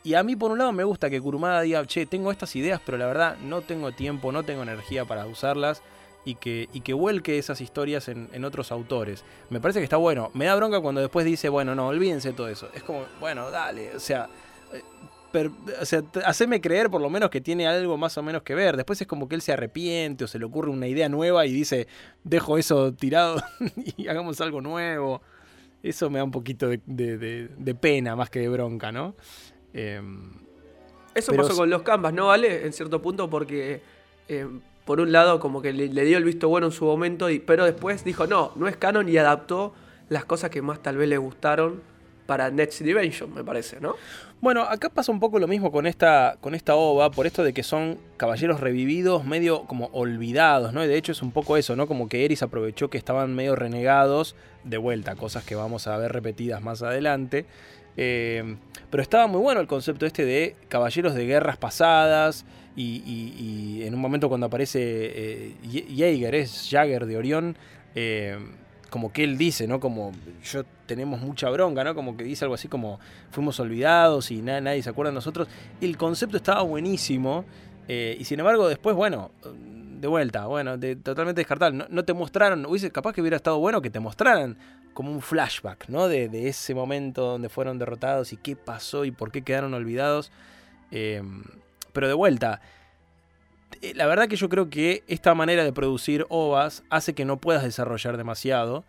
Y 0.05 0.13
a 0.13 0.23
mí 0.23 0.37
por 0.37 0.53
un 0.53 0.59
lado 0.59 0.73
me 0.73 0.85
gusta 0.85 1.09
que 1.09 1.21
Kurumada 1.21 1.63
diga, 1.63 1.85
che, 1.87 2.05
tengo 2.05 2.31
estas 2.31 2.55
ideas, 2.55 2.83
pero 2.85 2.99
la 2.99 3.07
verdad 3.07 3.39
no 3.39 3.63
tengo 3.63 3.93
tiempo, 3.93 4.31
no 4.31 4.43
tengo 4.43 4.63
energía 4.63 5.07
para 5.07 5.27
usarlas. 5.27 5.83
Y 6.27 6.37
que, 6.37 6.71
y 6.73 6.81
que 6.81 6.95
vuelque 6.95 7.39
esas 7.39 7.61
historias 7.61 8.09
en, 8.09 8.31
en, 8.33 8.47
otros 8.47 8.73
autores. 8.73 9.25
Me 9.51 9.61
parece 9.61 9.81
que 9.81 9.85
está 9.85 9.99
bueno. 9.99 10.31
Me 10.33 10.47
da 10.47 10.55
bronca 10.55 10.81
cuando 10.81 11.03
después 11.03 11.27
dice, 11.27 11.51
bueno, 11.51 11.75
no, 11.75 11.89
olvídense 11.89 12.33
todo 12.33 12.49
eso. 12.49 12.71
Es 12.73 12.83
como, 12.83 13.05
bueno, 13.21 13.51
dale. 13.51 13.95
O 13.95 14.01
sea, 14.01 14.31
o 15.81 15.85
sea, 15.85 16.03
haceme 16.25 16.61
creer 16.61 16.91
por 16.91 17.01
lo 17.01 17.11
menos 17.11 17.31
que 17.31 17.41
tiene 17.41 17.67
algo 17.67 17.97
más 17.97 18.17
o 18.19 18.23
menos 18.23 18.43
que 18.43 18.55
ver. 18.55 18.77
Después 18.77 19.01
es 19.01 19.07
como 19.07 19.29
que 19.29 19.35
él 19.35 19.43
se 19.43 19.53
arrepiente 19.53 20.25
o 20.25 20.27
se 20.27 20.39
le 20.39 20.45
ocurre 20.45 20.71
una 20.71 20.87
idea 20.87 21.09
nueva 21.09 21.47
y 21.47 21.53
dice, 21.53 21.89
dejo 22.23 22.59
eso 22.59 22.93
tirado 22.93 23.43
y 23.97 24.09
hagamos 24.09 24.41
algo 24.41 24.61
nuevo. 24.61 25.23
Eso 25.83 26.09
me 26.09 26.19
da 26.19 26.25
un 26.25 26.31
poquito 26.31 26.69
de, 26.69 27.77
pena 27.81 28.17
más 28.17 28.31
que 28.31 28.41
de 28.41 28.49
bronca, 28.49 28.91
¿no? 28.91 29.15
Em, 29.73 30.33
eso 31.15 31.35
pasó 31.35 31.55
con 31.55 31.69
los 31.69 31.83
Canvas, 31.83 32.15
¿no, 32.15 32.29
Vale? 32.29 32.67
En 32.67 32.73
cierto 32.73 33.03
punto 33.03 33.29
porque... 33.29 33.83
Em, 34.29 34.61
por 34.85 35.01
un 35.01 35.13
lado, 35.13 35.41
como 35.41 35.63
que 35.63 35.73
le, 35.73 35.89
dio 35.89 36.19
el 36.19 36.25
visto 36.25 36.47
bueno 36.51 36.67
en 36.67 36.73
su 36.73 36.85
momento, 36.85 37.31
y, 37.31 37.39
pero 37.39 37.65
después 37.65 38.05
dijo, 38.05 38.27
no, 38.27 38.53
no 38.57 38.69
es 38.69 38.77
canon 38.77 39.09
y 39.09 39.17
adaptó 39.17 39.73
las 40.11 40.27
cosas 40.27 40.51
que 40.51 40.61
más 40.61 40.83
tal 40.83 40.99
vez 40.99 41.09
le 41.09 41.17
gustaron 41.17 41.81
para 42.27 42.51
Next 42.51 42.81
Dimension, 42.81 43.33
me 43.33 43.45
parece, 43.45 43.81
¿no? 43.81 43.97
Bueno, 44.41 44.63
acá 44.63 44.91
pasa 44.91 45.11
un 45.11 45.21
poco 45.21 45.39
lo 45.39 45.49
mismo 45.49 45.73
con 45.73 45.87
esta, 45.87 46.37
con 46.41 46.55
esta 46.55 46.75
ova, 46.75 47.11
por 47.11 47.27
esto 47.27 47.43
de 47.43 47.53
que 47.53 47.63
son 47.63 47.99
caballeros 48.17 48.61
revividos, 48.61 49.25
medio 49.25 49.65
como 49.65 49.87
olvidados, 49.93 50.73
¿no? 50.73 50.85
Y 50.85 50.89
de 50.89 50.97
hecho 50.97 51.13
es 51.13 51.23
un 51.23 51.33
poco 51.33 51.57
eso, 51.57 51.77
¿no? 51.77 51.87
Como 51.87 52.09
que 52.09 52.25
Eris 52.25 52.43
aprovechó 52.43 52.91
que 52.91 52.99
estaban 52.99 53.35
medio 53.35 53.57
renegados, 53.57 54.37
de 54.65 54.77
vuelta, 54.77 55.17
cosas 55.17 55.45
que 55.45 55.55
vamos 55.55 55.87
a 55.87 55.97
ver 55.97 56.13
repetidas 56.13 56.63
más 56.63 56.83
adelante. 56.83 57.47
Eh, 57.97 58.57
pero 58.91 59.03
estaba 59.03 59.27
muy 59.27 59.41
bueno 59.41 59.61
el 59.61 59.67
concepto 59.67 60.07
este 60.07 60.25
de 60.25 60.57
caballeros 60.69 61.15
de 61.15 61.27
guerras 61.27 61.57
pasadas. 61.57 62.45
Y, 62.77 63.83
en 63.85 63.95
un 63.95 64.01
momento 64.01 64.29
cuando 64.29 64.47
aparece 64.47 64.81
eh, 64.83 65.55
Jaeger, 65.97 66.35
es 66.35 66.69
Jagger 66.71 67.07
de 67.07 67.17
Orión, 67.17 67.57
eh, 67.95 68.37
como 68.91 69.13
que 69.13 69.23
él 69.23 69.39
dice, 69.39 69.69
¿no? 69.69 69.79
Como 69.79 70.13
yo 70.43 70.65
tenemos 70.87 71.21
mucha 71.21 71.51
bronca, 71.51 71.85
¿no? 71.85 71.95
Como 71.95 72.17
que 72.17 72.25
dice 72.25 72.45
algo 72.45 72.55
así 72.55 72.69
como 72.69 73.01
fuimos 73.31 73.59
olvidados 73.61 74.31
y 74.31 74.43
nadie 74.43 74.83
se 74.83 74.91
acuerda 74.91 75.11
de 75.11 75.15
nosotros. 75.15 75.49
El 75.81 75.97
concepto 75.97 76.37
estaba 76.37 76.63
buenísimo 76.63 77.45
eh, 77.89 78.17
y 78.19 78.25
sin 78.25 78.41
embargo 78.41 78.69
después, 78.69 78.97
bueno, 78.97 79.31
de 79.43 80.09
vuelta, 80.09 80.47
bueno, 80.47 80.77
de, 80.77 80.97
totalmente 80.97 81.41
descartable. 81.41 81.87
No, 81.89 82.05
te 82.05 82.13
mostraron, 82.13 82.67
hubiese, 82.67 82.91
capaz 82.91 83.13
que 83.13 83.21
hubiera 83.21 83.37
estado 83.37 83.59
bueno 83.59 83.81
que 83.81 83.91
te 83.91 84.01
mostraran 84.01 84.57
como 84.93 85.11
un 85.11 85.21
flashback, 85.21 85.89
¿no? 85.89 86.09
De, 86.09 86.49
ese 86.49 86.75
momento 86.75 87.23
donde 87.23 87.49
fueron 87.49 87.79
derrotados 87.79 88.33
y 88.33 88.37
qué 88.37 88.57
pasó 88.57 89.05
y 89.05 89.11
por 89.11 89.33
qué 89.33 89.43
quedaron 89.43 89.75
olvidados. 89.75 90.31
Eh, 90.91 91.23
pero 91.93 92.09
de 92.09 92.15
vuelta, 92.15 92.61
eh, 93.83 93.93
la 93.95 94.07
verdad 94.07 94.29
que 94.29 94.37
yo 94.37 94.49
creo 94.49 94.71
que 94.71 95.05
esta 95.09 95.35
manera 95.35 95.65
de 95.65 95.73
producir 95.73 96.27
ovas 96.29 96.85
hace 96.91 97.15
que 97.15 97.25
no 97.25 97.39
puedas 97.39 97.63
desarrollar 97.63 98.17
demasiado. 98.17 98.85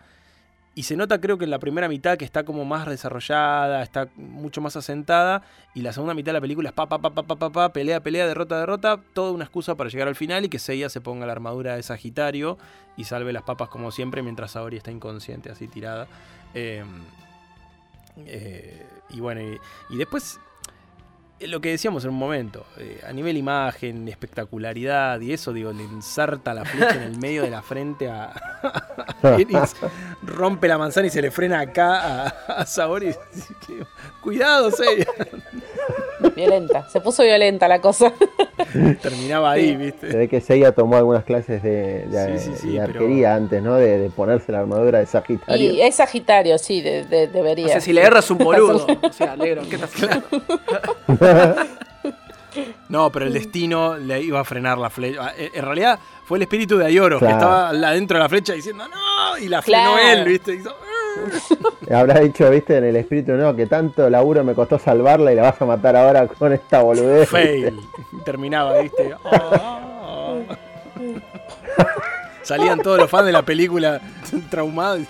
Y 0.78 0.84
se 0.84 0.98
nota 0.98 1.22
creo 1.22 1.38
que 1.38 1.46
en 1.46 1.52
la 1.52 1.60
primera 1.60 1.88
mitad 1.88 2.18
que 2.18 2.26
está 2.26 2.44
como 2.44 2.66
más 2.66 2.86
desarrollada, 2.86 3.82
está 3.82 4.10
mucho 4.18 4.60
más 4.60 4.76
asentada. 4.76 5.42
Y 5.74 5.82
la 5.82 5.94
segunda 5.94 6.14
mitad 6.14 6.28
de 6.28 6.34
la 6.34 6.42
película 6.42 6.70
es 6.70 6.76
pa, 6.76 6.88
pa, 6.88 7.00
pa, 7.00 7.12
pa, 7.12 7.24
pa, 7.24 7.50
pa, 7.50 7.70
pelea, 7.72 8.04
pelea, 8.04 8.28
derrota, 8.28 8.60
derrota. 8.60 9.00
Toda 9.14 9.32
una 9.32 9.46
excusa 9.46 9.76
para 9.76 9.90
llegar 9.90 10.10
al 10.10 10.16
final 10.16 10.44
y 10.44 10.50
que 10.50 10.60
Seiya 10.60 10.90
se 10.90 11.00
ponga 11.00 11.26
la 11.26 11.32
armadura 11.32 11.78
de 11.78 11.84
Sagitario 11.84 12.58
y 12.98 13.06
salve 13.06 13.32
las 13.32 13.44
papas 13.44 13.70
como 13.70 13.90
siempre 13.92 14.22
mientras 14.22 14.52
Saori 14.52 14.76
está 14.76 14.92
inconsciente, 14.92 15.50
así 15.50 15.70
tirada. 15.70 16.08
Em, 16.54 17.04
eh, 18.26 18.86
y 19.12 19.22
bueno, 19.22 19.42
y 19.90 19.98
después 19.98 20.40
lo 21.42 21.60
que 21.60 21.70
decíamos 21.70 22.04
en 22.06 22.12
un 22.12 22.18
momento, 22.18 22.66
eh, 22.78 23.02
a 23.08 23.12
nivel 23.12 23.36
imagen, 23.38 24.08
espectacularidad 24.08 25.20
y 25.20 25.34
eso, 25.34 25.52
digo, 25.52 25.74
le 25.74 25.84
ensarta 25.84 26.54
la 26.54 26.64
flecha 26.64 26.96
en 26.96 27.04
el 27.04 27.18
medio 27.18 27.44
de 27.44 27.50
la 27.50 27.62
frente 27.62 28.10
a, 28.10 28.32
rompe 30.24 30.68
la 30.68 30.78
manzana 30.78 31.08
y 31.08 31.10
se 31.10 31.22
le 31.22 31.32
frena 31.32 31.60
acá 31.60 32.28
a, 32.28 32.62
a. 32.62 32.66
Cuidado, 34.22 34.72
Seiya. 34.72 35.08
Violenta, 36.36 36.88
se 36.90 37.02
puso 37.02 37.24
violenta 37.24 37.68
la 37.68 37.80
cosa. 37.80 38.12
Terminaba 39.02 39.52
ahí, 39.52 39.76
¿viste? 39.76 40.12
Se 40.12 40.18
ve 40.18 40.28
que 40.28 40.42
Seiya 40.42 40.74
tomó 40.74 40.98
algunas 40.98 41.24
clases 41.24 41.64
de, 41.64 42.80
arquería 42.82 43.36
antes, 43.36 43.62
¿no? 43.64 43.76
De, 43.76 44.10
ponerse 44.16 44.52
la 44.52 44.60
armadura 44.60 45.00
de 45.00 45.06
Sagitario. 45.06 45.72
Y 45.72 45.82
es 45.82 45.96
Sagitario, 45.96 46.58
sí, 46.58 46.82
debería. 46.82 47.66
O 47.66 47.70
sea, 47.70 47.82
si 47.82 47.94
le 47.94 48.02
erras 48.02 48.30
un 48.32 48.38
boludo. 48.40 48.86
o 49.02 49.14
sea, 49.14 49.36
negro, 49.36 49.64
¿qué 49.70 49.76
estás 49.76 49.92
haciendo? 49.96 50.26
No, 52.90 53.12
pero 53.12 53.26
el 53.26 53.34
destino 53.34 53.98
le 53.98 54.22
iba 54.22 54.40
a 54.40 54.44
frenar 54.44 54.78
la 54.78 54.90
flecha. 54.90 55.28
Ah, 55.28 55.34
en 55.36 55.64
realidad 55.64 56.00
fue 56.26 56.38
el 56.38 56.44
espíritu 56.44 56.78
de 56.78 56.86
Ayoro 56.86 57.20
que 57.20 57.26
estaba 57.26 57.70
adentro 57.70 58.18
de 58.18 58.24
la 58.24 58.30
flecha 58.30 58.54
diciendo 58.54 58.86
¡No! 58.88 59.38
Y 59.38 59.48
la 59.50 59.62
frenó 59.62 59.98
él, 59.98 60.24
¿viste? 60.26 60.62
Habrá 61.94 62.20
dicho, 62.20 62.50
viste, 62.50 62.78
en 62.78 62.86
el 62.86 62.96
espíritu, 62.96 63.34
no, 63.34 63.56
que 63.56 63.68
tanto 63.68 64.10
laburo 64.10 64.44
me 64.44 64.54
costó 64.54 64.80
salvarla 64.80 65.32
y 65.32 65.36
la 65.36 65.44
vas 65.44 65.62
a 65.62 65.66
matar 65.66 65.96
ahora 65.96 66.28
con 66.28 66.54
esta 66.54 66.82
boludez. 66.82 67.30
Fail. 67.30 67.80
Terminaba, 68.24 68.80
viste. 68.80 69.14
Salían 72.42 72.80
todos 72.80 73.00
los 73.00 73.10
fans 73.10 73.26
de 73.26 73.32
la 73.32 73.42
película 73.42 74.02
traumados. 74.50 75.08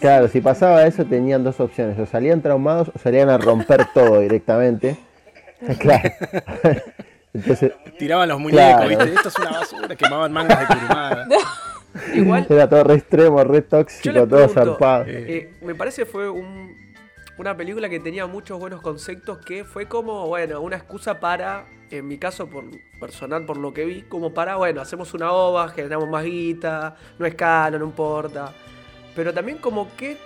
Claro, 0.00 0.28
si 0.28 0.40
pasaba 0.40 0.84
eso 0.84 1.04
tenían 1.04 1.44
dos 1.44 1.60
opciones, 1.60 1.98
o 1.98 2.06
salían 2.06 2.42
traumados 2.42 2.90
o 2.94 2.98
salían 2.98 3.30
a 3.30 3.38
romper 3.38 3.86
todo 3.94 4.20
directamente. 4.20 4.98
Claro. 5.78 6.10
Entonces, 7.32 7.72
Tiraban 7.98 8.28
los 8.28 8.40
muñecos, 8.40 8.88
¿viste? 8.88 9.14
Esto 9.14 9.28
es 9.28 9.38
una 9.38 9.50
basura, 9.50 9.96
quemaban 9.96 10.32
mangas 10.32 10.60
de 10.60 10.66
curumada. 10.74 11.28
Igual. 12.14 12.46
Era 12.48 12.68
todo 12.68 12.84
re 12.84 12.94
extremo, 12.94 13.42
re 13.44 13.62
tóxico, 13.62 14.26
todo 14.26 14.48
zarpado. 14.48 15.04
Eh, 15.06 15.54
me 15.62 15.74
parece 15.74 16.02
que 16.02 16.06
fue 16.06 16.30
una 17.38 17.56
película 17.56 17.88
que 17.88 18.00
tenía 18.00 18.26
muchos 18.26 18.58
buenos 18.58 18.80
conceptos 18.80 19.38
que 19.38 19.64
fue 19.64 19.86
como, 19.86 20.26
bueno, 20.26 20.60
una 20.60 20.76
excusa 20.76 21.18
para, 21.18 21.66
en 21.90 22.06
mi 22.06 22.18
caso 22.18 22.48
por 22.48 22.64
personal, 22.98 23.46
por 23.46 23.56
lo 23.56 23.72
que 23.72 23.84
vi, 23.84 24.02
como 24.02 24.34
para, 24.34 24.56
bueno, 24.56 24.80
hacemos 24.80 25.14
una 25.14 25.32
ova, 25.32 25.68
generamos 25.68 26.08
más 26.08 26.24
guita, 26.24 26.96
no 27.18 27.26
es 27.26 27.34
caro, 27.34 27.78
no 27.78 27.86
importa. 27.86 28.52
Pero 29.16 29.32
también 29.32 29.58
como 29.58 29.94
que, 29.96 30.18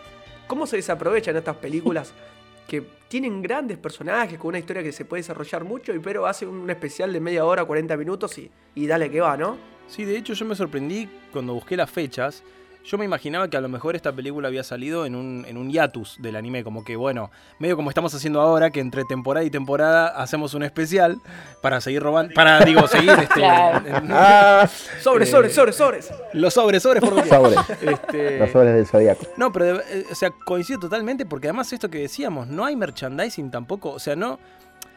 ¿cómo 0.46 0.66
se 0.66 0.76
desaprovechan 0.76 1.36
estas 1.36 1.56
películas 1.56 2.12
que 2.66 2.82
tienen 3.08 3.42
grandes 3.42 3.78
personajes 3.78 4.38
con 4.38 4.48
una 4.48 4.58
historia 4.58 4.82
que 4.82 4.90
se 4.90 5.04
puede 5.04 5.20
desarrollar 5.20 5.62
mucho, 5.64 5.94
y 5.94 6.00
pero 6.00 6.26
hace 6.26 6.46
un 6.46 6.68
especial 6.68 7.12
de 7.12 7.20
media 7.20 7.44
hora, 7.44 7.64
40 7.64 7.96
minutos 7.96 8.36
y, 8.38 8.50
y 8.74 8.86
dale 8.86 9.08
que 9.10 9.20
va, 9.20 9.36
¿no? 9.36 9.73
Sí, 9.86 10.04
de 10.04 10.16
hecho 10.16 10.34
yo 10.34 10.44
me 10.44 10.54
sorprendí 10.56 11.08
cuando 11.32 11.54
busqué 11.54 11.76
las 11.76 11.90
fechas. 11.90 12.42
Yo 12.86 12.98
me 12.98 13.06
imaginaba 13.06 13.48
que 13.48 13.56
a 13.56 13.62
lo 13.62 13.68
mejor 13.70 13.96
esta 13.96 14.12
película 14.12 14.48
había 14.48 14.62
salido 14.62 15.06
en 15.06 15.14
un, 15.14 15.46
en 15.48 15.56
un 15.56 15.70
hiatus 15.70 16.16
del 16.20 16.36
anime, 16.36 16.62
como 16.62 16.84
que 16.84 16.96
bueno, 16.96 17.30
medio 17.58 17.76
como 17.76 17.88
estamos 17.88 18.14
haciendo 18.14 18.42
ahora, 18.42 18.68
que 18.68 18.80
entre 18.80 19.04
temporada 19.04 19.42
y 19.42 19.50
temporada 19.50 20.08
hacemos 20.08 20.52
un 20.52 20.64
especial 20.64 21.18
para 21.62 21.80
seguir 21.80 22.02
robando, 22.02 22.34
para, 22.34 22.62
digo, 22.62 22.86
seguir 22.86 23.12
este... 23.12 23.42
Ah. 23.42 24.68
sobres, 25.00 25.30
sobres, 25.30 25.54
sobres, 25.54 25.76
sobres. 25.76 26.12
Los 26.34 26.52
sobres, 26.52 26.82
sobres, 26.82 27.02
por 27.02 27.26
Sobres. 27.26 27.58
Este, 27.80 28.38
Los 28.40 28.50
sobres 28.50 28.74
del 28.74 28.86
zodiaco. 28.86 29.26
No, 29.38 29.50
pero, 29.50 29.80
eh, 29.80 30.04
o 30.12 30.14
sea, 30.14 30.30
coincido 30.44 30.80
totalmente, 30.80 31.24
porque 31.24 31.48
además 31.48 31.72
esto 31.72 31.88
que 31.88 32.00
decíamos, 32.00 32.48
no 32.48 32.66
hay 32.66 32.76
merchandising 32.76 33.50
tampoco, 33.50 33.92
o 33.92 33.98
sea, 33.98 34.14
no... 34.14 34.38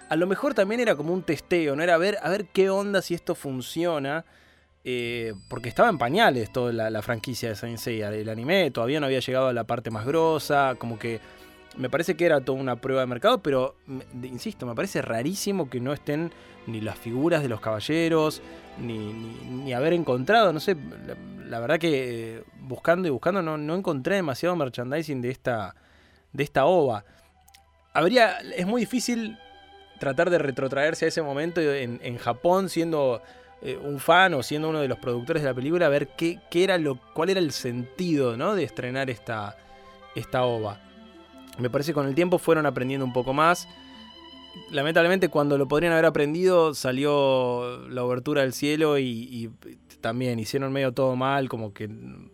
A 0.10 0.18
lo 0.18 0.28
mejor 0.28 0.54
también 0.54 0.82
era 0.82 0.96
como 0.96 1.14
un 1.14 1.24
testeo, 1.24 1.76
¿no? 1.78 1.84
Era 1.84 1.98
ver, 1.98 2.18
a 2.22 2.30
ver 2.30 2.48
qué 2.48 2.70
onda 2.70 3.02
si 3.02 3.14
esto 3.14 3.34
funciona. 3.34 4.26
Eh, 4.90 5.34
porque 5.50 5.68
estaba 5.68 5.90
en 5.90 5.98
pañales 5.98 6.50
toda 6.50 6.72
la, 6.72 7.02
franquicia 7.02 7.50
de 7.50 7.56
Saint 7.58 7.78
Seiya. 7.78 8.08
El 8.08 8.30
anime 8.30 8.72
todavía 8.72 9.02
no 9.02 9.08
había 9.08 9.20
llegado 9.20 9.50
a 9.50 9.54
la 9.54 9.66
parte 9.66 9.92
más 9.92 10.06
grosa, 10.06 10.76
como 10.78 10.98
que 10.98 11.20
me 11.76 11.90
parece 11.90 12.16
que 12.16 12.26
era 12.26 12.40
toda 12.40 12.58
una 12.58 12.78
prueba 12.78 13.02
de 13.02 13.08
mercado, 13.08 13.44
pero 13.44 13.76
insisto, 14.24 14.66
me 14.66 14.76
parece 14.76 15.02
rarísimo 15.02 15.70
que 15.70 15.82
no 15.82 15.92
estén 15.92 16.32
ni 16.68 16.80
las 16.80 16.98
figuras 16.98 17.42
de 17.42 17.50
los 17.50 17.60
caballeros, 17.60 18.42
ni, 18.80 19.74
haber 19.74 19.92
encontrado, 19.92 20.54
no 20.54 20.62
sé, 20.62 20.78
la, 21.46 21.60
verdad 21.60 21.80
que 21.80 22.46
buscando 22.62 23.10
y 23.10 23.12
buscando 23.12 23.42
no, 23.42 23.58
no, 23.58 23.76
encontré 23.76 24.16
demasiado 24.16 24.56
merchandising 24.56 25.22
de 25.22 25.32
esta, 25.32 25.76
de 26.32 26.46
esta 26.46 26.66
ova. 26.66 27.04
Habría, 27.92 28.38
es 28.56 28.66
muy 28.66 28.84
difícil 28.84 29.38
tratar 30.00 30.30
de 30.30 30.38
retrotraerse 30.38 31.04
a 31.04 31.08
ese 31.10 31.22
momento 31.22 31.60
en, 31.60 32.00
en 32.02 32.18
Japón 32.18 32.70
siendo 32.70 33.22
eh, 33.62 33.80
un 33.82 34.00
fan 34.00 34.34
o 34.36 34.44
siendo 34.44 34.70
uno 34.70 34.80
de 34.80 34.88
los 34.88 35.00
productores 35.00 35.42
de 35.42 35.50
la 35.50 35.56
película, 35.56 35.90
ver 35.90 36.10
qué, 36.10 36.40
era 36.52 36.78
lo, 36.78 37.00
cuál 37.14 37.32
era 37.32 37.40
el 37.40 37.52
sentido 37.52 38.38
¿no? 38.38 38.54
de 38.54 38.64
estrenar 38.64 39.10
esta, 39.10 39.58
esta 40.16 40.44
ova. 40.44 40.80
Me 41.58 41.70
parece 41.70 41.92
que 41.92 41.96
con 41.96 42.08
el 42.08 42.14
tiempo 42.14 42.38
fueron 42.38 42.68
aprendiendo 42.68 43.04
un 43.04 43.14
poco 43.14 43.34
más. 43.34 43.68
lamentablemente 44.70 45.30
cuando 45.30 45.58
lo 45.58 45.68
podrían 45.68 45.94
haber 45.94 46.06
aprendido 46.06 46.76
salió 46.76 47.88
la 47.90 48.04
obertura 48.04 48.42
del 48.42 48.54
cielo 48.54 49.00
y, 49.00 49.52
también 50.02 50.38
hicieron 50.38 50.72
medio 50.72 50.92
todo 50.94 51.16
mal, 51.16 51.50
como 51.50 51.74
que 51.74 51.88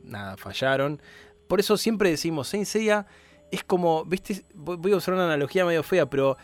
nada, 0.03 0.35
fallaron. 0.35 1.01
Por 1.47 1.61
eso 1.61 1.77
siempre 1.77 2.09
decimos, 2.09 2.49
Saint 2.49 2.65
Seiya 2.65 3.07
es 3.51 3.63
como, 3.63 4.03
viste, 4.03 4.43
voy 4.53 4.91
a 4.91 4.97
usar 4.97 5.13
una 5.13 5.23
analogía 5.25 5.63
medio 5.63 5.81
fea, 5.81 6.05
pero 6.09 6.37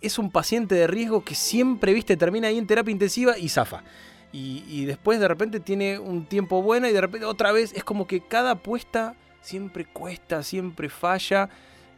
es 0.00 0.18
un 0.18 0.30
paciente 0.30 0.74
de 0.74 0.86
riesgo 0.86 1.22
que 1.22 1.34
siempre, 1.34 1.92
viste, 1.92 2.16
termina 2.16 2.48
ahí 2.48 2.56
en 2.56 2.66
terapia 2.66 2.90
intensiva 2.90 3.36
y 3.36 3.50
zafa. 3.50 3.84
Y, 4.34 4.86
después 4.86 5.20
de 5.20 5.28
repente 5.28 5.60
tiene 5.60 5.98
un 5.98 6.24
tiempo 6.24 6.62
bueno 6.62 6.88
y 6.88 6.92
de 6.92 7.02
repente 7.02 7.26
otra 7.26 7.52
vez 7.52 7.74
es 7.74 7.84
como 7.84 8.06
que 8.06 8.22
cada 8.22 8.52
apuesta 8.52 9.14
siempre 9.42 9.84
cuesta, 9.84 10.42
siempre 10.42 10.88
falla. 10.88 11.50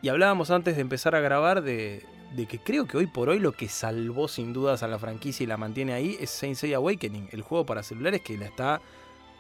Y 0.02 0.08
hablábamos 0.08 0.50
antes 0.50 0.74
de 0.74 0.82
empezar 0.82 1.14
a 1.14 1.20
grabar 1.20 1.62
de, 1.62 2.04
de 2.34 2.46
que 2.46 2.58
creo 2.58 2.86
que 2.86 2.96
hoy 2.96 3.06
por 3.06 3.28
hoy 3.28 3.38
lo 3.38 3.52
que 3.52 3.68
salvó 3.68 4.26
sin 4.26 4.52
dudas 4.52 4.82
a 4.82 4.88
la 4.88 4.98
franquicia 4.98 5.44
y 5.44 5.46
la 5.46 5.56
mantiene 5.56 5.92
ahí 5.92 6.16
es 6.20 6.30
Saint 6.30 6.62
Awakening, 6.64 7.28
el 7.30 7.42
juego 7.42 7.64
para 7.64 7.84
celulares 7.84 8.20
que 8.20 8.36
la 8.36 8.46
está 8.46 8.80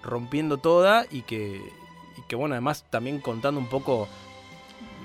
rompiendo 0.02 0.58
toda 0.58 1.04
y 1.10 1.22
que, 1.22 1.60
y 2.16 2.22
que 2.28 2.36
bueno, 2.36 2.54
además 2.54 2.84
también 2.90 3.20
contando 3.20 3.58
un 3.60 3.68
poco 3.68 4.08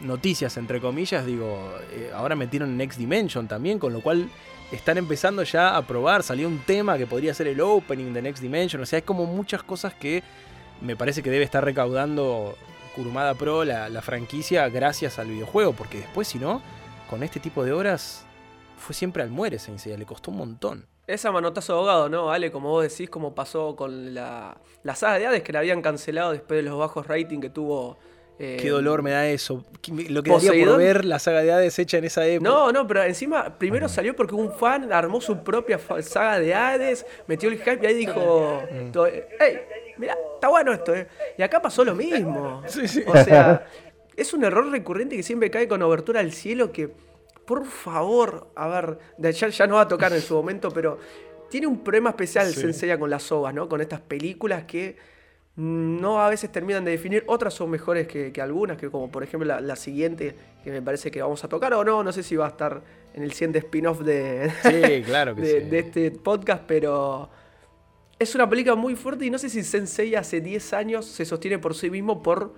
noticias 0.04 0.56
entre 0.58 0.80
comillas, 0.80 1.26
digo, 1.26 1.58
eh, 1.92 2.12
ahora 2.14 2.36
metieron 2.36 2.78
Next 2.78 2.98
Dimension 2.98 3.48
también, 3.48 3.80
con 3.80 3.94
lo 3.94 4.02
cual 4.02 4.30
están 4.72 4.98
empezando 4.98 5.44
ya 5.44 5.76
a 5.76 5.82
probar, 5.82 6.24
salió 6.24 6.48
un 6.48 6.60
tema 6.60 6.98
que 6.98 7.08
podría 7.08 7.34
ser 7.34 7.48
el 7.48 7.62
opening 7.62 8.14
de 8.14 8.22
Next 8.22 8.42
Dimension, 8.42 8.82
o 8.82 8.86
sea, 8.86 9.00
es 9.00 9.06
como 9.06 9.26
muchas 9.26 9.64
cosas 9.64 9.94
que 9.94 10.24
me 10.82 10.96
parece 10.96 11.24
que 11.24 11.30
debe 11.30 11.44
estar 11.44 11.64
recaudando 11.64 12.56
Kurumada 12.96 13.34
Pro 13.34 13.64
la, 13.64 13.90
la 13.90 14.02
franquicia 14.02 14.70
gracias 14.70 15.20
al 15.20 15.28
videojuego, 15.28 15.74
porque 15.74 16.00
después 16.00 16.28
si 16.28 16.40
no 16.40 16.62
con 17.10 17.24
este 17.24 17.40
tipo 17.40 17.64
de 17.66 17.74
obras 17.74 18.26
fue 18.78 18.94
siempre 18.94 19.24
al 19.24 19.30
muere 19.30 19.60
Sensei, 19.60 19.98
le 19.98 20.06
costó 20.06 20.32
un 20.32 20.38
montón. 20.38 20.88
Esa 21.06 21.32
manotazo 21.32 21.74
abogado, 21.74 22.08
¿no? 22.08 22.26
Vale, 22.26 22.52
como 22.52 22.70
vos 22.70 22.84
decís, 22.84 23.10
como 23.10 23.34
pasó 23.34 23.76
con 23.76 24.14
la, 24.14 24.58
la 24.84 24.96
saga 24.96 25.18
de 25.18 25.26
Hades 25.26 25.44
que 25.44 25.52
la 25.52 25.60
habían 25.60 25.82
cancelado 25.82 26.32
después 26.32 26.64
de 26.64 26.70
los 26.70 26.78
bajos 26.78 27.08
rating 27.08 27.40
que 27.40 27.50
tuvo. 27.50 27.98
Eh, 28.42 28.58
Qué 28.62 28.70
dolor 28.70 29.04
me 29.04 29.12
da 29.12 29.28
eso. 29.28 29.66
Lo 30.08 30.24
que 30.24 30.32
daría 30.32 30.66
por 30.66 30.78
ver 30.78 31.04
la 31.04 31.20
saga 31.20 31.42
de 31.42 31.52
Hades 31.52 31.78
hecha 31.78 31.98
en 31.98 32.06
esa 32.06 32.26
época. 32.26 32.50
No, 32.50 32.72
no, 32.72 32.88
pero 32.88 33.04
encima 33.04 33.58
primero 33.60 33.90
salió 33.90 34.16
porque 34.16 34.34
un 34.34 34.54
fan 34.54 34.94
armó 34.94 35.20
su 35.20 35.44
propia 35.44 35.78
saga 36.02 36.40
de 36.40 36.54
Hades, 36.54 37.06
metió 37.28 37.50
el 37.50 37.58
hype 37.58 37.80
y 37.84 37.86
ahí 37.86 37.94
dijo: 37.96 38.64
¡Ey! 39.40 39.60
Mirá, 39.98 40.18
está 40.36 40.48
bueno 40.48 40.72
esto, 40.72 40.96
¿eh? 40.96 41.08
Y 41.38 41.42
acá 41.42 41.62
pasó 41.62 41.84
lo 41.84 41.94
mismo. 41.94 42.64
Sí, 42.68 42.88
sí. 42.88 43.04
O 43.06 43.14
sea, 43.14 43.66
es 44.16 44.34
un 44.34 44.46
error 44.46 44.72
recurrente 44.72 45.18
que 45.18 45.24
siempre 45.24 45.52
cae 45.52 45.68
con 45.68 45.82
obertura 45.82 46.22
al 46.22 46.32
cielo 46.32 46.72
que, 46.72 46.90
por 47.46 47.66
favor, 47.66 48.48
a 48.56 48.70
ver, 48.70 49.00
ya, 49.18 49.50
ya 49.50 49.68
no 49.68 49.76
va 49.76 49.82
a 49.82 49.88
tocar 49.90 50.14
en 50.14 50.22
su 50.22 50.36
momento, 50.36 50.72
pero 50.72 50.98
tiene 51.50 51.68
un 51.68 51.84
problema 51.84 52.12
especial 52.12 52.48
se 52.48 52.62
Senseiya 52.62 52.98
con 52.98 53.10
las 53.10 53.30
ovas, 53.34 53.54
¿no? 53.54 53.68
Con 53.68 53.82
estas 53.82 54.00
películas 54.00 54.64
que 54.64 54.96
no 55.60 56.22
a 56.22 56.30
veces 56.30 56.50
terminan 56.54 56.86
de 56.86 56.92
definir, 56.92 57.26
otras 57.28 57.54
son 57.54 57.70
mejores 57.70 58.08
que, 58.08 58.32
algunas, 58.42 58.78
que 58.78 58.90
como 58.90 59.12
por 59.12 59.24
ejemplo 59.24 59.60
la, 59.60 59.76
siguiente, 59.76 60.34
que 60.64 60.72
me 60.72 60.82
parece 60.82 61.12
que 61.12 61.22
vamos 61.22 61.44
a 61.44 61.50
tocar 61.50 61.74
o 61.74 61.84
no, 61.84 62.02
no 62.02 62.14
sé 62.14 62.24
si 62.24 62.38
va 62.38 62.46
a 62.46 62.50
estar 62.50 62.82
en 63.14 63.24
el 63.24 63.34
siguiente 63.34 63.60
spin-off 63.60 64.00
de, 64.00 65.04
claro 65.06 65.36
de, 65.36 65.80
este 65.80 66.12
podcast, 66.12 66.64
pero 66.66 67.30
es 68.18 68.34
una 68.36 68.50
película 68.50 68.76
muy 68.76 68.96
fuerte 68.96 69.26
y 69.26 69.30
no 69.30 69.38
sé 69.38 69.50
si 69.50 69.62
Sensei 69.64 70.16
hace 70.16 70.40
10 70.40 70.72
años 70.72 71.06
se 71.06 71.26
sostiene 71.26 71.60
por 71.60 71.76
sí 71.76 71.90
mismo 71.90 72.24
por 72.24 72.54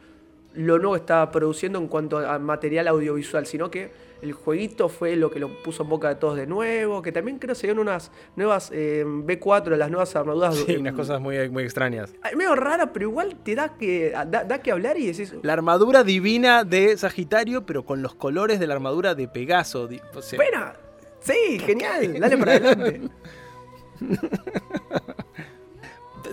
lo 0.53 0.77
nuevo 0.77 0.95
estaba 0.95 1.31
produciendo 1.31 1.79
en 1.79 1.87
cuanto 1.87 2.19
a 2.19 2.37
material 2.37 2.87
audiovisual, 2.87 3.47
sino 3.47 3.71
que 3.71 3.89
el 4.21 4.33
jueguito 4.33 4.89
fue 4.89 5.15
lo 5.15 5.31
que 5.31 5.39
lo 5.39 5.61
puso 5.63 5.83
en 5.83 5.89
boca 5.89 6.09
de 6.09 6.15
todos 6.15 6.37
de 6.37 6.45
nuevo, 6.45 7.01
que 7.01 7.11
también 7.11 7.39
creo 7.39 7.53
que 7.53 7.59
se 7.59 7.67
dieron 7.67 7.79
unas 7.79 8.11
nuevas 8.35 8.69
eh, 8.73 9.03
B4, 9.05 9.75
las 9.75 9.89
nuevas 9.89 10.15
armaduras. 10.15 10.55
Sí, 10.55 10.75
unas 10.75 10.93
cosas 10.93 11.19
muy, 11.19 11.49
muy 11.49 11.63
extrañas. 11.63 12.13
Medio 12.35 12.55
rara, 12.55 12.93
pero 12.93 13.09
igual 13.09 13.35
te 13.43 13.55
da 13.55 13.77
que, 13.77 14.11
da, 14.11 14.61
que 14.61 14.71
hablar 14.71 14.97
y 14.97 15.07
decís... 15.07 15.33
La 15.41 15.53
armadura 15.53 16.03
divina 16.03 16.63
de 16.63 16.95
Sagitario, 16.97 17.65
pero 17.65 17.83
con 17.83 18.01
los 18.01 18.13
colores 18.13 18.59
de 18.59 18.67
la 18.67 18.75
armadura 18.75 19.15
de 19.15 19.27
Pegaso. 19.27 19.89
Buena, 20.35 20.73
sí, 21.19 21.59
genial, 21.65 22.19
dale 22.19 22.37
para 22.37 22.51
adelante. 22.53 23.01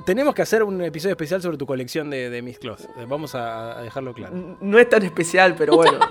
tenemos 0.05 0.35
que 0.35 0.42
hacer 0.42 0.62
un 0.62 0.83
episodio 0.83 1.12
especial 1.12 1.40
sobre 1.42 1.57
tu 1.57 1.66
colección 1.66 2.11
de, 2.11 2.31
de 2.31 2.42
Miss 2.42 2.59
Cloth. 2.59 2.83
Vamos 3.09 3.35
a, 3.35 3.81
dejarlo 3.83 4.12
claro. 4.12 4.59
No 4.61 4.79
es 4.79 4.88
tan 4.88 5.03
especial, 5.03 5.55
pero 5.57 5.77
bueno. 5.77 5.98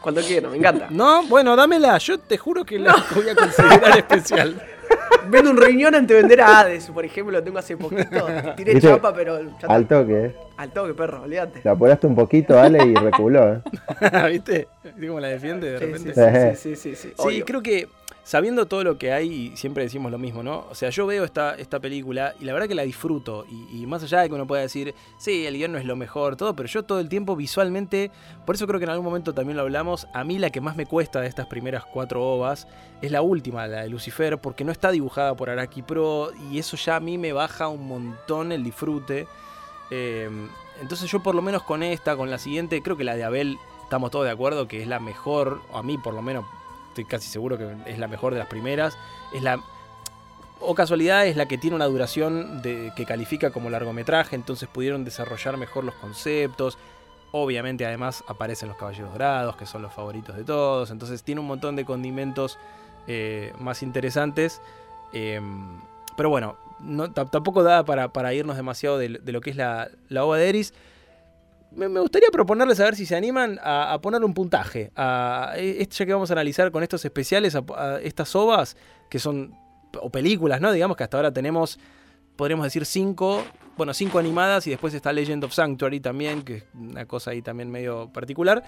cuando 0.00 0.20
quiero, 0.22 0.50
me 0.50 0.56
encanta. 0.56 0.88
No, 0.90 1.24
bueno, 1.26 1.56
dámela. 1.56 1.98
Yo 1.98 2.18
te 2.18 2.38
juro 2.38 2.64
que 2.64 2.78
la 2.78 2.96
voy 3.14 3.28
a 3.28 3.34
considerar 3.34 3.98
especial. 3.98 4.62
Vendo 5.28 5.50
un 5.50 5.56
riñón 5.56 5.94
antes 5.94 6.16
de 6.16 6.22
vender 6.22 6.40
a 6.40 6.60
Hades, 6.60 6.90
por 6.90 7.04
ejemplo, 7.04 7.32
lo 7.32 7.44
tengo 7.44 7.58
hace 7.58 7.76
poquito. 7.76 8.26
Tiré 8.56 8.80
chapa, 8.80 9.14
pero. 9.14 9.38
Al 9.68 9.86
toque, 9.86 10.24
eh. 10.26 10.36
Al 10.56 10.70
toque, 10.72 10.94
perro, 10.94 11.22
olvídate. 11.22 11.60
La 11.62 11.72
apuraste 11.72 12.06
un 12.06 12.14
poquito, 12.14 12.58
Ale, 12.58 12.84
y 12.84 12.94
reculó, 12.94 13.54
¿eh? 13.54 13.60
¿Viste? 14.30 14.68
¿Viste 14.82 15.06
cómo 15.06 15.20
la 15.20 15.28
defiende 15.28 15.70
de 15.72 15.78
repente? 15.78 16.54
Sí, 16.56 16.74
sí, 16.74 16.76
sí. 16.76 16.96
Sí, 16.96 17.12
sí, 17.16 17.30
sí 17.30 17.42
creo 17.42 17.62
que 17.62 17.88
sabiendo 18.30 18.66
todo 18.66 18.84
lo 18.84 18.96
que 18.96 19.12
hay, 19.12 19.56
siempre 19.56 19.82
decimos 19.82 20.12
lo 20.12 20.16
mismo, 20.16 20.44
¿no? 20.44 20.64
O 20.70 20.74
sea, 20.76 20.90
yo 20.90 21.04
veo 21.04 21.24
esta, 21.24 21.56
esta 21.56 21.80
película 21.80 22.32
y 22.38 22.44
la 22.44 22.52
verdad 22.52 22.68
que 22.68 22.76
la 22.76 22.84
disfruto. 22.84 23.44
Y, 23.48 23.84
más 23.88 24.04
allá 24.04 24.20
de 24.20 24.28
que 24.28 24.34
uno 24.36 24.46
pueda 24.46 24.62
decir, 24.62 24.94
sí, 25.18 25.46
el 25.46 25.56
guion 25.56 25.72
no 25.72 25.78
es 25.78 25.84
lo 25.84 25.96
mejor, 25.96 26.36
todo, 26.36 26.54
pero 26.54 26.68
yo 26.68 26.84
todo 26.84 27.00
el 27.00 27.08
tiempo 27.08 27.34
visualmente, 27.34 28.12
por 28.46 28.54
eso 28.54 28.68
creo 28.68 28.78
que 28.78 28.84
en 28.84 28.90
algún 28.90 29.04
momento 29.04 29.34
también 29.34 29.56
lo 29.56 29.64
hablamos, 29.64 30.06
a 30.14 30.22
mí 30.22 30.38
la 30.38 30.50
que 30.50 30.60
más 30.60 30.76
me 30.76 30.86
cuesta 30.86 31.20
de 31.20 31.26
estas 31.26 31.48
primeras 31.48 31.84
cuatro 31.84 32.24
ovas 32.24 32.68
es 33.02 33.10
la 33.10 33.20
última, 33.20 33.66
la 33.66 33.82
de 33.82 33.88
Lucifer, 33.88 34.38
porque 34.38 34.62
no 34.62 34.70
está 34.70 34.92
dibujada 34.92 35.34
por 35.34 35.50
Araki 35.50 35.82
Pro 35.82 36.30
y 36.52 36.60
eso 36.60 36.76
ya 36.76 36.94
a 36.94 37.00
mí 37.00 37.18
me 37.18 37.32
baja 37.32 37.66
un 37.66 37.88
montón 37.88 38.52
el 38.52 38.62
disfrute. 38.62 39.26
Em, 39.90 40.46
entonces 40.80 41.10
yo 41.10 41.20
por 41.20 41.34
lo 41.34 41.42
menos 41.42 41.64
con 41.64 41.82
esta, 41.82 42.14
con 42.14 42.30
la 42.30 42.38
siguiente, 42.38 42.80
creo 42.80 42.96
que 42.96 43.02
la 43.02 43.16
de 43.16 43.24
Abel 43.24 43.58
estamos 43.82 44.12
todos 44.12 44.24
de 44.24 44.30
acuerdo 44.30 44.68
que 44.68 44.80
es 44.80 44.86
la 44.86 45.00
mejor, 45.00 45.62
o 45.72 45.78
a 45.78 45.82
mí 45.82 45.98
por 45.98 46.14
lo 46.14 46.22
menos 46.22 46.44
casi 47.04 47.28
seguro 47.28 47.58
que 47.58 47.76
es 47.86 47.98
la 47.98 48.08
mejor 48.08 48.32
de 48.32 48.38
las 48.38 48.48
primeras. 48.48 48.96
Es 49.34 49.42
la. 49.42 49.60
O 50.60 50.74
casualidad 50.74 51.26
es 51.26 51.36
la 51.36 51.46
que 51.46 51.56
tiene 51.56 51.76
una 51.76 51.86
duración 51.86 52.60
de, 52.60 52.92
que 52.94 53.06
califica 53.06 53.50
como 53.50 53.70
largometraje, 53.70 54.36
entonces 54.36 54.68
pudieron 54.68 55.04
desarrollar 55.04 55.56
mejor 55.56 55.84
los 55.84 55.94
conceptos. 55.94 56.76
Obviamente 57.32 57.86
además 57.86 58.24
aparecen 58.28 58.68
los 58.68 58.76
Caballeros 58.76 59.12
Dorados, 59.12 59.56
que 59.56 59.64
son 59.64 59.80
los 59.80 59.92
favoritos 59.94 60.36
de 60.36 60.44
todos, 60.44 60.90
entonces 60.90 61.22
tiene 61.22 61.40
un 61.40 61.46
montón 61.46 61.76
de 61.76 61.86
condimentos 61.86 62.58
eh, 63.06 63.54
más 63.58 63.82
interesantes. 63.82 64.60
Em, 65.14 65.80
pero 66.14 66.28
bueno, 66.28 66.56
no, 66.80 67.10
tampoco 67.10 67.62
da 67.62 67.84
para, 67.84 68.34
irnos 68.34 68.56
demasiado 68.56 68.98
de, 68.98 69.08
lo 69.08 69.40
que 69.40 69.50
es 69.50 69.56
la, 69.56 69.88
la 70.10 70.24
ova 70.24 70.36
de 70.36 70.48
Eris 70.48 70.74
me, 71.72 71.86
gustaría 72.00 72.28
proponerles 72.30 72.80
a 72.80 72.84
ver 72.84 72.96
si 72.96 73.06
se 73.06 73.16
animan 73.16 73.58
a, 73.62 73.98
poner 74.02 74.24
un 74.24 74.34
puntaje. 74.34 74.90
A, 74.96 75.52
e, 75.56 75.86
ya 75.88 76.06
que 76.06 76.12
vamos 76.12 76.30
a 76.30 76.34
analizar 76.34 76.70
con 76.70 76.82
estos 76.82 77.04
especiales, 77.04 77.54
a, 77.54 78.00
estas 78.02 78.34
ovas, 78.34 78.76
que 79.08 79.18
son, 79.18 79.54
o 80.00 80.10
películas, 80.10 80.60
¿no? 80.60 80.72
Digamos 80.72 80.96
que 80.96 81.04
hasta 81.04 81.16
ahora 81.16 81.32
tenemos, 81.32 81.78
podríamos 82.36 82.64
decir, 82.64 82.84
cinco, 82.86 83.44
bueno, 83.76 83.94
cinco 83.94 84.18
animadas 84.18 84.66
y 84.66 84.70
después 84.70 84.94
está 84.94 85.12
Legend 85.12 85.44
of 85.44 85.52
Sanctuary 85.52 86.00
también, 86.00 86.42
que 86.42 86.56
es 86.56 86.64
una 86.74 87.06
cosa 87.06 87.30
ahí 87.30 87.42
también 87.42 87.70
medio 87.70 88.12
particular. 88.12 88.62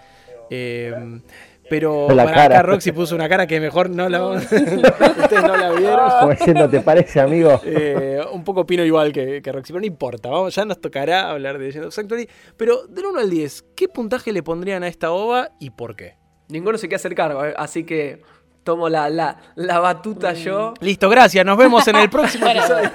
Eh, 0.51 1.21
pero 1.69 2.11
acá 2.21 2.63
Roxy 2.63 2.93
puso 2.93 3.15
una 3.15 3.29
cara 3.29 3.47
que 3.47 3.61
mejor 3.61 3.91
no 3.91 4.09
la 4.09 4.27
ustedes 4.27 5.43
no 5.43 5.57
la 5.57 5.73
vieron. 5.73 6.11
Como 6.55 6.69
¿te 6.69 6.81
parece, 6.81 7.21
amigo? 7.21 7.61
Eh, 7.65 8.21
un 8.33 8.45
poco 8.45 8.63
opino 8.63 8.85
igual 8.85 9.13
que, 9.13 9.41
Roxy, 9.45 9.73
pero 9.73 9.81
no 9.81 9.87
importa. 9.87 10.31
Vamos, 10.31 10.55
ya 10.55 10.65
nos 10.65 10.81
tocará 10.81 11.31
hablar 11.31 11.59
de 11.59 11.67
Legend 11.67 11.87
of 11.87 11.95
Sanctuary. 11.95 12.29
Pero 12.57 12.87
del 12.87 13.07
1 13.07 13.21
al 13.21 13.31
10, 13.31 13.65
¿qué 13.77 13.89
puntaje 13.89 14.33
le 14.33 14.43
pondrían 14.43 14.83
a 14.83 14.89
esta 14.89 15.13
ova 15.13 15.51
y 15.59 15.71
por 15.71 15.97
qué? 15.97 16.17
Ninguno 16.49 16.77
se 16.79 16.89
quiere 16.89 16.97
hacer 16.97 17.15
cargo, 17.15 17.45
eh, 17.45 17.55
así 17.57 17.85
que 17.85 18.23
tomo 18.65 18.89
la, 18.89 19.09
la, 19.09 19.39
la 19.55 19.79
batuta 19.79 20.33
mm. 20.33 20.37
yo. 20.37 20.75
Listo, 20.81 21.09
gracias. 21.09 21.45
Nos 21.45 21.57
vemos 21.57 21.87
en 21.89 21.97
el 21.97 22.11
próximo 22.11 22.47
episodio. 22.47 22.91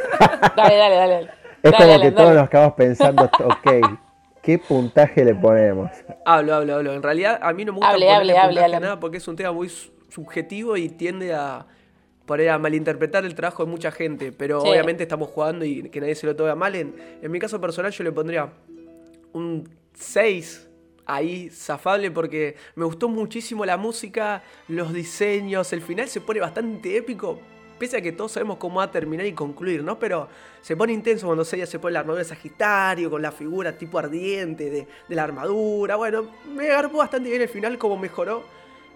dale, 0.55 0.75
dale, 0.75 0.95
dale. 0.95 1.29
Es 1.63 1.73
como 1.73 2.01
que 2.01 2.11
todos 2.11 2.33
nos 2.33 2.43
acabamos 2.43 2.75
pensando, 2.75 3.23
ok. 3.23 4.06
¿Qué 4.47 4.57
puntaje 4.57 5.25
le 5.25 5.35
ponemos? 5.35 5.91
Hablo, 6.23 6.55
hablo, 6.55 6.75
hablo. 6.75 6.93
En 6.93 7.03
realidad 7.03 7.37
a 7.41 7.51
mí 7.51 7.65
no 7.65 7.73
me 7.73 7.79
gusta 7.79 7.91
ponerle 7.91 8.33
puntaje 8.33 8.79
nada 8.79 8.97
porque 8.97 9.17
es 9.17 9.27
un 9.27 9.35
tema 9.35 9.51
muy 9.51 9.69
subjetivo 10.07 10.77
y 10.77 10.87
tiende 10.87 11.33
a, 11.33 11.67
a 12.29 12.57
malinterpretar 12.57 13.25
el 13.25 13.35
trabajo 13.35 13.65
de 13.65 13.71
mucha 13.71 13.91
gente. 13.91 14.31
Pero 14.31 14.61
obviamente 14.61 15.03
estamos 15.03 15.27
jugando 15.31 15.65
y 15.65 15.89
que 15.89 15.99
nadie 15.99 16.15
se 16.15 16.25
lo 16.25 16.33
tome 16.33 16.55
mal. 16.55 16.75
En, 16.75 16.95
en 17.21 17.29
mi 17.29 17.39
caso 17.39 17.59
personal 17.59 17.91
yo 17.91 18.05
le 18.05 18.13
pondría 18.13 18.53
un 19.33 19.67
6 19.95 20.69
ahí 21.05 21.49
zafable 21.49 22.09
porque 22.09 22.55
me 22.75 22.85
gustó 22.85 23.09
muchísimo 23.09 23.65
la 23.65 23.75
música, 23.75 24.43
los 24.69 24.93
diseños, 24.93 25.73
el 25.73 25.81
final 25.81 26.07
se 26.07 26.21
pone 26.21 26.39
bastante 26.39 26.95
épico, 26.95 27.37
pese 27.77 27.97
a 27.97 28.01
que 28.01 28.11
todos 28.11 28.31
sabemos 28.31 28.57
cómo 28.57 28.77
va 28.77 28.83
a 28.83 28.91
terminar 28.91 29.25
y 29.25 29.33
concluir, 29.33 29.83
¿no? 29.83 29.99
Pero 29.99 30.27
se 30.61 30.75
pone 30.75 30.93
intenso 30.93 31.27
cuando 31.27 31.45
Seiya 31.45 31.65
se 31.65 31.79
pone 31.79 31.93
la 31.93 31.99
armadura 31.99 32.23
de 32.23 32.29
Sagitario, 32.29 33.09
con 33.09 33.21
la 33.21 33.31
figura 33.31 33.77
tipo 33.77 33.99
ardiente 33.99 34.69
de, 34.69 34.87
la 35.09 35.23
armadura. 35.23 35.95
Bueno, 35.95 36.27
me 36.53 36.69
agarró 36.69 36.89
bastante 36.89 37.29
bien 37.29 37.41
el 37.41 37.49
final, 37.49 37.77
como 37.77 37.97
mejoró. 37.97 38.43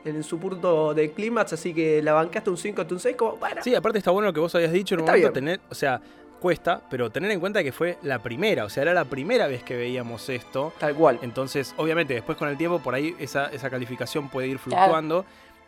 en 0.03 0.23
su 0.23 0.39
punto 0.39 0.93
de 0.93 1.11
clímax, 1.11 1.53
así 1.53 1.73
que 1.73 2.01
la 2.01 2.13
bancaste 2.13 2.49
un 2.49 2.57
5 2.57 2.85
un 2.89 2.99
6, 2.99 3.15
como, 3.15 3.37
bueno. 3.37 3.61
Sí, 3.63 3.75
aparte 3.75 3.99
está 3.99 4.11
bueno 4.11 4.27
lo 4.27 4.33
que 4.33 4.39
vos 4.39 4.53
habías 4.55 4.71
dicho 4.71 4.95
en 4.95 5.01
un 5.01 5.07
momento, 5.07 5.31
tener, 5.31 5.59
o 5.69 5.75
sea, 5.75 6.01
cuesta, 6.41 6.81
pero 6.89 7.11
tener 7.11 7.29
en 7.31 7.39
cuenta 7.39 7.63
que 7.63 7.71
fue 7.71 7.97
la 8.01 8.19
primera, 8.19 8.65
o 8.65 8.69
sea, 8.69 8.81
era 8.81 8.93
la 8.93 9.05
primera 9.05 9.47
vez 9.47 9.63
que 9.63 9.77
veíamos 9.77 10.27
esto. 10.27 10.73
Tal 10.79 10.95
cual. 10.95 11.19
Entonces, 11.21 11.73
obviamente, 11.77 12.15
después 12.15 12.37
con 12.37 12.49
el 12.49 12.57
tiempo, 12.57 12.79
por 12.79 12.95
ahí 12.95 13.15
esa, 13.19 13.45
esa 13.47 13.69
calificación 13.69 14.27
puede 14.27 14.47
ir 14.47 14.57
fluctuando. 14.57 15.23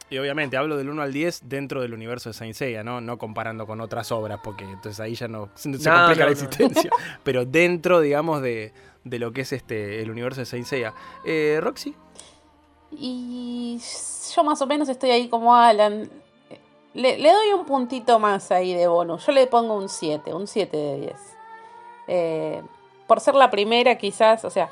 Y 0.09 0.17
obviamente 0.17 0.57
hablo 0.57 0.77
del 0.77 0.89
1 0.89 1.01
al 1.01 1.13
10 1.13 1.49
dentro 1.49 1.81
del 1.81 1.93
universo 1.93 2.29
de 2.29 2.33
Saint 2.33 2.55
Seiya, 2.55 2.83
¿no? 2.83 3.01
No 3.01 3.17
comparando 3.17 3.65
con 3.65 3.81
otras 3.81 4.11
obras, 4.11 4.39
porque 4.43 4.63
entonces 4.63 4.99
ahí 4.99 5.15
ya 5.15 5.27
no 5.27 5.49
se, 5.55 5.71
complica 5.71 6.25
la 6.25 6.31
existencia. 6.31 6.91
Pero 7.23 7.45
dentro, 7.45 7.99
digamos, 7.99 8.41
de, 8.41 8.73
de, 9.03 9.19
lo 9.19 9.31
que 9.31 9.41
es 9.41 9.53
este 9.53 10.01
el 10.01 10.11
universo 10.11 10.41
de 10.41 10.45
Saint 10.45 10.65
Seiya. 10.65 10.93
Eh, 11.25 11.59
¿Roxy? 11.61 11.95
Y 12.91 13.79
yo 14.35 14.43
más 14.43 14.61
o 14.61 14.67
menos 14.67 14.89
estoy 14.89 15.11
ahí 15.11 15.29
como 15.29 15.55
Alan. 15.55 16.09
Le, 16.93 17.17
doy 17.17 17.53
un 17.57 17.65
puntito 17.65 18.19
más 18.19 18.51
ahí 18.51 18.73
de 18.73 18.87
bonus. 18.87 19.25
Yo 19.25 19.31
le 19.31 19.47
pongo 19.47 19.75
un 19.75 19.89
7, 19.89 20.33
un 20.33 20.47
7 20.47 20.77
de 20.77 20.97
10. 20.97 21.15
Eh, 22.07 22.61
por 23.07 23.19
ser 23.19 23.35
la 23.35 23.49
primera, 23.49 23.97
quizás, 23.97 24.45
o 24.45 24.49
sea, 24.49 24.69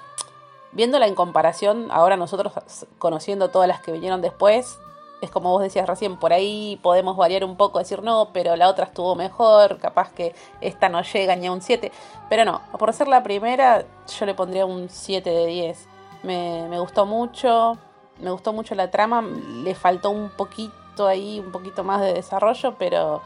viéndola 0.71 1.07
en 1.07 1.15
comparación, 1.15 1.87
ahora 1.91 2.17
nosotros 2.17 2.53
conociendo 2.99 3.49
todas 3.49 3.67
las 3.67 3.81
que 3.81 3.91
vinieron 3.91 4.21
después, 4.21 4.79
es 5.21 5.29
como 5.29 5.51
vos 5.51 5.61
decías 5.61 5.87
recién, 5.87 6.17
por 6.17 6.33
ahí 6.33 6.79
podemos 6.81 7.15
variar 7.15 7.45
un 7.45 7.55
poco, 7.55 7.79
decir 7.79 8.01
no, 8.01 8.29
pero 8.33 8.55
la 8.55 8.67
otra 8.67 8.85
estuvo 8.85 9.15
mejor, 9.15 9.77
capaz 9.77 10.11
que 10.11 10.35
esta 10.61 10.89
no 10.89 11.03
llega 11.03 11.35
ni 11.35 11.45
a 11.45 11.51
un 11.51 11.61
7. 11.61 11.91
Pero 12.27 12.43
no, 12.43 12.61
por 12.77 12.91
ser 12.91 13.07
la 13.07 13.21
primera, 13.21 13.85
yo 14.19 14.25
le 14.25 14.33
pondría 14.33 14.65
un 14.65 14.89
7 14.89 15.29
de 15.29 15.45
10. 15.45 15.87
Me, 16.23 16.67
me 16.69 16.79
gustó 16.79 17.05
mucho, 17.05 17.77
me 18.19 18.31
gustó 18.31 18.51
mucho 18.51 18.73
la 18.73 18.89
trama, 18.89 19.21
le 19.21 19.75
faltó 19.75 20.09
un 20.09 20.29
poquito 20.29 21.07
ahí, 21.07 21.39
un 21.39 21.51
poquito 21.51 21.83
más 21.83 22.01
de 22.01 22.13
desarrollo, 22.13 22.75
pero, 22.79 23.21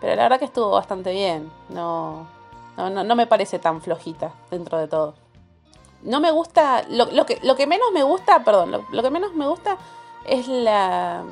pero 0.00 0.14
la 0.14 0.22
verdad 0.22 0.38
que 0.38 0.44
estuvo 0.44 0.70
bastante 0.70 1.10
bien. 1.10 1.50
No, 1.68 2.28
no, 2.76 2.90
no, 2.90 3.16
me 3.16 3.26
parece 3.26 3.58
tan 3.58 3.80
flojita 3.82 4.32
dentro 4.52 4.78
de 4.78 4.86
todo. 4.86 5.14
No 6.02 6.20
me 6.20 6.30
gusta, 6.30 6.84
lo, 6.88 7.06
lo, 7.06 7.26
que, 7.26 7.40
lo 7.42 7.56
que 7.56 7.66
menos 7.66 7.88
me 7.92 8.04
gusta, 8.04 8.44
perdón, 8.44 8.70
lo, 8.70 8.84
lo 8.92 9.02
que 9.02 9.10
menos 9.10 9.34
me 9.34 9.48
gusta 9.48 9.78
es 10.26 10.48
la 10.48 11.24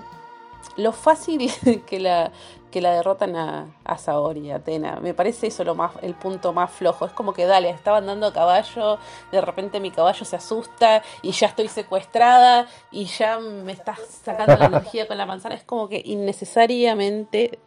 lo 0.77 0.93
fácil 0.93 1.51
que 1.87 1.99
la, 1.99 2.31
que 2.71 2.81
la 2.81 2.93
derrotan 2.93 3.37
a, 3.37 3.67
a 3.85 3.99
Saori 3.99 4.41
y 4.41 4.51
a 4.51 4.57
Atena. 4.57 4.99
Me 5.01 5.15
parece 5.15 5.49
eso 5.49 5.65
lo 5.65 5.75
más, 5.75 5.93
el 6.03 6.15
punto 6.15 6.53
más 6.53 6.71
flojo. 6.71 7.07
Es 7.07 7.13
como 7.13 7.33
que 7.33 7.47
dale, 7.47 7.71
estaba 7.71 7.99
andando 7.99 8.27
a 8.27 8.33
caballo, 8.33 8.99
de 9.33 9.41
repente 9.41 9.81
mi 9.81 9.91
caballo 9.91 10.25
se 10.25 10.37
asusta 10.37 11.03
y 11.23 11.33
ya 11.33 11.49
estoy 11.49 11.69
secuestrada 11.69 12.67
y 12.91 13.07
ya 13.07 13.39
me 13.39 13.73
estás 13.73 14.01
sacando 14.25 14.57
la 14.57 14.67
energía 14.67 15.07
con 15.07 15.17
la 15.17 15.27
manzana. 15.27 15.55
Es 15.55 15.65
como 15.65 15.89
que 15.89 16.03
innecesariamente. 16.05 17.59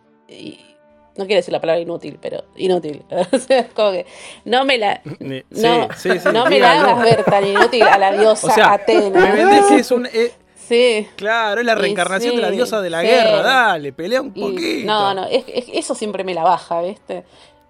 no 1.17 1.25
quiero 1.25 1.39
decir 1.39 1.51
la 1.51 1.61
palabra 1.61 1.81
inútil, 1.81 2.19
pero 2.21 2.43
inútil. 2.55 3.03
es 3.49 3.73
como 3.73 3.91
que 3.91 4.05
no 4.45 4.65
me 4.65 4.77
la. 4.77 5.01
No, 5.49 5.87
no 6.31 6.45
me 6.45 6.59
la 6.59 6.71
hagas 6.73 7.01
ver 7.01 7.23
tan 7.23 7.47
inútil 7.47 7.83
a 7.83 7.97
la 7.97 8.11
diosa 8.11 8.73
Atena. 8.73 9.33
Me 9.33 9.79
es 9.79 9.91
un. 9.91 10.05
Eh, 10.05 10.33
Sí. 10.69 11.07
Claro, 11.15 11.59
es 11.59 11.65
la 11.65 11.73
reencarnación 11.73 12.35
de 12.35 12.43
la 12.43 12.51
diosa 12.51 12.79
de 12.79 12.91
la 12.91 13.01
guerra, 13.01 13.41
dale, 13.41 13.91
pelea 13.91 14.21
un 14.21 14.31
poquito. 14.31 14.85
No, 14.85 15.15
no, 15.15 15.25
eso 15.27 15.95
siempre 15.95 16.23
me 16.23 16.35
la 16.35 16.43
baja, 16.43 16.81
¿viste? 16.81 17.25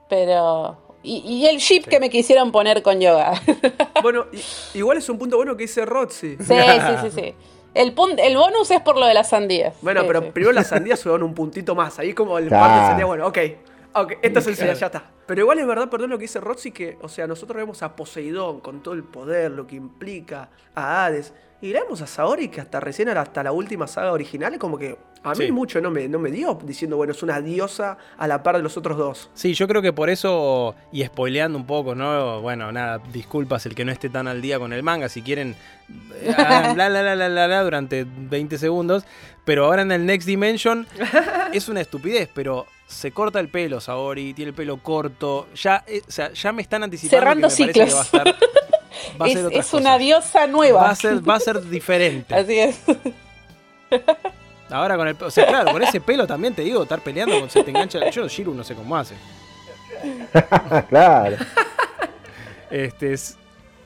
Pero. 0.10 0.78
Y, 1.02 1.45
el 1.45 1.60
chip 1.60 1.86
que 1.86 2.02
me 2.02 2.10
quisieron 2.10 2.52
poner 2.52 2.84
con 2.84 3.00
yoga. 3.00 3.41
Bueno, 4.02 4.28
igual 4.74 4.97
es 4.97 5.10
un 5.10 5.18
punto 5.18 5.36
bueno 5.36 5.58
que 5.58 5.64
dice 5.64 5.86
Roxy. 5.86 6.38
Sí, 6.38 6.45
sí, 6.45 6.93
sí, 7.04 7.12
sí. 7.14 7.36
El, 7.74 7.93
el 8.18 8.38
bonus 8.38 8.72
es 8.72 8.82
por 8.82 8.97
lo 8.97 9.06
de 9.06 9.14
las 9.14 9.30
sandías. 9.30 9.76
Bueno, 9.82 10.04
pero 10.08 10.34
primero 10.34 10.54
las 10.54 10.68
sandías 10.68 11.04
dan 11.04 11.22
un 11.22 11.34
puntito 11.34 11.76
más. 11.76 12.00
Ahí 12.00 12.14
como 12.14 12.38
el 12.38 12.47
parte 12.47 12.91
sería, 12.91 13.06
bueno, 13.06 13.28
ok. 13.28 13.38
Ok, 13.93 14.14
esto 14.22 14.39
es 14.39 14.47
el 14.47 14.76
ya 14.76 14.86
está. 14.86 15.12
Pero 15.26 15.41
igual 15.41 15.60
es 15.60 15.68
verdad, 15.68 15.89
perdón 15.89 16.12
lo 16.12 16.18
que 16.18 16.24
dice 16.24 16.39
Roxy, 16.39 16.72
que, 16.72 16.97
o 17.02 17.10
sea, 17.10 17.28
nosotros 17.28 17.58
vemos 17.58 17.84
a 17.84 17.95
Poseidón 17.95 18.62
con 18.62 18.82
todo 18.82 18.93
el 18.93 19.04
poder, 19.04 19.52
lo 19.52 19.68
que 19.68 19.76
implica, 19.76 20.50
a 20.76 21.06
Hades. 21.06 21.34
Y 21.62 21.74
vemos 21.74 22.01
a 22.01 22.07
Saori 22.07 22.47
que 22.47 22.62
hasta 22.62 22.80
recién 22.80 23.10
hasta 23.10 23.43
la 23.43 23.51
última 23.51 23.86
saga 23.88 24.14
original 24.14 24.57
como 24.57 24.78
que 24.78 24.97
a 25.24 25.34
mí 25.34 25.51
mucho 25.51 25.82
no 25.82 25.91
me, 25.91 26.07
no 26.07 26.18
me 26.18 26.32
dio 26.32 26.57
diciendo, 26.64 26.95
bueno, 26.95 27.12
es 27.12 27.22
una 27.22 27.41
diosa 27.41 27.97
a 28.18 28.28
la 28.28 28.41
par 28.41 28.55
de 28.55 28.64
los 28.64 28.78
otros 28.78 28.97
dos. 28.97 29.30
Sí, 29.34 29.53
yo 29.53 29.68
creo 29.68 29.82
que 29.82 29.91
por 29.91 30.10
eso, 30.10 30.76
y 30.93 31.03
spoileando 31.03 31.57
un 31.57 31.66
poco, 31.66 31.95
¿no? 31.95 32.41
Bueno, 32.41 32.72
nada, 32.72 33.01
disculpas 33.12 33.66
el 33.66 33.76
que 33.76 33.84
no 33.84 33.91
esté 33.91 34.10
tan 34.10 34.28
al 34.28 34.41
día 34.41 34.57
con 34.60 34.72
el 34.72 34.82
manga, 34.82 35.10
si 35.10 35.22
quieren, 35.22 35.55
eh, 36.22 36.34
bla, 36.74 36.88
bla, 36.88 37.01
bla, 37.01 37.16
bla, 37.16 37.28
bla, 37.28 37.47
bla, 37.47 37.64
durante 37.64 38.05
20 38.07 38.57
segundos, 38.57 39.03
pero 39.43 39.66
ahora 39.66 39.82
en 39.82 39.91
el 39.91 40.05
Next 40.05 40.26
Dimension 40.28 40.88
es 41.53 41.68
una 41.68 41.82
estupidez, 41.82 42.30
pero 42.34 42.66
se 42.88 43.12
corta 43.12 43.39
el 43.39 43.49
pelo 43.49 43.82
Saori, 43.82 44.34
tiene 44.34 44.49
el 44.49 44.55
pelo 44.55 44.78
corto, 44.78 45.47
ya, 45.53 45.84
eh, 45.86 46.01
o 46.07 46.12
sea, 46.12 46.32
ya 46.32 46.53
me 46.53 46.62
están 46.62 46.84
anticipando 46.84 47.20
Cerrando 47.20 47.47
que 47.49 47.66
me 47.66 47.74
ciclos. 47.74 47.88
que 47.88 47.93
va 47.93 47.99
a 47.99 48.03
estar 48.03 48.36
es, 49.52 49.74
una 49.74 49.97
diosa 49.97 50.47
nueva. 50.47 50.84
Va 50.84 50.89
a 50.91 50.95
ser, 50.95 51.28
va 51.28 51.36
a 51.36 51.39
ser 51.39 51.62
diferente. 51.62 52.36
Así 52.36 52.60
es. 52.60 52.80
Ahora 54.70 54.97
con 54.97 55.08
el 55.08 55.18
o 55.20 55.32
sea, 55.32 55.47
claro, 55.47 55.72
con 55.72 55.82
ese 55.82 56.00
pelo 56.00 56.28
también 56.28 56.54
te 56.54 56.62
digo, 56.62 56.84
estar 56.84 57.02
peleando 57.02 57.39
con 57.39 57.50
se 57.50 57.64
te 57.64 57.72
engancha. 57.72 58.10
Yo 58.10 58.28
Shiru 58.28 58.54
no 58.54 58.64
sé 58.64 58.76
cómo 58.76 58.95
hace. 58.95 59.16
claro. 60.89 61.38
Este 62.70 63.14
es, 63.14 63.38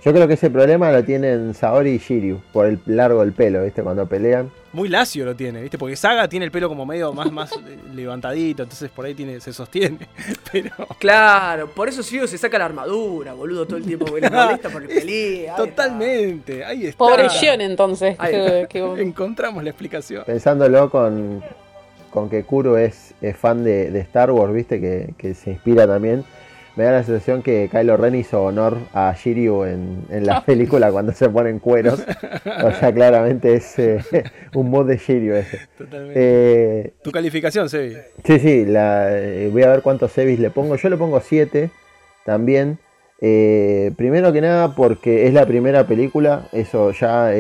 yo 0.06 0.12
creo 0.12 0.28
que 0.28 0.34
ese 0.34 0.49
problema 0.49 0.91
lo 0.91 1.04
tienen 1.06 1.54
Saori 1.54 1.91
y 1.91 1.97
Shiryu, 1.97 2.41
por 2.51 2.66
el 2.66 2.80
largo 2.86 3.22
del 3.22 3.32
pelo, 3.32 3.64
¿viste? 3.64 3.82
Cuando 3.82 4.06
pelean. 4.06 4.51
Muy 4.74 4.89
lacio 4.89 5.24
lo 5.24 5.34
tiene, 5.34 5.62
¿viste? 5.62 5.78
Porque 5.78 5.95
Saga 5.95 6.28
tiene 6.28 6.45
el 6.45 6.51
pelo 6.51 6.68
como 6.68 6.86
medio 6.86 7.14
más, 7.14 7.32
más 7.32 7.58
levantadito, 7.93 8.64
entonces 8.64 8.89
por 8.89 9.06
ahí 9.06 9.14
tiene, 9.14 9.39
se 9.39 9.54
sostiene. 9.54 10.10
Pero... 10.51 10.72
Claro, 10.99 11.70
por 11.70 11.88
eso 11.88 12.01
Shiryu 12.01 12.28
se 12.28 12.38
saca 12.38 12.58
la 12.58 12.66
armadura, 12.66 13.34
boludo, 13.34 13.66
todo 13.66 13.78
el 13.78 13.86
tiempo 13.86 14.06
lista 14.18 14.70
por 14.70 14.82
el 14.82 14.89
pelea. 14.89 15.56
Totalmente, 15.56 16.66
ahí 16.66 16.88
está. 16.88 16.97
Pobre 16.97 17.30
Shion, 17.30 17.62
entonces. 17.62 18.18
Encontramos 18.20 19.64
la 19.64 19.70
explicación. 19.70 20.24
Pensándolo 20.26 20.89
con, 20.89 21.41
con 22.10 22.30
que 22.30 22.43
Kuro 22.43 22.78
es, 22.78 23.14
fan 23.38 23.64
de, 23.64 23.97
Star 23.99 24.32
Wars, 24.32 24.54
¿viste? 24.54 24.82
Que, 24.82 25.14
que 25.18 25.34
se 25.34 25.51
inspira 25.51 25.88
también 25.88 26.26
me 26.76 26.86
da 26.86 26.91
la 26.91 27.03
sensación 27.03 27.43
que 27.43 27.69
Kylo 27.71 27.97
Ren 27.97 28.15
hizo 28.15 28.43
honor 28.43 28.78
a 28.93 29.13
Shiryu 29.13 29.63
en, 29.65 30.05
en 30.09 30.26
la 30.26 30.41
película 30.45 30.91
cuando 30.91 31.11
se 31.11 31.30
ponen 31.30 31.59
cueros. 31.59 32.03
O 32.63 32.71
sea, 32.71 32.91
claramente 32.93 33.53
es 33.53 33.78
eh, 33.78 34.03
un 34.55 34.69
mod 34.69 34.88
de 34.88 34.97
Shiryu 34.97 35.36
ese. 35.36 35.59
Totalmente. 35.78 36.13
Eh, 36.15 36.93
¿Tu 37.03 37.11
calificación, 37.11 37.69
Sebi? 37.69 37.95
Sí, 38.24 38.39
sí, 38.39 38.65
la, 38.65 39.15
eh, 39.17 39.49
voy 39.51 39.63
a 39.63 39.69
ver 39.69 39.82
cuántos 39.82 40.11
Sebis 40.11 40.39
le 40.39 40.49
pongo. 40.49 40.76
Yo 40.76 40.89
le 40.89 40.97
pongo 40.97 41.19
7 41.19 41.69
también. 42.26 42.80
primero 43.19 44.34
que 44.34 44.41
nada 44.41 44.76
porque 44.76 45.28
es 45.28 45.34
la 45.34 45.45
primera 45.45 45.86
película, 45.86 46.47
eso 46.51 46.91
ya 46.91 47.32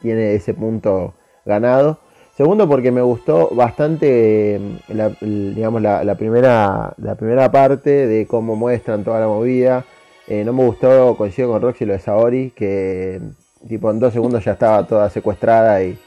tiene 0.00 0.34
ese 0.34 0.54
punto 0.54 1.14
ganado. 1.44 2.00
Segundo, 2.38 2.68
porque 2.68 2.92
me 2.92 3.02
gustó 3.02 3.48
bastante 3.50 4.60
la, 4.86 5.10
digamos, 5.20 5.82
la, 5.82 6.14
primera, 6.14 6.94
la 6.96 7.16
primera 7.16 7.50
parte 7.50 8.06
de 8.06 8.28
cómo 8.28 8.54
muestran 8.54 9.02
toda 9.02 9.18
la 9.18 9.26
movida. 9.26 9.84
Eh, 10.28 10.44
no 10.44 10.52
me 10.52 10.64
gustó, 10.64 11.16
coincido 11.16 11.50
con 11.50 11.60
Roxy, 11.60 11.84
lo 11.84 11.94
de 11.94 11.98
Saori, 11.98 12.52
que 12.54 13.20
tipo 13.66 13.90
en 13.90 13.98
dos 13.98 14.12
segundos 14.12 14.44
ya 14.44 14.52
estaba 14.52 14.86
toda 14.86 15.10
secuestrada 15.10 15.82
y, 15.82 15.98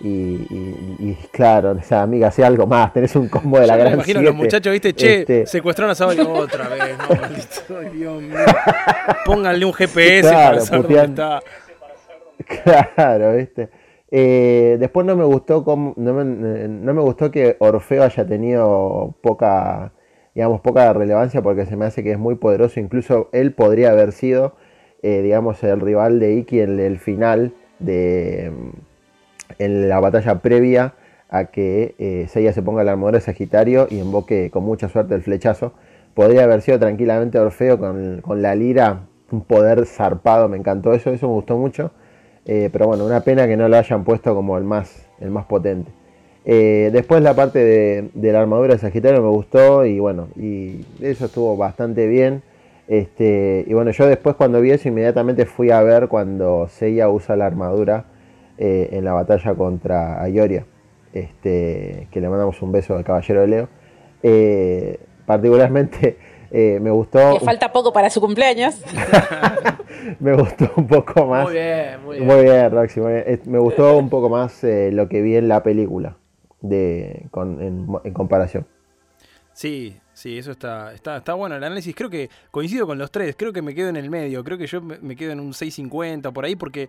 y, 0.00 1.18
claro, 1.30 1.72
o 1.72 1.82
sea, 1.82 2.00
amiga, 2.00 2.28
hacía 2.28 2.46
algo 2.46 2.66
más, 2.66 2.90
tenés 2.94 3.14
un 3.14 3.28
combo 3.28 3.60
de 3.60 3.66
la 3.66 3.76
gran 3.76 3.90
Me 3.90 3.94
imagino 3.96 4.22
los 4.22 4.34
muchachos, 4.34 4.72
viste, 4.72 4.94
che, 4.94 5.20
este 5.20 5.44
secuestraron 5.44 5.90
a 5.90 5.94
Saori 5.94 6.18
otra 6.20 6.66
vez, 6.66 6.96
no, 6.96 7.14
maldito, 7.20 7.80
Dios 7.92 8.22
mío. 8.22 8.38
Pónganle 9.26 9.66
un 9.66 9.74
GPS 9.74 10.32
para 10.32 10.60
saber 10.60 10.82
dónde 10.82 11.04
está. 11.04 11.42
Claro, 12.96 13.36
viste. 13.36 13.83
Eh, 14.16 14.76
después 14.78 15.04
no 15.04 15.16
me 15.16 15.24
gustó 15.24 15.64
no, 15.96 16.14
me, 16.14 17.00
gustó 17.02 17.32
que 17.32 17.56
Orfeo 17.58 18.04
haya 18.04 18.24
tenido 18.24 19.12
poca, 19.22 19.92
digamos, 20.36 20.60
poca 20.60 20.92
relevancia 20.92 21.42
porque 21.42 21.66
se 21.66 21.76
me 21.76 21.86
hace 21.86 22.04
que 22.04 22.12
es 22.12 22.18
muy 22.18 22.36
poderoso. 22.36 22.78
Incluso 22.78 23.28
él 23.32 23.54
podría 23.54 23.90
haber 23.90 24.12
sido, 24.12 24.54
eh, 25.02 25.20
digamos, 25.20 25.64
el 25.64 25.80
rival 25.80 26.20
de 26.20 26.34
Iki 26.34 26.60
en 26.60 26.78
el 26.78 27.00
final 27.00 27.54
de 27.80 28.52
en 29.58 29.88
la 29.88 29.98
batalla 29.98 30.38
previa 30.40 30.94
a 31.28 31.46
que 31.46 31.96
eh, 31.98 32.28
se 32.28 32.62
ponga 32.62 32.84
la 32.84 32.92
armadura 32.92 33.18
de 33.18 33.24
Sagitario 33.24 33.88
y 33.90 33.98
invoque 33.98 34.48
con 34.52 34.62
mucha 34.62 34.88
suerte 34.88 35.16
el 35.16 35.22
flechazo. 35.22 35.72
Podría 36.14 36.44
haber 36.44 36.60
sido 36.62 36.78
tranquilamente 36.78 37.40
Orfeo 37.40 37.80
con, 37.80 38.20
con 38.20 38.42
la 38.42 38.54
lira, 38.54 39.08
un 39.32 39.42
poder 39.42 39.86
zarpado, 39.86 40.48
me 40.48 40.56
encantó 40.56 40.92
eso, 40.92 41.10
eso 41.10 41.26
me 41.26 41.34
gustó 41.34 41.58
mucho. 41.58 41.90
Eh, 42.46 42.68
pero 42.72 42.86
bueno, 42.86 43.04
una 43.04 43.20
pena 43.20 43.46
que 43.46 43.56
no 43.56 43.68
lo 43.68 43.76
hayan 43.76 44.04
puesto 44.04 44.34
como 44.34 44.58
el 44.58 44.64
más, 44.64 45.06
el 45.20 45.30
más 45.30 45.46
potente. 45.46 45.90
Eh, 46.46 46.90
después 46.92 47.22
la 47.22 47.34
parte 47.34 47.58
de, 47.58 48.32
la 48.32 48.40
armadura 48.40 48.74
de 48.74 48.80
Sagitario 48.80 49.22
me 49.22 49.30
gustó 49.30 49.86
y 49.86 49.98
bueno, 49.98 50.28
y 50.36 50.84
eso 51.00 51.26
estuvo 51.26 51.56
bastante 51.56 52.06
bien. 52.06 52.42
Este, 52.86 53.64
y 53.66 53.72
bueno, 53.72 53.92
yo 53.92 54.06
después 54.06 54.36
cuando 54.36 54.60
vi 54.60 54.70
eso 54.70 54.88
inmediatamente 54.88 55.46
fui 55.46 55.70
a 55.70 55.80
ver 55.82 56.08
cuando 56.08 56.68
Seiya 56.68 57.08
usa 57.08 57.34
la 57.34 57.46
armadura 57.46 58.04
eh, 58.58 58.90
en 58.92 59.06
la 59.06 59.14
batalla 59.14 59.54
contra 59.54 60.22
Ayoria, 60.22 60.66
este, 61.14 62.08
que 62.10 62.20
le 62.20 62.28
mandamos 62.28 62.60
un 62.60 62.72
beso 62.72 62.94
al 62.94 63.04
Caballero 63.04 63.40
de 63.40 63.46
Leo. 63.46 63.68
Eh, 64.22 64.98
particularmente 65.24 66.18
me 66.52 66.90
gustó... 66.90 67.38
Que 67.38 67.44
falta 67.44 67.72
poco 67.72 67.90
para 67.92 68.10
su 68.10 68.20
cumpleaños. 68.20 68.82
me 70.20 70.34
gustó 70.34 70.70
un 70.76 70.86
poco 70.86 71.26
más... 71.26 71.44
Muy 71.44 71.54
bien, 71.54 72.04
muy 72.04 72.16
bien. 72.16 72.26
Muy 72.26 72.42
bien, 72.42 72.70
Roxy. 72.70 73.00
Me 73.46 73.58
gustó 73.58 73.96
un 73.96 74.08
poco 74.08 74.28
más 74.28 74.62
lo 74.62 75.08
que 75.08 75.22
vi 75.22 75.36
en 75.36 75.48
la 75.48 75.62
película 75.62 76.16
de, 76.60 77.28
en 77.34 78.12
comparación. 78.12 78.66
Sí, 79.52 79.96
sí, 80.12 80.36
eso 80.36 80.50
está, 80.50 80.92
está, 80.92 81.18
está 81.18 81.34
bueno 81.34 81.54
el 81.56 81.62
análisis. 81.62 81.94
Creo 81.94 82.10
que 82.10 82.28
coincido 82.50 82.86
con 82.86 82.98
los 82.98 83.10
tres, 83.10 83.36
creo 83.38 83.52
que 83.52 83.62
me 83.62 83.74
quedo 83.74 83.88
en 83.88 83.96
el 83.96 84.10
medio, 84.10 84.42
creo 84.42 84.58
que 84.58 84.66
yo 84.66 84.82
me 84.82 85.14
quedo 85.14 85.32
en 85.32 85.40
un 85.40 85.52
6.50 85.52 86.32
por 86.32 86.44
ahí 86.44 86.56
porque 86.56 86.88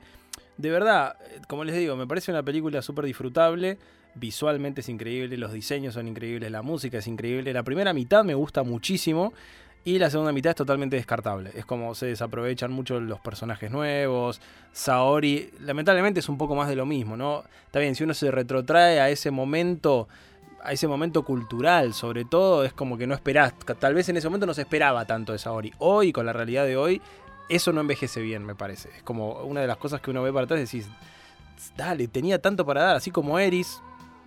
de 0.57 0.71
verdad, 0.71 1.17
eh, 1.21 1.41
como 1.47 1.63
les 1.63 1.75
digo, 1.75 1.95
me 1.95 2.07
parece 2.07 2.31
una 2.31 2.43
película 2.43 2.81
súper 2.81 3.05
disfrutable, 3.05 3.77
visualmente 4.15 4.81
es 4.81 4.89
increíble, 4.89 5.37
los 5.37 5.53
diseños 5.53 5.93
son 5.93 6.07
increíbles, 6.07 6.49
la 6.51 6.61
música 6.61 6.97
es 6.97 7.07
increíble, 7.07 7.53
la 7.53 7.63
primera 7.63 7.93
mitad 7.93 8.23
me 8.23 8.33
gusta 8.33 8.63
muchísimo. 8.63 9.33
Y 9.85 9.99
la 9.99 10.09
segunda 10.09 10.31
mitad 10.31 10.49
es 10.49 10.55
totalmente 10.55 10.95
descartable. 10.95 11.51
Es 11.53 11.63
como 11.63 11.93
se 11.93 12.07
desaprovechan 12.07 12.71
mucho 12.71 12.99
los 12.99 13.19
personajes 13.19 13.69
nuevos. 13.69 14.41
Saori, 14.71 15.51
lamentablemente, 15.59 16.21
es 16.21 16.27
un 16.27 16.39
poco 16.39 16.55
más 16.55 16.67
de 16.67 16.75
lo 16.75 16.87
mismo, 16.87 17.15
¿no? 17.15 17.43
Está 17.67 17.79
bien, 17.79 17.93
si 17.93 18.03
uno 18.03 18.15
se 18.15 18.31
retrotrae 18.31 18.99
a 18.99 19.09
ese 19.09 19.29
momento 19.29 20.07
a 20.63 20.71
ese 20.71 20.87
momento 20.87 21.23
cultural, 21.23 21.93
sobre 21.93 22.25
todo, 22.25 22.65
es 22.65 22.73
como 22.73 22.97
que 22.97 23.05
no 23.05 23.13
esperás, 23.13 23.53
tal 23.79 23.93
vez 23.93 24.09
en 24.09 24.17
ese 24.17 24.27
momento 24.27 24.47
no 24.47 24.55
se 24.55 24.63
esperaba 24.63 25.05
tanto 25.05 25.31
de 25.31 25.37
Saori. 25.37 25.71
Hoy, 25.77 26.11
con 26.11 26.25
la 26.25 26.33
realidad 26.33 26.65
de 26.65 26.75
hoy, 26.75 26.99
eso 27.49 27.71
no 27.71 27.81
envejece 27.81 28.19
bien, 28.21 28.43
me 28.43 28.55
parece. 28.55 28.89
Es 28.89 29.03
como 29.03 29.43
una 29.43 29.61
de 29.61 29.67
las 29.67 29.77
cosas 29.77 30.01
que 30.01 30.09
uno 30.09 30.23
ve 30.23 30.33
para 30.33 30.45
atrás 30.45 30.59
y 30.59 30.63
decís, 30.63 30.91
dale, 31.77 32.07
tenía 32.07 32.41
tanto 32.41 32.65
para 32.65 32.81
dar, 32.81 32.95
así 32.95 33.11
como 33.11 33.37
Eris, 33.37 33.79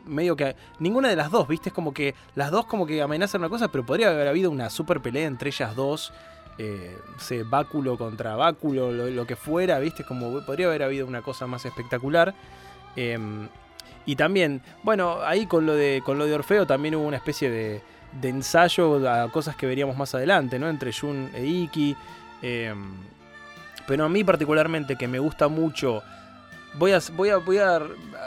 medio 0.07 0.37
que 0.37 0.57
ninguna 0.79 1.09
de 1.09 1.17
las 1.17 1.31
dos, 1.31 1.49
¿viste? 1.49 1.71
Es 1.71 1.75
como 1.75 1.93
que 1.93 2.15
las 2.35 2.51
dos 2.51 2.67
como 2.67 2.87
que 2.87 3.03
amenazan 3.03 3.41
una 3.41 3.49
cosa, 3.49 3.69
pero 3.69 3.85
podría 3.85 4.09
haber 4.09 4.29
habido 4.29 4.51
una 4.51 4.71
super 4.71 5.01
pelea 5.01 5.27
entre 5.27 5.51
ellas 5.51 5.75
dos. 5.77 6.13
Eh, 6.61 6.99
sé, 7.19 7.45
báculo 7.45 7.97
contra 7.97 8.35
báculo, 8.35 8.91
lo, 8.91 9.27
que 9.27 9.37
fuera, 9.37 9.79
¿viste? 9.79 10.03
Como 10.05 10.45
podría 10.45 10.67
haber 10.67 10.83
habido 10.83 11.07
una 11.07 11.23
cosa 11.23 11.47
más 11.47 11.65
espectacular. 11.65 12.35
Em, 12.97 13.49
y 14.07 14.17
también, 14.17 14.61
bueno, 14.83 15.19
ahí 15.23 15.47
con 15.47 15.67
lo 15.67 15.75
de, 15.75 16.03
con 16.05 16.19
lo 16.19 16.27
de 16.27 16.35
Orfeo 16.35 16.67
también 16.67 16.97
hubo 16.97 17.07
una 17.07 17.19
especie 17.19 17.49
de, 17.51 17.81
ensayo 18.23 19.09
a 19.09 19.31
cosas 19.31 19.55
que 19.55 19.67
veríamos 19.67 19.97
más 19.97 20.15
adelante, 20.17 20.59
¿no? 20.59 20.69
Entre 20.69 20.93
Jun 20.93 21.31
e 21.33 21.45
Iki. 21.47 21.97
Em, 22.43 22.91
pero 23.87 24.05
a 24.05 24.09
mí 24.09 24.25
particularmente, 24.25 24.97
que 24.97 25.07
me 25.07 25.19
gusta 25.19 25.49
mucho... 25.49 26.03
Voy 26.75 26.93
a, 26.93 27.01
voy, 27.13 27.31
a, 27.31 27.39
voy 27.39 27.59
a 27.59 27.81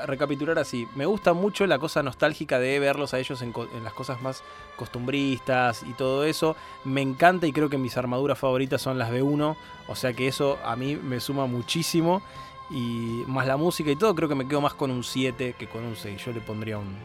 recapitular 0.06 0.58
así. 0.60 0.88
Me 0.96 1.06
gusta 1.06 1.34
mucho 1.34 1.68
la 1.68 1.80
cosa 1.80 2.04
nostálgica 2.04 2.60
de 2.60 2.80
verlos 2.80 3.14
a 3.14 3.20
ellos 3.20 3.42
en, 3.42 3.54
las 3.84 3.94
cosas 3.94 4.22
más 4.22 4.44
costumbristas 4.76 5.84
y 5.84 5.94
todo 5.94 6.26
eso. 6.26 6.56
Me 6.84 7.02
encanta 7.02 7.48
y 7.48 7.54
creo 7.54 7.70
que 7.70 7.78
mis 7.78 7.98
armaduras 7.98 8.40
favoritas 8.40 8.82
son 8.82 8.98
las 8.98 9.12
B1. 9.12 9.56
O 9.88 9.96
sea 9.96 10.14
que 10.14 10.28
eso 10.28 10.58
a 10.66 10.76
mí 10.76 10.96
me 10.96 11.20
suma 11.20 11.46
muchísimo 11.46 12.22
y 12.72 13.24
más 13.28 13.46
la 13.46 13.58
música 13.58 13.92
y 13.92 13.96
todo, 13.96 14.16
creo 14.16 14.30
que 14.30 14.36
me 14.36 14.48
quedo 14.48 14.62
más 14.62 14.74
con 14.74 14.92
un 14.92 15.04
7 15.04 15.56
que 15.58 15.68
con 15.68 15.84
un 15.84 15.96
6. 15.96 16.26
Yo 16.26 16.32
le 16.32 16.40
pondría 16.40 16.78
un, 16.78 16.96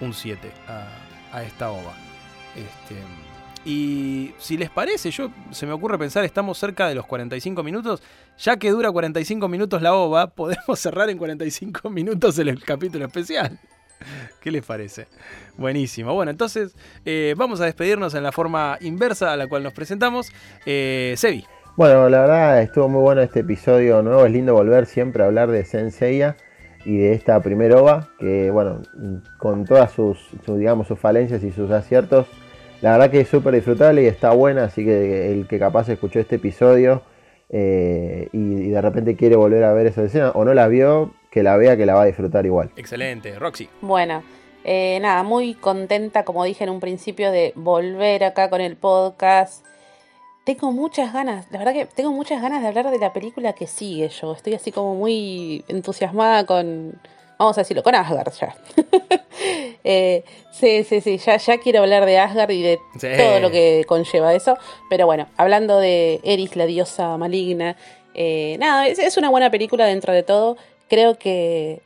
un 0.00 0.14
7 0.14 0.52
a, 1.32 1.42
esta 1.42 1.70
ova. 1.70 1.94
Este, 2.54 2.96
y 3.66 4.32
si 4.38 4.56
les 4.56 4.70
parece, 4.70 5.10
yo 5.10 5.28
se 5.50 5.66
me 5.66 5.72
ocurre 5.72 5.98
pensar, 5.98 6.24
estamos 6.24 6.56
cerca 6.56 6.88
de 6.88 6.94
los 6.94 7.04
45 7.04 7.64
minutos. 7.64 8.00
Ya 8.38 8.56
que 8.58 8.70
dura 8.70 8.92
45 8.92 9.48
minutos 9.48 9.82
la 9.82 9.92
ova, 9.92 10.28
podemos 10.34 10.78
cerrar 10.78 11.10
en 11.10 11.18
45 11.18 11.90
minutos 11.90 12.38
el, 12.38 12.62
capítulo 12.62 13.06
especial. 13.06 13.58
¿Qué 14.40 14.52
les 14.52 14.64
parece? 14.64 15.08
Buenísimo. 15.56 16.14
Bueno, 16.14 16.30
entonces 16.30 16.76
eh, 17.04 17.34
vamos 17.36 17.60
a 17.60 17.64
despedirnos 17.64 18.14
en 18.14 18.22
la 18.22 18.30
forma 18.30 18.78
inversa 18.82 19.32
a 19.32 19.36
la 19.36 19.48
cual 19.48 19.64
nos 19.64 19.72
presentamos. 19.72 20.30
Eh, 20.64 21.14
Sebi. 21.16 21.44
Bueno, 21.76 22.08
la 22.08 22.20
verdad 22.20 22.62
estuvo 22.62 22.88
muy 22.88 23.02
bueno 23.02 23.20
este 23.20 23.40
episodio 23.40 24.00
nuevo. 24.00 24.24
Es 24.24 24.32
lindo 24.32 24.54
volver 24.54 24.86
siempre 24.86 25.24
a 25.24 25.26
hablar 25.26 25.50
de 25.50 25.64
Senseiya 25.64 26.36
y 26.84 26.98
de 26.98 27.14
esta 27.14 27.40
primera 27.40 27.78
ova, 27.78 28.10
que 28.20 28.52
bueno, 28.52 28.80
con 29.38 29.64
todas 29.64 29.92
digamos, 30.46 30.86
sus 30.86 31.00
falencias 31.00 31.42
y 31.42 31.50
sus 31.50 31.72
aciertos, 31.72 32.28
la 32.86 32.92
verdad 32.92 33.10
que 33.10 33.18
es 33.18 33.28
súper 33.28 33.52
disfrutable 33.52 34.04
y 34.04 34.06
está 34.06 34.30
buena, 34.30 34.62
así 34.62 34.84
que 34.84 35.32
el 35.32 35.48
que 35.48 35.58
capaz 35.58 35.88
escuchó 35.88 36.20
este 36.20 36.36
episodio 36.36 37.02
eh, 37.50 38.28
y, 38.30 38.68
de 38.68 38.80
repente 38.80 39.16
quiere 39.16 39.34
volver 39.34 39.64
a 39.64 39.72
ver 39.72 39.88
esa 39.88 40.04
escena 40.04 40.30
o 40.30 40.44
no 40.44 40.54
la 40.54 40.68
vio, 40.68 41.12
que 41.32 41.42
la 41.42 41.56
vea, 41.56 41.76
que 41.76 41.84
la 41.84 41.94
va 41.94 42.02
a 42.02 42.04
disfrutar 42.04 42.46
igual. 42.46 42.70
Excelente, 42.76 43.36
Roxy. 43.40 43.68
Bueno, 43.80 44.22
eh, 44.62 45.00
nada, 45.02 45.24
muy 45.24 45.54
contenta, 45.54 46.24
como 46.24 46.44
dije 46.44 46.62
en 46.62 46.70
un 46.70 46.78
principio, 46.78 47.32
de 47.32 47.52
volver 47.56 48.22
acá 48.22 48.50
con 48.50 48.60
el 48.60 48.76
podcast 48.76 49.66
tengo 50.44 50.70
muchas 50.70 51.12
ganas, 51.12 51.50
la 51.50 51.58
verdad 51.58 51.72
que 51.72 51.86
tengo 51.86 52.12
muchas 52.12 52.40
ganas 52.40 52.62
de 52.62 52.68
hablar 52.68 52.88
de 52.92 53.00
la 53.00 53.12
película 53.12 53.52
que 53.52 53.66
sigue 53.66 54.08
yo. 54.10 54.32
Estoy 54.32 54.54
así 54.54 54.70
como 54.70 54.94
muy 54.94 55.64
entusiasmada 55.66 56.46
con, 56.46 57.00
vamos 57.38 57.56
a 57.58 57.62
decirlo, 57.62 57.82
con 57.82 57.94
Asgard 57.94 58.32
ya. 58.32 58.56
Eh, 59.88 60.24
sí, 60.50 60.82
sí, 60.82 61.00
sí, 61.00 61.18
ya, 61.18 61.36
ya 61.36 61.58
quiero 61.58 61.80
hablar 61.80 62.06
de 62.06 62.18
Asgard 62.18 62.50
y 62.50 62.60
de 62.60 62.80
todo 62.98 63.38
lo 63.38 63.52
que 63.52 63.84
conlleva 63.86 64.34
eso. 64.34 64.58
Pero 64.90 65.06
bueno, 65.06 65.28
hablando 65.36 65.78
de 65.78 66.20
Eris, 66.24 66.56
la 66.56 66.66
diosa 66.66 67.16
maligna, 67.18 67.76
eh, 68.14 68.56
nada, 68.58 68.88
es, 68.88 69.16
una 69.16 69.30
buena 69.30 69.48
película 69.48 69.86
dentro 69.86 70.12
de 70.12 70.24
todo. 70.24 70.56
Creo 70.88 71.18
que 71.18 71.82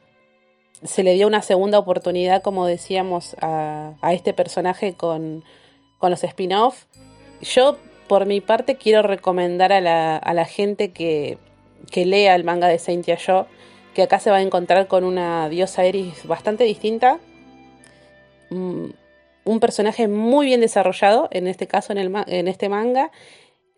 se 0.82 1.02
le 1.02 1.12
dio 1.12 1.26
una 1.26 1.42
segunda 1.42 1.78
oportunidad, 1.78 2.40
como 2.40 2.64
decíamos, 2.64 3.36
a, 3.42 3.92
a 4.00 4.14
este 4.14 4.32
personaje 4.32 4.94
con, 4.94 5.44
con 5.98 6.10
los 6.10 6.24
spin-off. 6.24 6.84
Yo 7.42 7.76
por 8.10 8.26
mi 8.26 8.40
parte 8.40 8.74
quiero 8.74 9.02
recomendar 9.02 9.72
a 9.72 9.80
la, 9.80 10.44
gente 10.44 10.90
que, 10.90 11.38
lea 11.94 12.34
el 12.34 12.42
manga 12.42 12.66
de 12.66 12.80
Saint 12.80 13.06
Yo, 13.06 13.46
que 13.94 14.02
acá 14.02 14.18
se 14.18 14.30
va 14.30 14.36
a 14.36 14.42
encontrar 14.42 14.86
con 14.86 15.04
una 15.04 15.48
diosa 15.48 15.84
Eris 15.84 16.26
bastante 16.26 16.64
distinta. 16.64 17.18
Mm, 18.50 18.90
un 19.44 19.60
personaje 19.60 20.08
muy 20.08 20.46
bien 20.46 20.60
desarrollado, 20.60 21.28
en 21.30 21.46
este 21.46 21.66
caso 21.66 21.92
en, 21.92 21.98
el, 21.98 22.12
en 22.26 22.48
este 22.48 22.68
manga, 22.68 23.10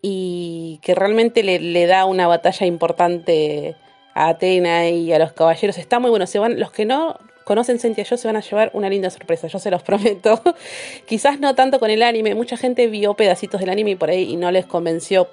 y 0.02 0.80
que 0.82 0.94
realmente 0.94 1.42
le, 1.42 1.86
da 1.86 2.04
una 2.04 2.26
batalla 2.26 2.66
importante 2.66 3.76
a 4.14 4.28
Atena 4.28 4.88
y 4.88 5.12
a 5.12 5.18
los 5.18 5.32
caballeros. 5.32 5.78
Está 5.78 6.00
muy 6.00 6.10
bueno. 6.10 6.26
Se 6.26 6.38
van, 6.38 6.58
los 6.58 6.72
que 6.72 6.84
no 6.84 7.18
conocen 7.44 7.78
Sentia 7.78 8.04
Yo 8.04 8.16
se 8.16 8.28
van 8.28 8.36
a 8.36 8.40
llevar 8.40 8.70
una 8.74 8.88
linda 8.88 9.10
sorpresa, 9.10 9.46
yo 9.46 9.58
se 9.58 9.70
los 9.70 9.82
prometo. 9.84 10.42
Quizás 11.06 11.38
no 11.40 11.54
tanto 11.54 11.78
con 11.78 11.90
el 11.90 12.02
anime, 12.02 12.34
mucha 12.34 12.56
gente 12.56 12.88
vio 12.88 13.14
pedacitos 13.14 13.60
del 13.60 13.70
anime 13.70 13.92
y 13.92 13.96
por 13.96 14.10
ahí 14.10 14.32
y 14.32 14.36
no 14.36 14.50
les 14.50 14.66
convenció 14.66 15.28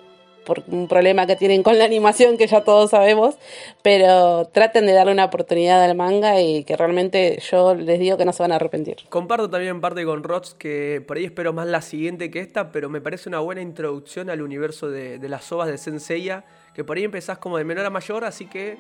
por 0.46 0.64
un 0.68 0.88
problema 0.88 1.28
que 1.28 1.36
tienen 1.36 1.64
con 1.64 1.78
la 1.78 1.86
animación 1.86 2.38
que 2.38 2.48
ya 2.48 2.64
todos 2.64 2.92
sabemos, 2.92 3.36
pero 3.82 4.46
traten 4.52 4.86
de 4.86 4.94
darle 4.94 5.14
una 5.14 5.26
oportunidad 5.26 5.84
al 5.84 5.96
manga 5.96 6.42
y 6.42 6.64
que 6.64 6.76
realmente 6.76 7.40
yo 7.50 7.76
les 7.76 8.00
digo 8.00 8.18
que 8.18 8.26
no 8.26 8.34
se 8.34 8.44
van 8.44 8.52
a 8.52 8.56
arrepentir. 8.56 8.98
Comparto 9.10 9.50
también 9.50 9.82
parte 9.82 10.04
con 10.06 10.24
Rots 10.24 10.54
que 10.54 11.04
por 11.06 11.18
ahí 11.18 11.26
espero 11.26 11.54
más 11.54 11.68
la 11.68 11.82
siguiente 11.82 12.32
que 12.32 12.40
esta, 12.40 12.72
pero 12.72 12.90
me 12.90 13.02
parece 13.02 13.30
una 13.30 13.40
buena 13.40 13.62
introducción 13.62 14.30
al 14.30 14.42
universo 14.42 14.90
de, 14.90 15.20
de 15.20 15.30
las 15.30 15.52
ovas 15.52 15.68
de 15.68 15.78
Senseiya, 15.78 16.44
que 16.74 16.84
por 16.84 16.98
ahí 16.98 17.04
empezás 17.04 17.38
como 17.38 17.58
de 17.58 17.64
menor 17.64 17.86
a 17.86 17.90
mayor, 17.90 18.24
así 18.24 18.46
que 18.46 18.78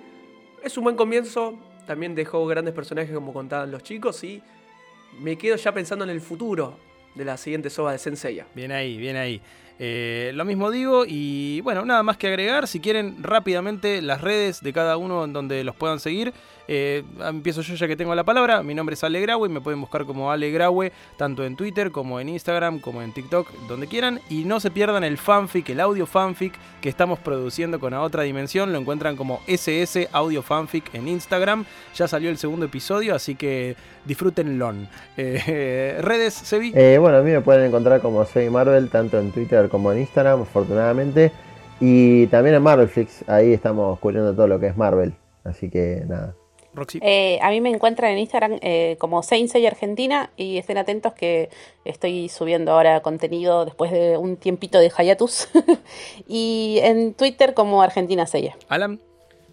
es 0.64 0.78
un 0.78 0.84
buen 0.84 0.95
comienzo, 0.95 1.57
también 1.86 2.16
dejó 2.16 2.45
grandes 2.45 2.74
personajes 2.74 3.14
como 3.14 3.34
contaban 3.34 3.72
los 3.72 3.84
chicos 3.84 4.24
y 4.24 4.41
me 5.20 5.38
quedo 5.38 5.55
ya 5.55 5.74
pensando 5.74 6.03
en 6.03 6.12
el 6.12 6.22
futuro 6.22 6.78
de 7.16 7.26
la 7.26 7.38
siguiente 7.38 7.70
soba 7.70 7.91
de 7.91 7.97
Senseiya. 7.97 8.45
Bien 8.55 8.72
ahí, 8.72 8.97
bien 8.97 9.16
ahí. 9.16 9.41
Eh, 9.82 10.32
lo 10.36 10.43
mismo 10.43 10.71
digo 10.71 11.05
y 11.07 11.61
bueno, 11.61 11.86
nada 11.86 12.03
más 12.03 12.17
que 12.17 12.27
agregar, 12.27 12.67
si 12.67 12.82
quieren 12.82 13.23
rápidamente 13.23 14.01
las 14.01 14.19
redes 14.19 14.61
de 14.61 14.73
cada 14.73 14.97
uno 14.97 15.23
en 15.23 15.32
donde 15.32 15.63
los 15.63 15.75
puedan 15.75 15.99
seguir. 16.01 16.34
Eh, 16.72 17.03
empiezo 17.28 17.61
yo 17.63 17.74
ya 17.74 17.88
que 17.88 17.95
tengo 17.95 18.13
la 18.13 18.24
palabra. 18.24 18.61
Mi 18.61 18.76
nombre 18.76 18.93
es 18.93 19.03
Ale 19.03 19.20
Graue. 19.22 19.49
Me 19.49 19.59
pueden 19.59 19.82
buscar 19.82 20.05
como 20.05 20.32
Ale 20.32 20.51
Graue, 20.51 20.91
tanto 21.17 21.43
en 21.43 21.55
Twitter 21.55 21.89
como 21.89 22.20
en 22.20 22.30
Instagram, 22.30 22.80
como 22.80 23.01
en 23.01 23.11
TikTok, 23.11 23.51
donde 23.67 23.88
quieran. 23.88 24.20
Y 24.30 24.45
no 24.45 24.59
se 24.59 24.70
pierdan 24.70 25.03
el 25.03 25.17
fanfic, 25.17 25.67
el 25.70 25.80
audio 25.80 26.05
fanfic 26.05 26.53
que 26.80 26.89
estamos 26.89 27.17
produciendo 27.17 27.80
con 27.80 27.95
A 27.95 28.03
Otra 28.03 28.22
Dimensión. 28.22 28.72
Lo 28.72 28.78
encuentran 28.78 29.15
como 29.15 29.41
SS 29.47 30.09
Audio 30.11 30.43
Fanfic 30.43 30.93
en 30.93 31.07
Instagram. 31.07 31.65
Ya 31.95 32.07
salió 32.07 32.30
el 32.30 32.38
segundo 32.38 32.67
episodio, 32.67 33.15
así 33.15 33.34
que 33.34 33.76
disfrútenlo. 34.05 34.59
Eh, 35.17 35.97
¿Redes, 36.01 36.36
Sebi? 36.36 36.72
Eh, 36.76 36.99
bueno, 36.99 37.17
a 37.17 37.22
mí 37.22 37.32
me 37.32 37.41
pueden 37.41 37.65
encontrar 37.65 37.99
como 38.01 38.24
Sebi 38.26 38.51
Marvel, 38.51 38.89
tanto 38.89 39.17
en 39.17 39.32
Twitter 39.32 39.70
como 39.70 39.91
en 39.91 40.01
Instagram, 40.01 40.43
afortunadamente. 40.43 41.32
Y 41.80 42.28
también 42.28 42.55
en 42.55 42.61
Marvelflix, 42.61 43.28
ahí 43.28 43.53
estamos 43.53 43.97
cubriendo 43.99 44.36
todo 44.36 44.47
lo 44.47 44.59
que 44.59 44.67
es 44.67 44.78
Marvel. 44.78 45.13
Así 45.43 45.70
que 45.70 46.03
nada, 46.07 46.36
eh, 47.01 47.39
a 47.41 47.49
mí 47.49 47.61
me 47.61 47.70
encuentran 47.70 48.11
en 48.11 48.20
Instagram 48.20 48.59
eh, 48.61 48.95
como 48.99 49.24
Saint 49.24 49.53
Argentina 49.55 50.32
y 50.38 50.57
estén 50.57 50.78
atentos 50.78 51.13
que 51.13 51.49
estoy 51.86 52.30
subiendo 52.30 52.74
ahora 52.74 53.01
contenido 53.01 53.65
después 53.65 53.91
de 53.91 54.17
un 54.17 54.38
tiempito 54.38 54.80
de 54.80 54.89
hiatus 54.89 55.49
y 56.28 56.80
en 56.82 57.13
Twitter 57.13 57.53
como 57.53 57.82
Argentina 57.82 58.26
Seiya. 58.26 58.55
Alan. 58.67 58.99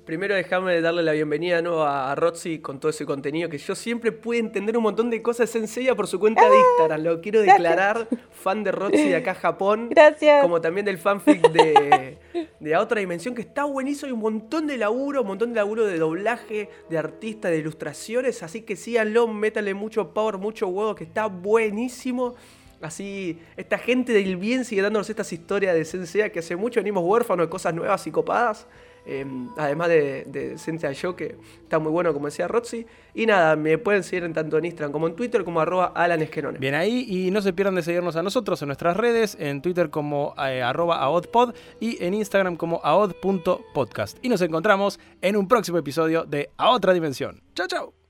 Primero 0.07 0.37
déjame 0.37 0.81
darle 0.81 1.03
la 1.03 1.11
bienvenida 1.11 1.61
¿no? 1.63 1.83
a 1.83 2.15
Roxy 2.15 2.61
con 2.61 2.79
todo 2.79 2.91
ese 2.91 3.05
contenido 3.05 3.49
que 3.49 3.59
yo 3.59 3.75
siempre 3.75 4.13
pude 4.13 4.39
entender 4.39 4.77
un 4.77 4.85
montón 4.85 5.11
de 5.11 5.21
cosas 5.21 5.51
sencillas 5.51 5.97
por 5.97 6.07
su 6.07 6.21
cuenta 6.21 6.49
de 6.49 6.57
Instagram. 6.57 7.03
Lo 7.03 7.21
quiero 7.21 7.41
declarar, 7.41 8.07
fan 8.31 8.63
de 8.63 8.71
Roxy 8.71 9.09
de 9.09 9.17
acá 9.17 9.35
Japón. 9.35 9.89
Gracias. 9.91 10.43
Como 10.43 10.61
también 10.61 10.87
del 10.87 10.99
fanfic 10.99 11.51
de, 11.51 12.19
de 12.61 12.77
Otra 12.77 13.01
Dimensión, 13.01 13.35
que 13.35 13.41
está 13.41 13.65
buenísimo 13.65 14.11
y 14.11 14.13
un 14.13 14.21
montón 14.21 14.69
de 14.69 14.77
laburo, 14.77 15.23
un 15.23 15.27
montón 15.27 15.49
de 15.49 15.57
laburo 15.57 15.85
de 15.85 15.99
doblaje, 15.99 16.71
de 16.89 16.99
artista, 16.99 17.49
de 17.49 17.59
ilustraciones. 17.59 18.45
Así 18.45 18.63
que 18.63 18.77
síganlo, 18.77 19.27
métale 19.27 19.75
mucho 19.75 20.15
power, 20.15 20.39
mucho 20.39 20.69
huevo, 20.69 20.95
que 20.95 21.03
está 21.03 21.27
buenísimo. 21.27 22.37
Así, 22.81 23.41
esta 23.57 23.77
gente 23.77 24.13
del 24.13 24.37
bien 24.37 24.65
sigue 24.65 24.83
dándonos 24.83 25.11
estas 25.11 25.33
historias 25.33 25.75
de 25.75 25.85
Sensei 25.85 26.31
que 26.31 26.39
hace 26.39 26.55
mucho 26.55 26.79
venimos 26.79 27.03
huérfanos 27.05 27.47
de 27.47 27.51
cosas 27.51 27.75
nuevas 27.75 28.07
y 28.07 28.13
copadas. 28.13 28.69
Em, 29.07 29.49
además 29.57 29.89
de, 29.89 30.25
de 30.27 30.59
Sensei 30.59 30.95
Show, 30.95 31.15
que 31.15 31.37
está 31.63 31.79
muy 31.79 31.93
bueno, 31.93 32.13
como 32.13 32.27
decía 32.27 32.49
Roxy. 32.49 32.87
Y 33.15 33.27
nada, 33.27 33.55
me 33.57 33.79
pueden 33.79 34.03
seguir 34.03 34.25
en 34.25 34.35
tanto 34.35 34.59
en 34.59 34.65
Instagram 34.65 34.93
como 34.93 35.07
en 35.07 35.15
Twitter, 35.15 35.45
como 35.45 35.61
arroba 35.61 35.93
Alan 35.95 36.21
Esquenone. 36.23 36.59
Bien 36.59 36.75
ahí, 36.75 37.07
y 37.09 37.31
no 37.31 37.41
se 37.41 37.53
pierdan 37.53 37.77
de 37.77 37.83
seguirnos 37.83 38.17
a 38.17 38.23
nosotros 38.23 38.61
en 38.63 38.69
nuestras 38.69 38.97
redes, 38.97 39.37
en 39.39 39.63
Twitter 39.63 39.91
como 39.91 40.35
eh, 40.39 40.63
arroba 40.63 40.99
aodpod 40.99 41.55
y 41.81 42.03
en 42.05 42.15
Instagram 42.15 42.57
como 42.57 42.81
aod.podcast. 42.83 44.19
Y 44.23 44.29
nos 44.29 44.41
encontramos 44.41 44.99
en 45.23 45.37
un 45.37 45.47
próximo 45.47 45.79
episodio 45.79 46.25
de 46.25 46.51
A 46.57 46.71
Otra 46.71 46.93
Dimensión. 46.93 47.43
¡Chao, 47.55 47.69
chao! 47.69 48.06